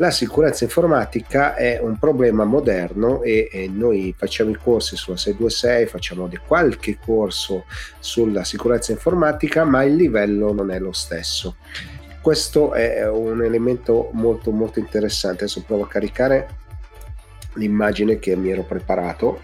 la 0.01 0.09
sicurezza 0.09 0.63
informatica 0.63 1.53
è 1.53 1.79
un 1.79 1.99
problema 1.99 2.43
moderno 2.43 3.21
e, 3.21 3.47
e 3.51 3.67
noi 3.67 4.15
facciamo 4.17 4.49
i 4.49 4.57
corsi 4.57 4.95
sulla 4.95 5.15
626, 5.15 5.85
facciamo 5.85 6.27
qualche 6.47 6.97
corso 6.97 7.65
sulla 7.99 8.43
sicurezza 8.43 8.91
informatica, 8.91 9.63
ma 9.63 9.83
il 9.83 9.93
livello 9.93 10.53
non 10.53 10.71
è 10.71 10.79
lo 10.79 10.91
stesso. 10.91 11.57
Questo 12.19 12.73
è 12.73 13.07
un 13.07 13.43
elemento 13.43 14.09
molto 14.13 14.49
molto 14.49 14.79
interessante. 14.79 15.43
Adesso 15.43 15.65
provo 15.67 15.83
a 15.83 15.87
caricare 15.87 16.49
l'immagine 17.53 18.17
che 18.17 18.35
mi 18.35 18.49
ero 18.49 18.63
preparato 18.63 19.39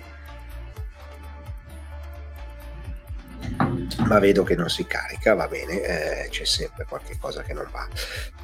ma 4.08 4.20
vedo 4.20 4.44
che 4.44 4.56
non 4.56 4.70
si 4.70 4.86
carica, 4.86 5.34
va 5.34 5.48
bene, 5.48 5.82
eh, 5.82 6.30
c'è 6.30 6.46
sempre 6.46 6.86
qualche 6.88 7.18
cosa 7.20 7.42
che 7.42 7.54
non 7.54 7.68
va. 7.72 7.88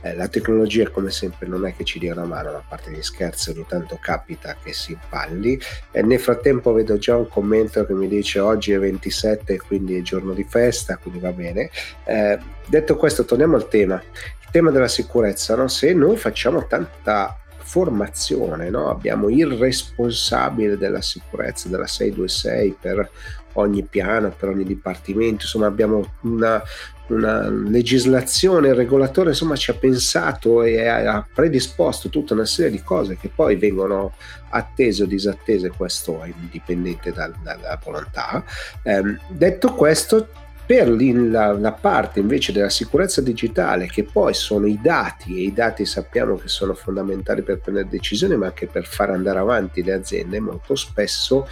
Eh, 0.02 0.16
la 0.16 0.28
tecnologia, 0.28 0.90
come 0.90 1.12
sempre, 1.12 1.48
non 1.48 1.66
è 1.66 1.76
che 1.76 1.84
ci 1.84 2.00
dia 2.00 2.14
una 2.14 2.26
mano, 2.26 2.50
a 2.50 2.64
parte 2.68 2.92
gli 2.92 3.02
scherzi, 3.02 3.52
ogni 3.52 3.66
tanto 3.68 3.98
capita 4.02 4.56
che 4.62 4.74
si 4.74 4.94
impalli. 4.94 5.60
Eh, 5.92 6.02
nel 6.02 6.20
frattempo 6.20 6.74
vedo 6.74 6.98
già 6.98 7.16
un 7.16 7.28
commento 7.28 7.86
che 7.86 7.94
mi 7.94 8.08
dice 8.08 8.40
oggi 8.40 8.72
è 8.72 8.80
27, 8.80 9.58
quindi 9.60 9.98
è 9.98 10.02
giorno 10.02 10.34
di 10.34 10.44
festa, 10.44 10.98
quindi 10.98 11.20
va 11.20 11.32
bene. 11.32 11.70
Eh, 12.04 12.40
detto 12.68 12.96
questo, 12.98 13.26
torniamo 13.26 13.56
al 13.56 13.68
tema. 13.68 13.96
Il 13.96 14.50
tema 14.52 14.72
della 14.72 14.88
sicurezza, 14.88 15.56
no? 15.56 15.68
se 15.68 15.94
noi 15.94 16.18
facciamo 16.18 16.66
tanta 16.68 17.43
formazione, 17.74 18.70
no? 18.70 18.92
abbiamo 18.92 19.30
il 19.30 19.48
responsabile 19.48 20.78
della 20.78 21.02
sicurezza 21.02 21.70
della 21.70 21.88
626 21.88 22.78
per 22.80 23.10
ogni 23.54 23.82
piano, 23.82 24.30
per 24.30 24.50
ogni 24.50 24.64
dipartimento, 24.64 25.46
insomma 25.46 25.66
abbiamo 25.66 26.18
una, 26.22 26.62
una 27.08 27.50
legislazione, 27.50 28.68
il 28.68 28.76
regolatore 28.76 29.30
insomma 29.30 29.56
ci 29.56 29.72
ha 29.72 29.74
pensato 29.74 30.62
e 30.62 30.88
ha 30.88 31.28
predisposto 31.34 32.10
tutta 32.10 32.36
una 32.36 32.46
serie 32.46 32.70
di 32.70 32.84
cose 32.84 33.18
che 33.18 33.32
poi 33.34 33.56
vengono 33.56 34.14
attese 34.50 35.02
o 35.02 35.08
disattese, 35.08 35.72
questo 35.76 36.22
è 36.22 36.28
indipendente 36.28 37.12
dal, 37.12 37.34
dalla 37.42 37.80
volontà. 37.84 38.44
Eh, 38.84 39.18
detto 39.30 39.74
questo, 39.74 40.28
per 40.66 40.90
la, 40.90 41.52
la, 41.52 41.72
parte 41.74 42.20
invece 42.20 42.52
della 42.52 42.70
sicurezza 42.70 43.22
digitale, 43.22 43.88
che 43.88 44.04
poi 44.04 44.34
sono 44.34 44.66
i 44.66 44.80
dati, 44.82 45.38
e 45.38 45.44
i 45.44 45.54
dati 45.54 45.86
sappiamo 45.86 46.36
che 46.38 46.48
sono 46.48 46.74
fondamentali 46.74 47.42
per 47.42 47.60
prendere 47.60 47.90
decisioni, 47.90 48.38
ma 48.38 48.48
anche 48.48 48.68
per 48.68 48.86
far 48.86 49.10
andare 49.10 49.40
avanti 49.40 49.84
le 49.84 49.94
aziende, 49.94 50.40
molto 50.40 50.76
spesso 50.76 51.48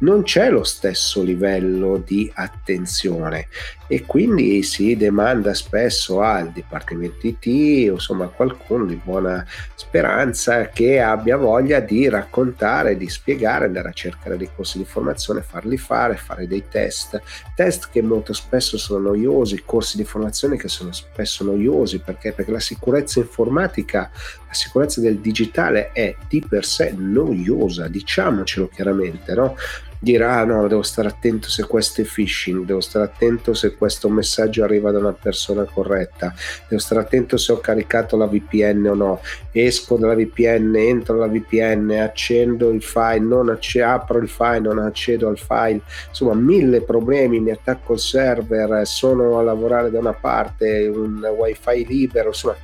non 0.00 0.22
c'è 0.22 0.50
lo 0.50 0.64
stesso 0.64 1.22
livello 1.22 2.02
di 2.04 2.30
attenzione 2.34 3.48
e 3.86 4.06
quindi 4.06 4.62
si 4.62 4.96
demanda 4.96 5.52
spesso 5.52 6.20
al 6.20 6.52
Dipartimento 6.52 7.26
IT 7.26 7.90
o 7.90 7.94
insomma 7.94 8.26
a 8.26 8.28
qualcuno 8.28 8.84
di 8.84 9.00
buona 9.02 9.44
speranza 9.74 10.68
che 10.68 11.00
abbia 11.00 11.36
voglia 11.36 11.80
di 11.80 12.08
raccontare, 12.08 12.96
di 12.96 13.08
spiegare, 13.08 13.64
andare 13.64 13.88
a 13.88 13.92
cercare 13.92 14.36
dei 14.36 14.48
corsi 14.54 14.78
di 14.78 14.84
formazione, 14.84 15.42
farli 15.42 15.76
fare, 15.76 16.16
fare 16.16 16.46
dei 16.46 16.64
test, 16.68 17.20
test 17.56 17.88
che 17.90 18.00
molto 18.00 18.32
spesso 18.32 18.78
sono 18.78 19.08
noiosi, 19.08 19.62
corsi 19.64 19.96
di 19.96 20.04
formazione 20.04 20.56
che 20.56 20.68
sono 20.68 20.92
spesso 20.92 21.42
noiosi 21.42 21.98
perché, 21.98 22.32
perché 22.32 22.52
la 22.52 22.60
sicurezza 22.60 23.18
informatica, 23.18 24.10
la 24.46 24.54
sicurezza 24.54 25.00
del 25.00 25.18
digitale 25.18 25.90
è 25.92 26.14
di 26.28 26.44
per 26.48 26.64
sé 26.64 26.94
noiosa, 26.96 27.88
diciamocelo 27.88 28.68
chiaramente, 28.68 29.34
no? 29.34 29.56
Dirà 30.02 30.38
ah, 30.38 30.44
no, 30.44 30.66
devo 30.66 30.82
stare 30.82 31.08
attento 31.08 31.48
se 31.50 31.66
questo 31.66 32.00
è 32.00 32.04
phishing, 32.04 32.64
devo 32.64 32.80
stare 32.80 33.04
attento 33.04 33.52
se 33.52 33.76
questo 33.76 34.08
messaggio 34.08 34.64
arriva 34.64 34.90
da 34.90 34.98
una 34.98 35.12
persona 35.12 35.64
corretta, 35.64 36.34
devo 36.66 36.80
stare 36.80 37.02
attento 37.02 37.36
se 37.36 37.52
ho 37.52 37.60
caricato 37.60 38.16
la 38.16 38.26
VPN 38.26 38.86
o 38.86 38.94
no, 38.94 39.20
esco 39.52 39.96
dalla 39.96 40.14
VPN, 40.14 40.74
entro 40.76 41.18
dalla 41.18 41.30
VPN, 41.30 41.90
accendo 42.00 42.70
il 42.70 42.82
file, 42.82 43.20
non 43.20 43.50
acc- 43.50 43.76
apro 43.76 44.18
il 44.18 44.28
file, 44.28 44.60
non 44.60 44.78
accedo 44.78 45.28
al 45.28 45.38
file, 45.38 45.82
insomma 46.08 46.32
mille 46.32 46.80
problemi, 46.80 47.38
mi 47.38 47.50
attacco 47.50 47.92
il 47.92 48.00
server, 48.00 48.86
sono 48.86 49.38
a 49.38 49.42
lavorare 49.42 49.90
da 49.90 49.98
una 49.98 50.14
parte, 50.14 50.86
un 50.86 51.22
wifi 51.36 51.84
libero, 51.86 52.28
insomma 52.28 52.56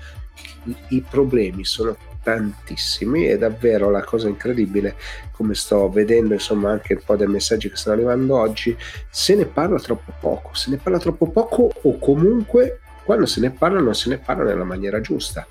i 0.89 1.05
problemi 1.09 1.65
sono 1.65 1.97
tantissimi 2.27 3.27
è 3.27 3.39
davvero 3.39 3.89
la 3.89 4.03
cosa 4.03 4.27
incredibile 4.27 4.97
come 5.31 5.55
sto 5.55 5.89
vedendo 5.89 6.35
insomma 6.35 6.73
anche 6.73 6.95
un 6.95 7.01
po' 7.05 7.15
dei 7.15 7.29
messaggi 7.29 7.71
che 7.71 7.77
stanno 7.77 7.99
arrivando 7.99 8.37
oggi 8.37 8.77
se 9.09 9.37
ne 9.37 9.47
parla 9.47 9.79
troppo 9.79 10.13
poco 10.19 10.53
se 10.53 10.71
ne 10.71 10.79
parla 10.79 10.99
troppo 10.99 11.31
poco 11.31 11.71
o 11.83 11.99
comunque 11.99 12.81
quando 13.05 13.27
se 13.27 13.39
ne 13.39 13.53
parla 13.53 13.79
non 13.79 13.95
se 13.95 14.09
ne 14.09 14.19
parla 14.19 14.43
nella 14.43 14.65
maniera 14.65 15.01
giusta 15.01 15.47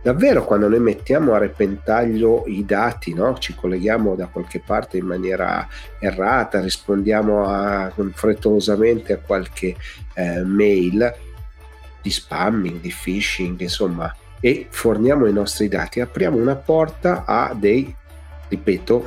davvero 0.00 0.44
quando 0.44 0.68
noi 0.68 0.78
mettiamo 0.78 1.34
a 1.34 1.38
repentaglio 1.38 2.44
i 2.46 2.64
dati, 2.64 3.14
no? 3.14 3.38
ci 3.38 3.54
colleghiamo 3.54 4.16
da 4.16 4.26
qualche 4.26 4.58
parte 4.58 4.96
in 4.96 5.06
maniera 5.06 5.68
errata, 6.00 6.60
rispondiamo 6.60 7.46
a, 7.46 7.92
frettolosamente 8.12 9.12
a 9.12 9.18
qualche 9.18 9.76
eh, 10.14 10.42
mail 10.42 11.14
di 12.02 12.10
spamming, 12.10 12.80
di 12.80 12.92
phishing, 12.92 13.60
insomma, 13.60 14.12
e 14.44 14.66
forniamo 14.68 15.26
i 15.26 15.32
nostri 15.32 15.68
dati, 15.68 16.00
apriamo 16.00 16.36
una 16.36 16.56
porta 16.56 17.22
a 17.24 17.54
dei, 17.54 17.94
ripeto, 18.48 19.04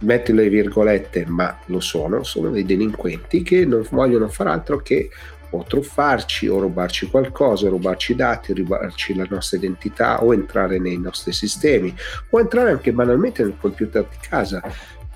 metti 0.00 0.34
le 0.34 0.50
virgolette, 0.50 1.24
ma 1.26 1.58
lo 1.66 1.80
sono, 1.80 2.22
sono 2.22 2.50
dei 2.50 2.66
delinquenti 2.66 3.42
che 3.42 3.64
non 3.64 3.86
vogliono 3.90 4.28
far 4.28 4.48
altro 4.48 4.76
che 4.82 5.08
o 5.48 5.64
truffarci 5.64 6.48
o 6.48 6.60
rubarci 6.60 7.08
qualcosa, 7.08 7.70
rubarci 7.70 8.12
i 8.12 8.16
dati, 8.16 8.52
rubarci 8.52 9.14
la 9.14 9.26
nostra 9.26 9.56
identità 9.56 10.22
o 10.22 10.34
entrare 10.34 10.78
nei 10.78 10.98
nostri 10.98 11.32
sistemi 11.32 11.94
o 12.28 12.40
entrare 12.40 12.70
anche 12.70 12.92
banalmente 12.92 13.42
nel 13.42 13.56
computer 13.58 14.02
di 14.02 14.16
casa. 14.28 14.60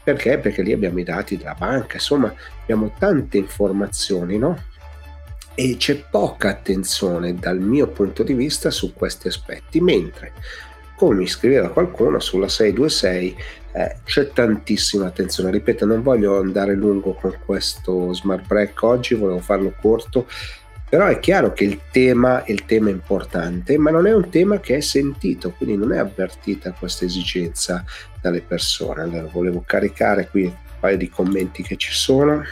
Perché? 0.03 0.39
Perché 0.39 0.63
lì 0.63 0.73
abbiamo 0.73 0.99
i 0.99 1.05
dati 1.05 1.37
della 1.37 1.57
banca, 1.59 1.97
insomma 1.97 2.33
abbiamo 2.63 2.95
tante 2.99 3.37
informazioni, 3.37 4.39
no? 4.39 4.59
E 5.59 5.77
c'è 5.77 6.05
poca 6.09 6.51
attenzione 6.51 7.35
dal 7.35 7.59
mio 7.59 7.89
punto 7.89 8.23
di 8.23 8.33
vista 8.33 8.71
su 8.71 8.93
questi 8.95 9.27
aspetti, 9.27 9.81
mentre 9.81 10.33
come 10.95 11.27
scriveva 11.27 11.71
qualcuno 11.71 12.21
sulla 12.21 12.49
626 12.49 13.37
eh, 13.73 13.97
c'è 14.05 14.31
tantissima 14.31 15.07
attenzione, 15.07 15.51
ripeto 15.51 15.85
non 15.85 16.01
voglio 16.01 16.39
andare 16.39 16.75
lungo 16.75 17.15
con 17.15 17.37
questo 17.45 18.13
smart 18.13 18.47
break 18.47 18.81
oggi, 18.85 19.17
volevo 19.17 19.41
farlo 19.41 19.75
corto, 19.81 20.29
però 20.89 21.07
è 21.07 21.19
chiaro 21.19 21.53
che 21.53 21.65
il 21.65 21.81
tema, 21.91 22.45
il 22.47 22.65
tema 22.65 22.91
è 22.91 22.93
importante, 22.93 23.77
ma 23.79 23.91
non 23.91 24.07
è 24.07 24.15
un 24.15 24.31
tema 24.31 24.61
che 24.61 24.77
è 24.77 24.81
sentito, 24.81 25.51
quindi 25.51 25.77
non 25.77 25.93
è 25.93 25.99
avvertita 25.99 26.71
questa 26.71 27.05
esigenza 27.05 27.85
dalle 28.21 28.43
persone. 28.43 29.03
Allora, 29.03 29.29
volevo 29.31 29.65
caricare 29.67 30.29
qui 30.29 30.55
paio 30.79 30.97
di 30.97 31.09
commenti 31.09 31.65
che 31.65 31.77
ci 31.77 31.93
sono 31.93 32.45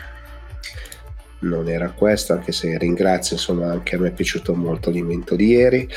non 1.40 1.68
era 1.68 1.90
questo 1.90 2.32
anche 2.32 2.52
se 2.52 2.76
ringrazio 2.78 3.36
insomma 3.36 3.70
anche 3.70 3.96
a 3.96 3.98
me 3.98 4.08
è 4.08 4.12
piaciuto 4.12 4.54
molto 4.54 4.90
l'invento 4.90 5.36
di 5.36 5.46
ieri. 5.48 5.88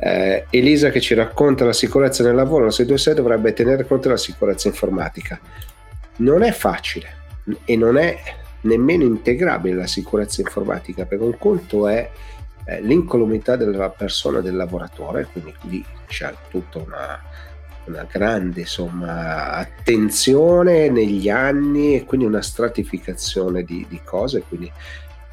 Eh, 0.00 0.46
Elisa 0.50 0.90
che 0.90 1.00
ci 1.00 1.14
racconta 1.14 1.64
la 1.64 1.72
sicurezza 1.72 2.22
nel 2.22 2.36
lavoro 2.36 2.66
la 2.66 2.70
626 2.70 3.14
dovrebbe 3.14 3.52
tenere 3.52 3.84
conto 3.84 4.08
della 4.08 4.18
sicurezza 4.18 4.68
informatica. 4.68 5.40
Non 6.16 6.42
è 6.42 6.52
facile 6.52 7.16
e 7.64 7.76
non 7.76 7.96
è 7.96 8.16
nemmeno 8.62 9.04
integrabile 9.04 9.76
la 9.76 9.86
sicurezza 9.86 10.40
informatica 10.40 11.04
perché 11.04 11.24
un 11.24 11.38
conto 11.38 11.88
è 11.88 12.10
eh, 12.64 12.80
l'incolumità 12.82 13.56
della 13.56 13.88
persona 13.90 14.40
del 14.40 14.56
lavoratore 14.56 15.28
quindi 15.30 15.54
lì 15.62 15.84
c'è 16.06 16.32
tutta 16.50 16.78
una 16.78 17.20
una 17.88 18.06
grande 18.10 18.60
insomma, 18.60 19.52
attenzione 19.52 20.88
negli 20.88 21.28
anni 21.28 21.96
e 21.96 22.04
quindi 22.04 22.26
una 22.26 22.42
stratificazione 22.42 23.62
di, 23.62 23.84
di 23.88 24.00
cose, 24.04 24.42
quindi 24.46 24.70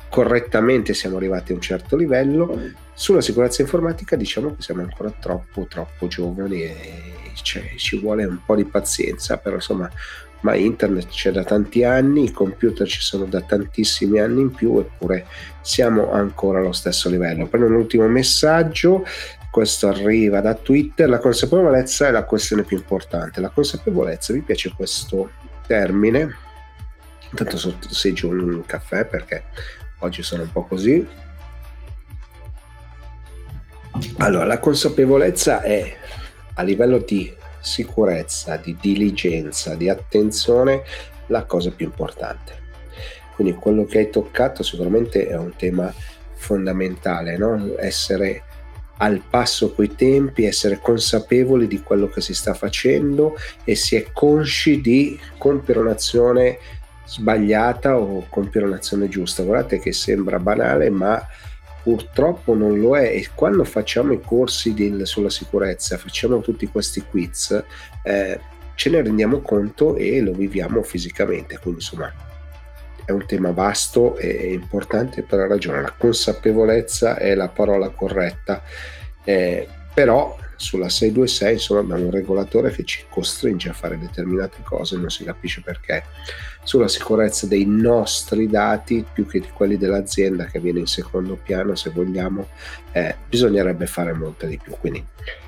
correttamente 0.10 0.94
siamo 0.94 1.18
arrivati 1.18 1.52
a 1.52 1.56
un 1.56 1.62
certo 1.62 1.96
livello. 1.96 2.60
Sulla 2.94 3.22
sicurezza 3.22 3.62
informatica 3.62 4.16
diciamo 4.16 4.56
che 4.56 4.62
siamo 4.62 4.82
ancora 4.82 5.12
troppo 5.12 5.66
troppo 5.70 6.08
giovani 6.08 6.64
e 6.64 6.76
ci 7.76 8.00
vuole 8.00 8.24
un 8.24 8.40
po' 8.46 8.56
di 8.56 8.64
pazienza, 8.64 9.38
però 9.38 9.56
insomma 9.56 9.90
ma 10.46 10.56
internet 10.56 11.08
c'è 11.08 11.32
da 11.32 11.44
tanti 11.44 11.84
anni, 11.84 12.26
i 12.26 12.32
computer 12.32 12.88
ci 12.88 13.02
sono 13.02 13.26
da 13.26 13.42
tantissimi 13.42 14.20
anni 14.20 14.42
in 14.42 14.52
più, 14.52 14.78
eppure 14.78 15.26
siamo 15.62 16.12
ancora 16.12 16.60
allo 16.60 16.72
stesso 16.72 17.10
livello. 17.10 17.48
Prendo 17.48 17.68
un 17.68 17.74
ultimo 17.74 18.08
messaggio, 18.08 19.04
questo 19.56 19.88
arriva 19.88 20.42
da 20.42 20.54
Twitter, 20.54 21.08
la 21.08 21.20
consapevolezza 21.20 22.10
è 22.10 22.12
la 22.12 22.26
questione 22.26 22.64
più 22.64 22.76
importante. 22.76 23.40
La 23.40 23.52
consapevolezza, 23.52 24.34
mi 24.34 24.42
piace 24.42 24.74
questo 24.76 25.32
termine, 25.66 26.36
intanto 27.30 27.58
sottoseggio 27.58 28.28
un 28.28 28.66
caffè 28.66 29.06
perché 29.06 29.46
oggi 30.00 30.24
sono 30.24 30.44
un 30.44 30.52
po' 30.52 30.66
così. 30.66 31.08
Allora, 34.18 34.44
la 34.44 34.60
consapevolezza 34.60 35.62
è 35.62 35.96
a 36.56 36.62
livello 36.62 36.98
di 36.98 37.34
sicurezza, 37.62 38.58
di 38.58 38.76
diligenza, 38.78 39.76
di 39.76 39.88
attenzione 39.88 40.84
la 41.28 41.46
cosa 41.46 41.72
più 41.72 41.86
importante. 41.86 42.58
Quindi 43.36 43.54
quello 43.54 43.86
che 43.86 44.00
hai 44.00 44.10
toccato 44.10 44.64
sicuramente 44.64 45.28
è 45.28 45.38
un 45.38 45.56
tema 45.56 45.94
fondamentale, 46.34 47.38
no? 47.38 47.78
essere 47.78 48.44
al 48.98 49.22
passo 49.30 49.74
coi 49.74 49.96
tempi, 49.96 50.46
essere 50.46 50.80
consapevoli 50.80 51.68
di 51.68 51.82
quello 51.82 52.08
che 52.08 52.22
si 52.22 52.34
sta 52.34 52.54
facendo 52.54 53.36
e 53.64 53.76
si 53.76 53.96
è 53.96 54.12
consci 54.12 54.80
di 54.80 55.20
compiere 55.38 55.82
un'azione 55.82 56.58
sbagliata 57.06 57.98
o 57.98 58.26
compiere 58.30 58.68
un'azione 58.68 59.08
giusta. 59.08 59.44
Guardate 59.44 59.80
che 59.80 59.92
sembra 59.92 60.40
banale, 60.40 60.90
ma 60.90 61.22
purtroppo 61.84 62.56
non 62.56 62.80
lo 62.80 62.98
è 62.98 63.04
e 63.04 63.30
quando 63.36 63.64
facciamo 63.64 64.12
i 64.12 64.22
corsi 64.22 64.74
di, 64.74 65.06
sulla 65.06 65.30
sicurezza, 65.30 65.98
facciamo 65.98 66.42
tutti 66.42 66.68
questi 66.68 67.04
quiz, 67.08 67.64
eh, 68.04 68.40
ce 68.74 68.90
ne 68.90 69.02
rendiamo 69.04 69.42
conto 69.42 69.96
e 69.96 70.20
lo 70.22 70.32
viviamo 70.32 70.82
fisicamente. 70.82 71.60
Quindi 71.60 71.82
insomma 71.82 72.12
è 73.06 73.12
un 73.12 73.26
tema 73.26 73.52
vasto 73.52 74.18
e 74.18 74.52
importante 74.54 75.24
per 75.24 75.40
la 75.40 75.48
ragione. 75.48 75.82
La 75.82 75.94
consapevolezza 75.98 77.18
è 77.18 77.36
la 77.36 77.48
parola 77.48 77.90
corretta, 77.90 78.64
eh, 79.24 79.68
però 79.94 80.38
sulla 80.58 80.90
626 80.90 81.54
insomma 81.54 81.80
abbiamo 81.82 82.06
un 82.06 82.12
regolatore 82.12 82.72
che 82.72 82.84
ci 82.84 83.04
costringe 83.10 83.70
a 83.70 83.74
fare 83.74 84.00
determinate 84.00 84.62
cose, 84.64 84.98
non 84.98 85.10
si 85.10 85.24
capisce 85.24 85.62
perché. 85.62 86.04
Sulla 86.64 86.88
sicurezza 86.88 87.46
dei 87.46 87.66
nostri 87.66 88.48
dati 88.48 89.06
più 89.12 89.28
che 89.28 89.40
di 89.40 89.50
quelli 89.54 89.78
dell'azienda 89.78 90.46
che 90.46 90.60
viene 90.60 90.80
in 90.80 90.88
secondo 90.88 91.36
piano, 91.36 91.76
se 91.76 91.92
vogliamo, 91.92 92.48
eh, 92.92 93.16
bisognerebbe 93.30 93.86
fare 93.86 94.14
molto 94.14 94.46
di 94.48 94.60
più. 94.62 94.76
Quindi 94.80 95.06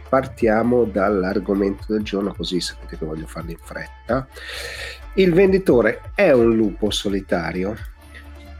partiamo 0.09 0.83
dall'argomento 0.83 1.85
del 1.87 2.03
giorno, 2.03 2.33
così 2.33 2.61
sapete 2.61 2.97
che 2.97 3.05
voglio 3.05 3.27
farlo 3.27 3.51
in 3.51 3.57
fretta. 3.59 4.27
Il 5.17 5.33
venditore 5.33 6.11
è 6.13 6.31
un 6.31 6.55
lupo 6.55 6.91
solitario. 6.91 7.75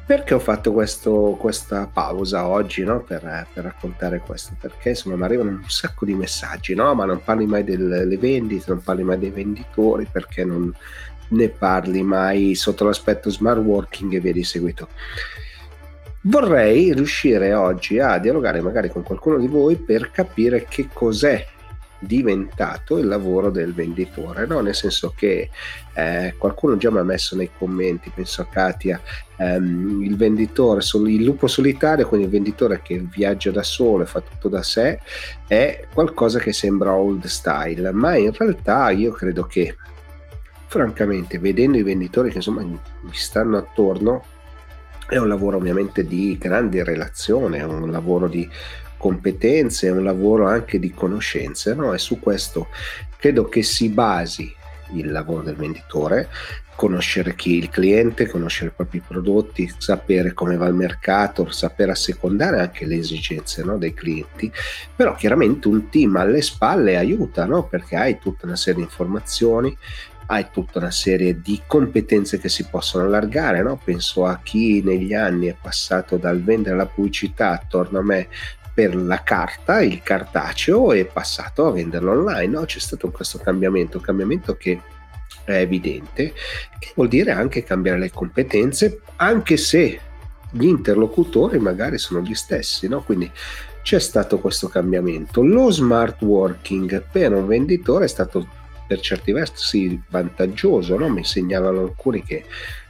Perché 0.08 0.34
ho 0.34 0.39
fatto 0.39 0.72
questo, 0.72 1.38
questa 1.39 1.86
pausa 1.86 2.47
oggi 2.47 2.84
no? 2.84 3.03
per, 3.03 3.45
per, 3.53 3.64
raccontare 3.64 4.18
questo? 4.26 4.55
Perché 4.60 4.89
insomma 4.89 5.18
mi 5.18 5.24
arrivano 5.24 5.51
un 5.51 5.64
sacco 5.68 6.03
di 6.03 6.16
messaggi, 6.16 6.74
no? 6.74 6.95
ma 6.95 7.05
non 7.05 7.22
parli 7.24 7.45
mai 7.45 7.64
delle 7.64 8.18
vendite, 8.18 8.64
non 8.70 8.82
parli 8.82 9.03
mai 9.03 9.20
dei 9.20 9.30
venditori, 9.30 10.08
perché 10.12 10.43
non 10.45 10.74
ne 11.28 11.49
parli 11.49 12.01
mai 12.01 12.55
sotto 12.55 12.86
l'aspetto 12.86 13.30
smart 13.30 13.60
working 13.60 14.14
e 14.14 14.20
via 14.20 14.34
di 14.34 14.43
seguito. 14.43 14.88
Vorrei 16.22 16.91
riuscire 16.91 17.53
oggi 17.53 17.99
a 17.99 18.18
dialogare 18.18 18.62
magari 18.62 18.89
con 18.89 19.03
qualcuno 19.03 19.38
di 19.38 19.47
voi 19.47 19.76
per 19.76 20.10
capire 20.10 20.66
che 20.68 20.89
cos'è 20.91 21.45
diventato 22.00 22.98
il 22.98 23.08
lavoro 23.08 23.50
del 23.50 23.74
venditore, 23.74 24.45
no? 24.45 24.60
nel 24.60 24.76
senso 24.76 25.14
che 25.16 25.50
eh, 25.93 26.36
qualcuno 26.38 26.78
già 26.78 26.91
mi 26.91 27.00
ha 27.00 27.04
messo 27.04 27.36
nei 27.36 27.50
commenti, 27.58 28.12
penso 28.14 28.41
a 28.41 28.48
Katia, 28.48 29.02
ehm, 29.38 30.04
il 30.04 30.16
venditore, 30.16 30.82
il 31.08 31.24
lupo 31.24 31.48
solitario, 31.48 32.08
quindi 32.08 32.28
il 32.28 32.32
venditore 32.32 32.82
che 32.84 33.00
viaggia 33.00 33.52
da 33.52 33.64
solo 33.64 34.04
e 34.04 34.08
fa 34.08 34.22
tutto 34.22 34.48
da 34.48 34.62
sé, 34.62 35.00
è 35.48 35.86
qualcosa 35.93 36.39
che 36.39 36.54
sembra 36.54 36.93
old 36.93 37.26
style, 37.26 37.91
ma 37.91 38.16
in 38.16 38.32
realtà 38.32 38.89
io 38.91 39.12
credo 39.12 39.43
che 39.43 39.76
francamente 40.68 41.39
vedendo 41.39 41.78
i 41.78 41.84
venditori 41.84 42.30
che 42.30 42.38
insomma 42.38 42.62
mi 42.62 42.80
stanno 43.14 43.58
attorno 43.58 44.24
è 45.08 45.16
un 45.16 45.30
lavoro 45.30 45.56
ovviamente 45.56 46.06
di 46.06 46.38
grande 46.38 46.84
relazione, 46.84 47.60
è 47.60 47.64
un 47.64 47.89
lavoro 47.89 48.28
di 48.28 48.48
competenze, 48.98 49.88
è 49.88 49.91
un 49.91 50.04
lavoro 50.04 50.48
anche 50.48 50.80
di 50.80 50.91
conoscenze, 50.91 51.74
no? 51.74 51.93
e 51.93 51.98
su 51.98 52.20
questo 52.20 52.68
credo 53.18 53.45
che 53.48 53.64
si 53.64 53.89
basi 53.89 54.54
il 54.93 55.12
lavoro 55.12 55.43
del 55.43 55.56
venditore, 55.56 56.30
conoscere 56.76 57.36
chi 57.36 57.56
è 57.56 57.58
il 57.58 57.70
cliente, 57.70 58.28
conoscere 58.28 58.70
i 58.70 58.74
propri 58.74 59.02
prodotti, 59.06 59.74
sapere 59.78 60.34
come 60.34 60.56
va 60.58 60.68
il 60.68 60.76
mercato, 60.76 61.50
saper 61.50 61.89
assecondare 61.89 62.60
anche 62.60 62.86
le 62.86 62.98
esigenze 62.98 63.64
no, 63.64 63.78
dei 63.78 63.93
clienti, 63.93 64.50
però 64.95 65.16
chiaramente 65.16 65.68
un 65.68 65.89
team 65.89 66.16
alle 66.18 66.41
spalle 66.41 66.95
aiuta 66.95 67.45
no? 67.45 67.66
perché 67.66 67.95
hai 67.95 68.20
tutta 68.20 68.45
una 68.45 68.56
serie 68.56 68.82
di 68.82 68.88
informazioni, 68.88 69.76
hai 70.28 70.48
tutta 70.52 70.80
una 70.80 70.91
serie 70.91 71.41
di 71.41 71.62
competenze 71.66 72.38
che 72.38 72.50
si 72.50 72.66
possono 72.70 73.06
allargare, 73.06 73.64
no? 73.64 73.80
penso 73.84 74.26
a 74.26 74.39
chi 74.43 74.82
negli 74.84 75.14
anni 75.14 75.48
è 75.48 75.56
passato 75.60 76.18
dal 76.18 76.43
vendere 76.43 76.76
la 76.76 76.86
pubblicità 76.86 77.52
attorno 77.52 78.00
a 78.00 78.04
me 78.04 78.28
per 78.78 78.95
la 78.95 79.23
carta, 79.23 79.82
il 79.82 80.03
cartaceo, 80.03 80.91
è 80.91 81.03
passato 81.03 81.65
a 81.65 81.71
venderlo 81.71 82.11
online. 82.11 82.59
No? 82.59 82.65
C'è 82.65 82.78
stato 82.78 83.09
questo 83.09 83.39
cambiamento, 83.39 83.97
un 83.97 84.03
cambiamento 84.03 84.55
che 84.55 84.80
è 85.45 85.53
evidente, 85.53 86.32
che 86.78 86.91
vuol 86.93 87.07
dire 87.07 87.32
anche 87.32 87.63
cambiare 87.63 87.97
le 87.97 88.11
competenze, 88.11 89.01
anche 89.15 89.57
se 89.57 89.99
gli 90.51 90.65
interlocutori 90.65 91.57
magari 91.57 91.97
sono 91.97 92.21
gli 92.21 92.36
stessi, 92.36 92.88
no? 92.88 93.01
quindi 93.01 93.32
c'è 93.82 93.97
stato 93.99 94.38
questo 94.38 94.67
cambiamento. 94.67 95.43
Lo 95.43 95.71
smart 95.71 96.21
working 96.21 97.03
per 97.11 97.34
un 97.34 97.47
venditore 97.47 98.05
è 98.05 98.07
stato 98.07 98.47
per 98.86 98.99
certi 98.99 99.32
versi 99.32 99.99
vantaggioso, 100.07 100.95
no? 100.99 101.09
mi 101.09 101.25
segnalano 101.25 101.82
alcuni 101.82 102.21
che 102.21 102.45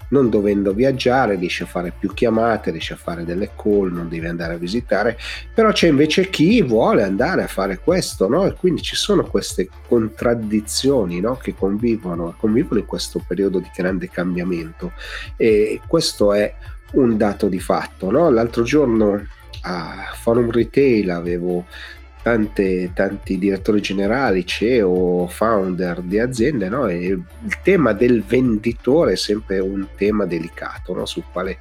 non 0.10 0.30
dovendo 0.30 0.74
viaggiare 0.74 1.36
riesce 1.36 1.64
a 1.64 1.68
fare 1.68 1.94
più 1.98 2.14
chiamate, 2.14 2.72
riesce 2.72 2.94
a 2.94 2.98
fare 2.98 3.26
delle 3.26 3.52
call, 3.56 3.92
non 3.92 4.10
deve 4.10 4.28
andare 4.28 4.54
a 4.54 4.58
visitare, 4.58 5.18
però 5.54 5.72
c'è 5.72 5.88
invece 5.88 6.30
chi 6.30 6.62
vuole 6.62 7.04
andare 7.04 7.44
a 7.44 7.48
fare 7.48 7.80
questo, 7.80 8.28
no? 8.28 8.46
E 8.46 8.54
quindi 8.54 8.82
ci 8.82 8.96
sono 8.96 9.24
queste 9.26 9.70
contraddizioni 9.88 11.20
no? 11.20 11.36
che 11.36 11.54
convivono, 11.56 12.36
convivono 12.38 12.80
in 12.80 12.86
questo 12.86 13.24
periodo 13.26 13.60
di 13.60 13.70
grande 13.76 14.10
cambiamento 14.10 14.92
e 15.36 15.82
questo 15.88 16.34
è 16.34 16.54
un 16.94 17.18
dato 17.18 17.48
di 17.48 17.60
fatto, 17.60 18.10
no? 18.12 18.30
L'altro 18.30 18.64
giorno 18.64 19.22
a 19.62 20.12
Forum 20.14 20.52
Retail 20.52 21.10
avevo 21.10 21.66
tante, 22.28 22.92
tanti 22.94 23.38
direttori 23.38 23.80
generali, 23.80 24.46
CEO, 24.46 25.28
founder 25.28 26.02
di 26.02 26.20
aziende, 26.20 26.68
no? 26.68 26.86
e 26.88 27.06
il 27.06 27.24
tema 27.64 27.94
del 27.94 28.22
venditore 28.22 29.14
è 29.14 29.16
sempre 29.16 29.60
un 29.60 29.88
tema 29.96 30.26
delicato 30.26 30.94
no? 30.94 31.06
sul 31.06 31.24
quale 31.32 31.60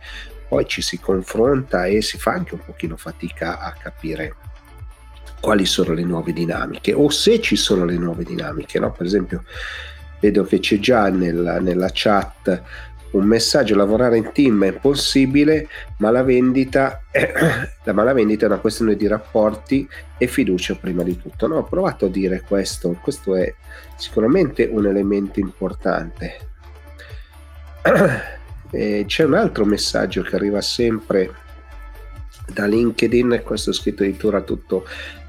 poi 0.48 0.66
ci 0.66 0.82
si 0.82 0.98
confronta 0.98 1.84
e 1.84 2.02
si 2.02 2.18
fa 2.18 2.32
anche 2.32 2.54
un 2.54 2.64
pochino 2.64 2.96
fatica 2.96 3.60
a 3.60 3.76
capire 3.80 4.34
quali 5.40 5.66
sono 5.66 5.92
le 5.92 6.02
nuove 6.02 6.32
dinamiche 6.32 6.92
o 6.92 7.10
se 7.10 7.40
ci 7.40 7.54
sono 7.54 7.84
le 7.84 7.96
nuove 7.96 8.24
dinamiche. 8.24 8.80
No? 8.80 8.90
Per 8.90 9.06
esempio, 9.06 9.44
vedo 10.18 10.42
che 10.42 10.58
c'è 10.58 10.80
già 10.80 11.08
nella, 11.10 11.60
nella 11.60 11.90
chat 11.92 12.60
un 13.16 13.26
messaggio 13.26 13.74
lavorare 13.74 14.18
in 14.18 14.30
team 14.32 14.64
è 14.64 14.72
possibile, 14.72 15.68
ma 15.98 16.10
la 16.10 16.22
vendita, 16.22 17.02
ma 17.84 18.02
la 18.04 18.12
vendita 18.12 18.44
è 18.44 18.48
una 18.48 18.58
questione 18.58 18.96
di 18.96 19.06
rapporti 19.06 19.88
e 20.18 20.26
fiducia 20.26 20.74
prima 20.76 21.02
di 21.02 21.16
tutto. 21.20 21.46
No, 21.46 21.56
ho 21.56 21.64
provato 21.64 22.06
a 22.06 22.08
dire 22.08 22.42
questo, 22.46 22.98
questo 23.00 23.34
è 23.34 23.52
sicuramente 23.96 24.68
un 24.70 24.86
elemento 24.86 25.40
importante. 25.40 26.38
E 28.68 29.04
c'è 29.06 29.22
un 29.22 29.34
altro 29.34 29.64
messaggio 29.64 30.22
che 30.22 30.34
arriva 30.34 30.60
sempre 30.60 31.32
da 32.52 32.66
LinkedIn, 32.66 33.42
questo 33.44 33.72
scritto 33.72 34.02
addirittura 34.02 34.40
tutto 34.40 34.84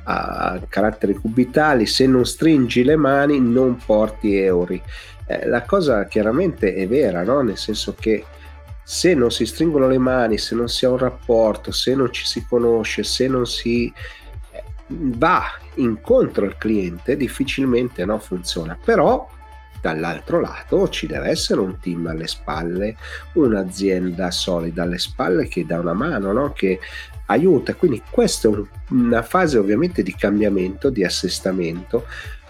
a 0.06 0.60
caratteri 0.68 1.14
cubitali, 1.14 1.86
se 1.86 2.08
non 2.08 2.26
stringi 2.26 2.84
le 2.84 2.96
mani 2.96 3.40
non 3.40 3.78
porti 3.78 4.36
euro. 4.38 4.82
Eh, 5.28 5.46
la 5.46 5.64
cosa 5.64 6.06
chiaramente 6.06 6.74
è 6.74 6.88
vera, 6.88 7.24
no? 7.24 7.42
nel 7.42 7.58
senso 7.58 7.94
che 7.94 8.26
se 8.82 9.14
non 9.14 9.30
si 9.32 9.46
stringono 9.46 9.90
le 9.90 9.98
mani, 9.98 10.38
se 10.38 10.56
non 10.56 10.70
si 10.70 10.86
ha 10.86 10.90
un 10.90 10.98
rapporto, 10.98 11.72
se 11.72 11.94
non 11.94 12.12
ci 12.12 12.26
si 12.26 12.46
conosce, 12.48 13.04
se 13.04 13.28
non 13.28 13.46
si 13.46 13.92
eh, 14.52 14.64
va 14.88 15.44
incontro 15.76 16.46
al 16.46 16.58
cliente, 16.58 17.18
difficilmente 17.18 18.06
no, 18.06 18.18
funziona. 18.20 18.80
Però 18.82 19.30
dall'altro 19.82 20.40
lato 20.40 20.88
ci 20.88 21.06
deve 21.06 21.28
essere 21.28 21.60
un 21.60 21.78
team 21.80 22.08
alle 22.08 22.28
spalle, 22.28 22.96
un'azienda 23.34 24.32
solida 24.32 24.84
alle 24.84 24.98
spalle 24.98 25.50
che 25.50 25.66
dà 25.66 25.80
una 25.80 25.94
mano, 25.94 26.32
no? 26.32 26.54
che 26.54 26.80
aiuta. 27.26 27.74
Quindi 27.76 28.02
questa 28.10 28.50
è 28.50 28.54
una 28.90 29.22
fase 29.22 29.58
ovviamente 29.58 30.02
di 30.04 30.16
cambiamento, 30.16 30.90
di 30.90 31.04
assestamento, 31.04 32.06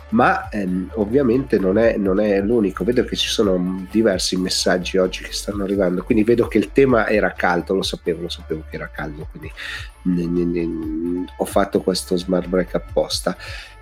ma 0.09 0.47
ehm, 0.49 0.91
ovviamente 0.95 1.59
non 1.59 1.77
è, 1.77 1.97
non 1.97 2.19
è, 2.19 2.41
l'unico. 2.41 2.83
Vedo 2.83 3.03
che 3.03 3.15
ci 3.15 3.27
sono 3.27 3.85
diversi 3.91 4.37
messaggi 4.37 4.97
oggi 4.97 5.23
che 5.23 5.33
stanno 5.33 5.63
arrivando, 5.63 6.03
quindi 6.03 6.23
vedo 6.23 6.47
che 6.47 6.57
il 6.57 6.71
tema 6.71 7.07
era 7.07 7.33
caldo, 7.33 7.75
lo 7.75 7.83
sapevo, 7.83 8.21
lo 8.21 8.29
sapevo 8.29 8.63
che 8.69 8.75
era 8.75 8.89
caldo, 8.89 9.27
quindi 9.29 9.51
ne, 10.03 10.25
ne, 10.25 10.45
ne, 10.45 11.25
ho 11.35 11.45
fatto 11.45 11.81
questo 11.81 12.15
smart 12.15 12.47
break 12.47 12.75
apposta. 12.75 13.35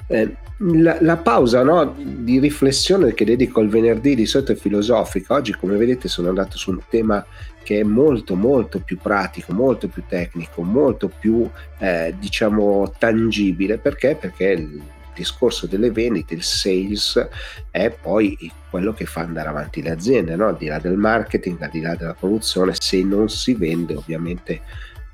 Eh, 0.08 0.36
la, 0.58 0.98
la, 1.02 1.18
pausa 1.18 1.64
no, 1.64 1.96
di 1.98 2.40
riflessione 2.40 3.14
che 3.14 3.26
dedico 3.26 3.60
il 3.60 3.70
venerdì 3.70 4.16
di 4.16 4.26
solito 4.26 4.54
è 4.54 4.56
filosofica. 4.56 5.34
Oggi, 5.34 5.54
come 5.54 5.76
vedete, 5.78 6.08
sono 6.08 6.30
andato 6.30 6.58
su 6.58 6.72
un 6.72 6.80
tema 6.90 7.26
che 7.64 7.80
è 7.80 7.84
molto, 7.84 8.36
molto 8.36 8.80
più 8.80 8.98
pratico, 8.98 9.52
molto 9.52 9.88
più 9.88 10.04
tecnico, 10.08 10.62
molto 10.62 11.10
più, 11.10 11.50
eh, 11.80 12.14
diciamo, 12.18 12.94
tangibile. 12.98 13.78
Perché? 13.78 14.16
Perché 14.16 14.46
il 14.46 14.82
discorso 15.16 15.66
delle 15.68 15.92
vendite, 15.92 16.34
il 16.34 16.44
sales, 16.44 17.28
è 17.72 17.90
poi 17.90 18.52
quello 18.70 18.94
che 18.94 19.06
fa 19.06 19.22
andare 19.22 19.50
avanti 19.50 19.82
le 19.82 19.92
aziende, 19.92 20.36
no? 20.36 20.48
al 20.48 20.58
di 20.58 20.68
là 20.68 20.80
del 20.80 20.98
marketing, 20.98 21.62
al 21.62 21.70
di 21.70 21.82
là 21.82 21.96
della 21.96 22.14
produzione. 22.14 22.74
Se 22.78 23.02
non 23.04 23.30
si 23.30 23.54
vende, 23.54 23.96
ovviamente, 23.96 24.62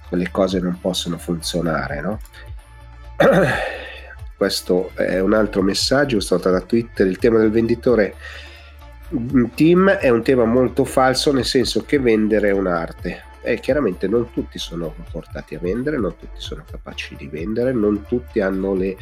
quelle 0.09 0.29
cose 0.31 0.59
non 0.59 0.77
possono 0.79 1.17
funzionare. 1.17 2.01
No? 2.01 2.19
questo 4.35 4.91
è 4.95 5.19
un 5.19 5.33
altro 5.33 5.61
messaggio 5.61 6.19
stato 6.19 6.49
da 6.49 6.61
Twitter, 6.61 7.05
il 7.05 7.19
tema 7.19 7.37
del 7.37 7.51
venditore 7.51 8.15
team 9.55 9.89
è 9.89 10.09
un 10.09 10.23
tema 10.23 10.45
molto 10.45 10.85
falso 10.85 11.33
nel 11.33 11.45
senso 11.45 11.83
che 11.85 11.99
vendere 11.99 12.49
è 12.49 12.51
un'arte 12.53 13.23
e 13.43 13.59
chiaramente 13.59 14.07
non 14.07 14.31
tutti 14.31 14.57
sono 14.57 14.93
portati 15.11 15.55
a 15.55 15.59
vendere, 15.59 15.97
non 15.97 16.15
tutti 16.17 16.39
sono 16.39 16.63
capaci 16.69 17.15
di 17.15 17.27
vendere, 17.27 17.73
non 17.73 18.05
tutti 18.05 18.39
hanno 18.39 18.73
le 18.73 18.95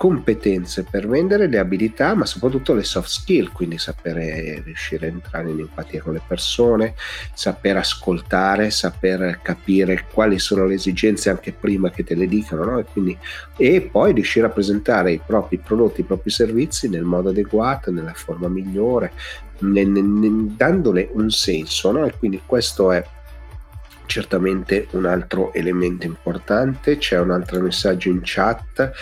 competenze 0.00 0.86
per 0.90 1.06
vendere, 1.06 1.46
le 1.46 1.58
abilità, 1.58 2.14
ma 2.14 2.24
soprattutto 2.24 2.72
le 2.72 2.84
soft 2.84 3.10
skill, 3.10 3.52
quindi 3.52 3.76
sapere 3.76 4.62
riuscire 4.64 5.04
a 5.04 5.10
entrare 5.10 5.50
in 5.50 5.60
empatia 5.60 6.00
con 6.00 6.14
le 6.14 6.22
persone, 6.26 6.94
saper 7.34 7.76
ascoltare, 7.76 8.70
saper 8.70 9.40
capire 9.42 10.06
quali 10.10 10.38
sono 10.38 10.64
le 10.64 10.76
esigenze 10.76 11.28
anche 11.28 11.52
prima 11.52 11.90
che 11.90 12.02
te 12.02 12.14
le 12.14 12.26
dicano, 12.26 12.64
no? 12.64 12.78
e, 12.78 12.84
quindi, 12.84 13.14
e 13.58 13.82
poi 13.82 14.14
riuscire 14.14 14.46
a 14.46 14.48
presentare 14.48 15.12
i 15.12 15.20
propri 15.24 15.58
prodotti, 15.58 16.00
i 16.00 16.04
propri 16.04 16.30
servizi 16.30 16.88
nel 16.88 17.04
modo 17.04 17.28
adeguato, 17.28 17.90
nella 17.90 18.14
forma 18.14 18.48
migliore, 18.48 19.12
nel, 19.58 19.86
nel, 19.86 20.46
dandole 20.56 21.10
un 21.12 21.28
senso. 21.28 21.92
No? 21.92 22.06
E 22.06 22.14
quindi 22.16 22.40
questo 22.46 22.90
è 22.90 23.04
certamente 24.06 24.86
un 24.92 25.04
altro 25.04 25.52
elemento 25.52 26.06
importante. 26.06 26.96
C'è 26.96 27.18
un 27.18 27.32
altro 27.32 27.60
messaggio 27.60 28.08
in 28.08 28.20
chat 28.22 28.92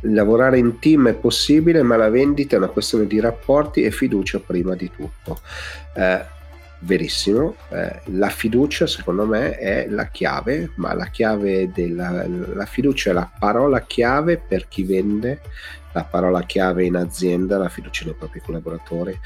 lavorare 0.00 0.58
in 0.58 0.78
team 0.78 1.08
è 1.08 1.14
possibile, 1.14 1.82
ma 1.82 1.96
la 1.96 2.10
vendita 2.10 2.54
è 2.54 2.58
una 2.58 2.68
questione 2.68 3.06
di 3.06 3.20
rapporti 3.20 3.82
e 3.82 3.90
fiducia 3.90 4.40
prima 4.40 4.74
di 4.74 4.90
tutto. 4.94 5.40
Eh, 5.94 6.34
verissimo, 6.80 7.56
eh, 7.70 8.00
la 8.06 8.28
fiducia 8.28 8.86
secondo 8.86 9.26
me 9.26 9.56
è 9.56 9.86
la 9.88 10.06
chiave, 10.06 10.70
ma 10.76 10.92
la 10.94 11.06
chiave 11.06 11.70
della 11.72 12.26
la 12.26 12.66
fiducia 12.66 13.10
è 13.10 13.12
la 13.12 13.30
parola 13.38 13.80
chiave 13.82 14.38
per 14.38 14.68
chi 14.68 14.84
vende, 14.84 15.40
la 15.96 16.04
parola 16.04 16.42
chiave 16.42 16.84
in 16.84 16.94
azienda, 16.94 17.56
la 17.56 17.70
fiducia 17.70 18.04
nei 18.04 18.12
propri 18.12 18.42
collaboratori, 18.44 19.18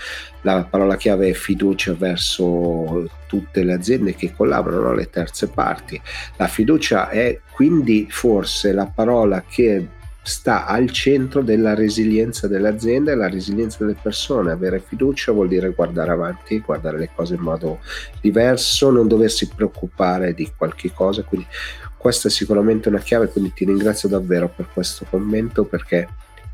la 0.42 0.64
parola 0.70 0.96
chiave 0.96 1.30
è 1.30 1.32
fiducia 1.32 1.94
verso 1.94 3.10
tutte 3.26 3.64
le 3.64 3.72
aziende 3.72 4.14
che 4.14 4.32
collaborano, 4.32 4.94
le 4.94 5.10
terze 5.10 5.48
parti. 5.48 6.00
La 6.36 6.46
fiducia 6.46 7.08
è 7.08 7.40
quindi 7.50 8.06
forse 8.08 8.72
la 8.72 8.86
parola 8.86 9.42
che 9.42 9.88
sta 10.22 10.66
al 10.66 10.90
centro 10.90 11.42
della 11.42 11.74
resilienza 11.74 12.46
dell'azienda 12.46 13.10
e 13.10 13.16
la 13.16 13.28
resilienza 13.28 13.78
delle 13.80 13.96
persone. 14.00 14.52
Avere 14.52 14.78
fiducia 14.78 15.32
vuol 15.32 15.48
dire 15.48 15.70
guardare 15.70 16.12
avanti, 16.12 16.60
guardare 16.60 16.98
le 16.98 17.10
cose 17.12 17.34
in 17.34 17.40
modo 17.40 17.80
diverso, 18.20 18.90
non 18.90 19.08
doversi 19.08 19.48
preoccupare 19.48 20.34
di 20.34 20.48
qualche 20.56 20.92
cosa. 20.92 21.24
Quindi 21.24 21.48
questa 21.96 22.28
è 22.28 22.30
sicuramente 22.30 22.88
una 22.88 23.00
chiave, 23.00 23.26
quindi 23.26 23.52
ti 23.52 23.64
ringrazio 23.64 24.08
davvero 24.08 24.48
per 24.48 24.68
questo 24.72 25.04
commento 25.10 25.64
perché 25.64 26.08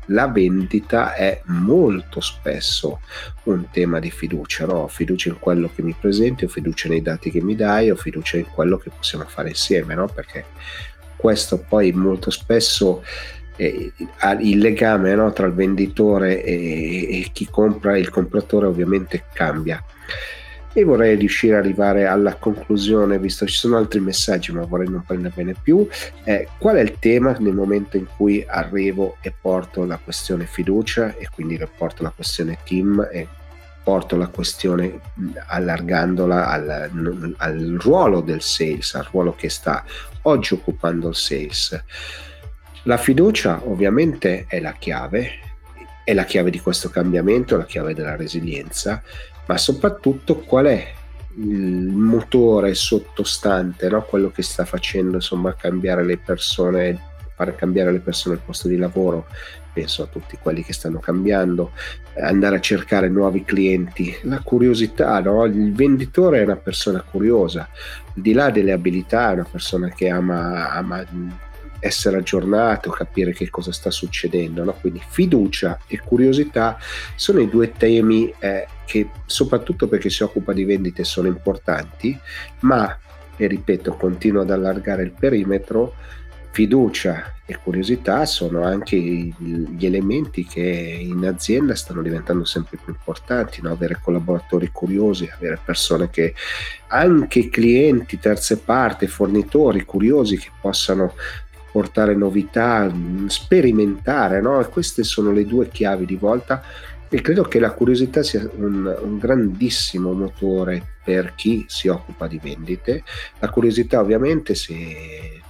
la 0.07 0.27
vendita 0.27 1.13
è 1.13 1.41
molto 1.45 2.19
spesso 2.19 2.99
un 3.43 3.69
tema 3.71 3.99
di 3.99 4.11
fiducia, 4.11 4.65
no? 4.65 4.83
Ho 4.83 4.87
fiducia 4.87 5.29
in 5.29 5.39
quello 5.39 5.69
che 5.73 5.81
mi 5.81 5.95
presenti, 5.99 6.45
ho 6.45 6.49
fiducia 6.49 6.89
nei 6.89 7.01
dati 7.01 7.31
che 7.31 7.41
mi 7.41 7.55
dai, 7.55 7.89
ho 7.89 7.95
fiducia 7.95 8.37
in 8.37 8.45
quello 8.45 8.77
che 8.77 8.89
possiamo 8.89 9.25
fare 9.25 9.49
insieme, 9.49 9.95
no? 9.95 10.07
Perché 10.07 10.45
questo 11.15 11.57
poi 11.57 11.91
molto 11.91 12.29
spesso 12.29 13.03
eh, 13.55 13.91
il 14.41 14.57
legame 14.59 15.15
no? 15.15 15.33
tra 15.33 15.47
il 15.47 15.53
venditore 15.53 16.43
e, 16.43 17.21
e 17.21 17.29
chi 17.33 17.47
compra, 17.49 17.97
il 17.97 18.09
compratore 18.09 18.67
ovviamente 18.67 19.25
cambia 19.33 19.83
e 20.77 20.83
vorrei 20.83 21.15
riuscire 21.15 21.57
ad 21.57 21.63
arrivare 21.63 22.05
alla 22.05 22.35
conclusione, 22.35 23.17
visto 23.17 23.45
che 23.45 23.51
ci 23.51 23.57
sono 23.57 23.77
altri 23.77 23.99
messaggi, 23.99 24.51
ma 24.51 24.63
vorrei 24.63 24.87
non 24.87 25.03
prenderne 25.03 25.55
più. 25.59 25.87
Eh, 26.23 26.49
qual 26.59 26.75
è 26.75 26.81
il 26.81 26.99
tema 26.99 27.35
nel 27.39 27.55
momento 27.55 27.97
in 27.97 28.05
cui 28.15 28.45
arrivo 28.47 29.17
e 29.21 29.33
porto 29.41 29.85
la 29.85 29.97
questione 29.97 30.45
fiducia 30.45 31.15
e 31.17 31.29
quindi 31.33 31.59
porto 31.75 32.03
la 32.03 32.11
questione 32.11 32.59
team 32.63 33.07
e 33.11 33.27
porto 33.83 34.17
la 34.17 34.27
questione 34.27 34.99
allargandola 35.47 36.47
al, 36.47 37.33
al 37.37 37.77
ruolo 37.81 38.21
del 38.21 38.43
sales, 38.43 38.93
al 38.93 39.07
ruolo 39.09 39.33
che 39.33 39.49
sta 39.49 39.83
oggi 40.23 40.53
occupando 40.53 41.09
il 41.09 41.15
sales. 41.15 41.83
La 42.83 42.97
fiducia 42.97 43.61
ovviamente 43.65 44.45
è 44.47 44.59
la 44.59 44.75
chiave, 44.77 45.39
è 46.03 46.13
la 46.13 46.23
chiave 46.23 46.51
di 46.51 46.59
questo 46.59 46.91
cambiamento, 46.91 47.57
la 47.57 47.65
chiave 47.65 47.95
della 47.95 48.15
resilienza 48.15 49.01
ma 49.47 49.57
soprattutto 49.57 50.37
qual 50.39 50.65
è 50.65 50.93
il 51.37 51.89
motore 51.89 52.73
sottostante, 52.73 53.89
no? 53.89 54.03
quello 54.03 54.31
che 54.31 54.41
sta 54.41 54.65
facendo 54.65 55.15
insomma 55.15 55.53
cambiare 55.53 56.03
le 56.03 56.17
persone, 56.17 56.99
fare 57.35 57.55
cambiare 57.55 57.91
le 57.91 57.99
persone 57.99 58.35
al 58.35 58.41
posto 58.41 58.67
di 58.67 58.77
lavoro. 58.77 59.27
Penso 59.71 60.01
a 60.01 60.07
tutti 60.07 60.37
quelli 60.41 60.63
che 60.63 60.73
stanno 60.73 60.97
cambiando, 60.97 61.71
andare 62.19 62.55
a 62.55 62.59
cercare 62.59 63.09
nuovi 63.09 63.43
clienti, 63.43 64.17
la 64.23 64.39
curiosità, 64.39 65.19
no? 65.19 65.45
il 65.45 65.71
venditore 65.73 66.39
è 66.39 66.43
una 66.43 66.55
persona 66.55 67.01
curiosa, 67.01 67.69
al 68.15 68.21
di 68.21 68.33
là 68.33 68.49
delle 68.49 68.71
abilità 68.71 69.29
è 69.29 69.33
una 69.33 69.47
persona 69.49 69.89
che 69.89 70.09
ama, 70.09 70.71
ama 70.71 71.05
essere 71.87 72.17
aggiornato, 72.17 72.89
capire 72.89 73.33
che 73.33 73.49
cosa 73.49 73.71
sta 73.71 73.89
succedendo. 73.89 74.63
No? 74.63 74.73
Quindi 74.73 75.01
fiducia 75.07 75.79
e 75.87 75.99
curiosità 75.99 76.77
sono 77.15 77.39
i 77.39 77.49
due 77.49 77.71
temi 77.71 78.33
eh, 78.39 78.67
che 78.85 79.09
soprattutto 79.25 79.87
perché 79.87 80.09
si 80.09 80.23
occupa 80.23 80.53
di 80.53 80.63
vendite 80.63 81.03
sono 81.03 81.27
importanti, 81.27 82.17
ma, 82.61 82.97
e 83.35 83.47
ripeto, 83.47 83.93
continuo 83.95 84.41
ad 84.41 84.51
allargare 84.51 85.03
il 85.03 85.11
perimetro, 85.11 85.93
fiducia 86.57 87.35
e 87.45 87.55
curiosità 87.61 88.25
sono 88.25 88.63
anche 88.63 88.97
gli 88.97 89.85
elementi 89.85 90.43
che 90.43 90.59
in 90.59 91.23
azienda 91.27 91.75
stanno 91.75 92.01
diventando 92.01 92.45
sempre 92.45 92.79
più 92.83 92.93
importanti, 92.93 93.61
no? 93.61 93.71
avere 93.71 93.99
collaboratori 94.01 94.69
curiosi, 94.71 95.29
avere 95.31 95.59
persone 95.63 96.09
che 96.09 96.33
anche 96.87 97.49
clienti, 97.49 98.17
terze 98.17 98.57
parti, 98.57 99.05
fornitori 99.05 99.85
curiosi 99.85 100.37
che 100.39 100.49
possano 100.59 101.13
portare 101.71 102.15
novità, 102.15 102.91
sperimentare, 103.27 104.41
no? 104.41 104.65
Queste 104.69 105.03
sono 105.03 105.31
le 105.31 105.45
due 105.45 105.69
chiavi 105.69 106.05
di 106.05 106.15
volta 106.15 106.63
e 107.09 107.21
credo 107.21 107.43
che 107.43 107.59
la 107.59 107.71
curiosità 107.71 108.21
sia 108.21 108.49
un, 108.55 108.85
un, 109.01 109.17
grandissimo 109.17 110.11
motore 110.11 110.95
per 111.03 111.35
chi 111.35 111.65
si 111.67 111.87
occupa 111.87 112.27
di 112.27 112.39
vendite. 112.41 113.03
La 113.39 113.49
curiosità 113.49 114.01
ovviamente 114.01 114.55
se 114.55 115.41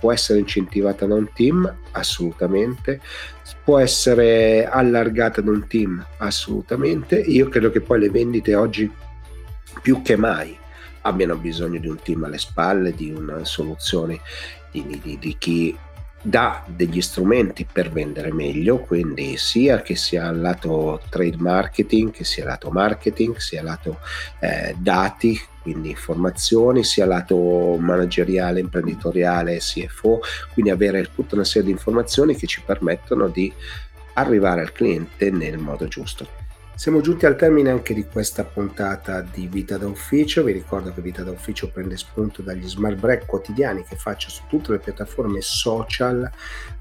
può 0.00 0.12
essere 0.12 0.38
incentivata 0.38 1.04
da 1.04 1.14
un 1.14 1.28
team? 1.34 1.70
Assolutamente. 1.92 3.00
Può 3.62 3.78
essere 3.78 4.66
allargata 4.66 5.40
da 5.42 5.50
un 5.50 5.66
team? 5.66 6.04
Assolutamente. 6.18 7.18
Io 7.18 7.48
credo 7.48 7.70
che 7.70 7.80
poi 7.80 8.00
le 8.00 8.10
vendite 8.10 8.54
oggi 8.54 8.90
più 9.82 10.00
che 10.00 10.16
mai 10.16 10.56
abbiano 11.02 11.36
bisogno 11.36 11.78
di 11.78 11.88
un 11.88 11.98
team 12.02 12.24
alle 12.24 12.38
spalle, 12.38 12.94
di 12.94 13.10
una 13.10 13.44
soluzione 13.44 14.20
di, 14.84 15.00
di, 15.02 15.18
di 15.18 15.36
chi 15.38 15.76
dà 16.20 16.64
degli 16.66 17.00
strumenti 17.00 17.66
per 17.70 17.90
vendere 17.90 18.32
meglio, 18.32 18.78
quindi 18.78 19.36
sia 19.36 19.80
che 19.80 19.94
sia 19.94 20.30
lato 20.32 21.00
trade 21.08 21.36
marketing, 21.38 22.10
che 22.10 22.24
sia 22.24 22.44
lato 22.44 22.70
marketing, 22.70 23.36
sia 23.36 23.62
lato 23.62 24.00
eh, 24.40 24.74
dati, 24.76 25.40
quindi 25.62 25.90
informazioni, 25.90 26.82
sia 26.82 27.06
lato 27.06 27.76
manageriale, 27.78 28.60
imprenditoriale, 28.60 29.58
CFO, 29.58 30.20
quindi 30.52 30.72
avere 30.72 31.10
tutta 31.14 31.36
una 31.36 31.44
serie 31.44 31.66
di 31.66 31.72
informazioni 31.72 32.34
che 32.34 32.46
ci 32.46 32.60
permettono 32.60 33.28
di 33.28 33.52
arrivare 34.14 34.62
al 34.62 34.72
cliente 34.72 35.30
nel 35.30 35.58
modo 35.58 35.86
giusto. 35.86 36.45
Siamo 36.76 37.00
giunti 37.00 37.24
al 37.24 37.36
termine 37.36 37.70
anche 37.70 37.94
di 37.94 38.04
questa 38.04 38.44
puntata 38.44 39.22
di 39.22 39.48
Vita 39.48 39.78
da 39.78 39.86
Ufficio. 39.86 40.44
Vi 40.44 40.52
ricordo 40.52 40.92
che 40.92 41.00
Vita 41.00 41.22
da 41.22 41.30
Ufficio 41.30 41.70
prende 41.70 41.96
spunto 41.96 42.42
dagli 42.42 42.68
smart 42.68 42.96
break 42.96 43.24
quotidiani 43.24 43.82
che 43.82 43.96
faccio 43.96 44.28
su 44.28 44.42
tutte 44.46 44.72
le 44.72 44.78
piattaforme 44.78 45.40
social 45.40 46.30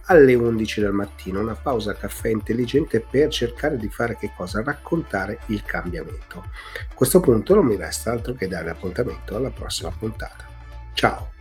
alle 0.07 0.33
11 0.33 0.81
del 0.81 0.91
mattino. 0.91 1.39
Una 1.39 1.55
pausa 1.55 1.95
caffè 1.95 2.27
intelligente 2.27 2.99
per 2.99 3.29
cercare 3.29 3.77
di 3.77 3.87
fare 3.87 4.17
che 4.17 4.31
cosa? 4.35 4.61
Raccontare 4.61 5.39
il 5.45 5.63
cambiamento. 5.63 6.39
A 6.39 6.93
questo 6.93 7.21
punto 7.21 7.55
non 7.55 7.65
mi 7.65 7.77
resta 7.77 8.11
altro 8.11 8.33
che 8.33 8.49
dare 8.49 8.69
appuntamento 8.69 9.37
alla 9.37 9.49
prossima 9.49 9.91
puntata. 9.97 10.45
Ciao! 10.93 11.31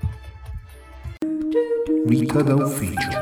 Vita 2.06 2.40
da 2.40 2.54
Ufficio. 2.54 3.18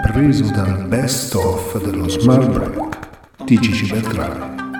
Preso 0.00 0.44
dal 0.52 0.86
best 0.86 1.34
of 1.34 1.82
dello 1.82 2.08
smart 2.08 2.48
break. 2.50 3.11
TGC 3.46 3.90
Beltrame. 3.90 4.71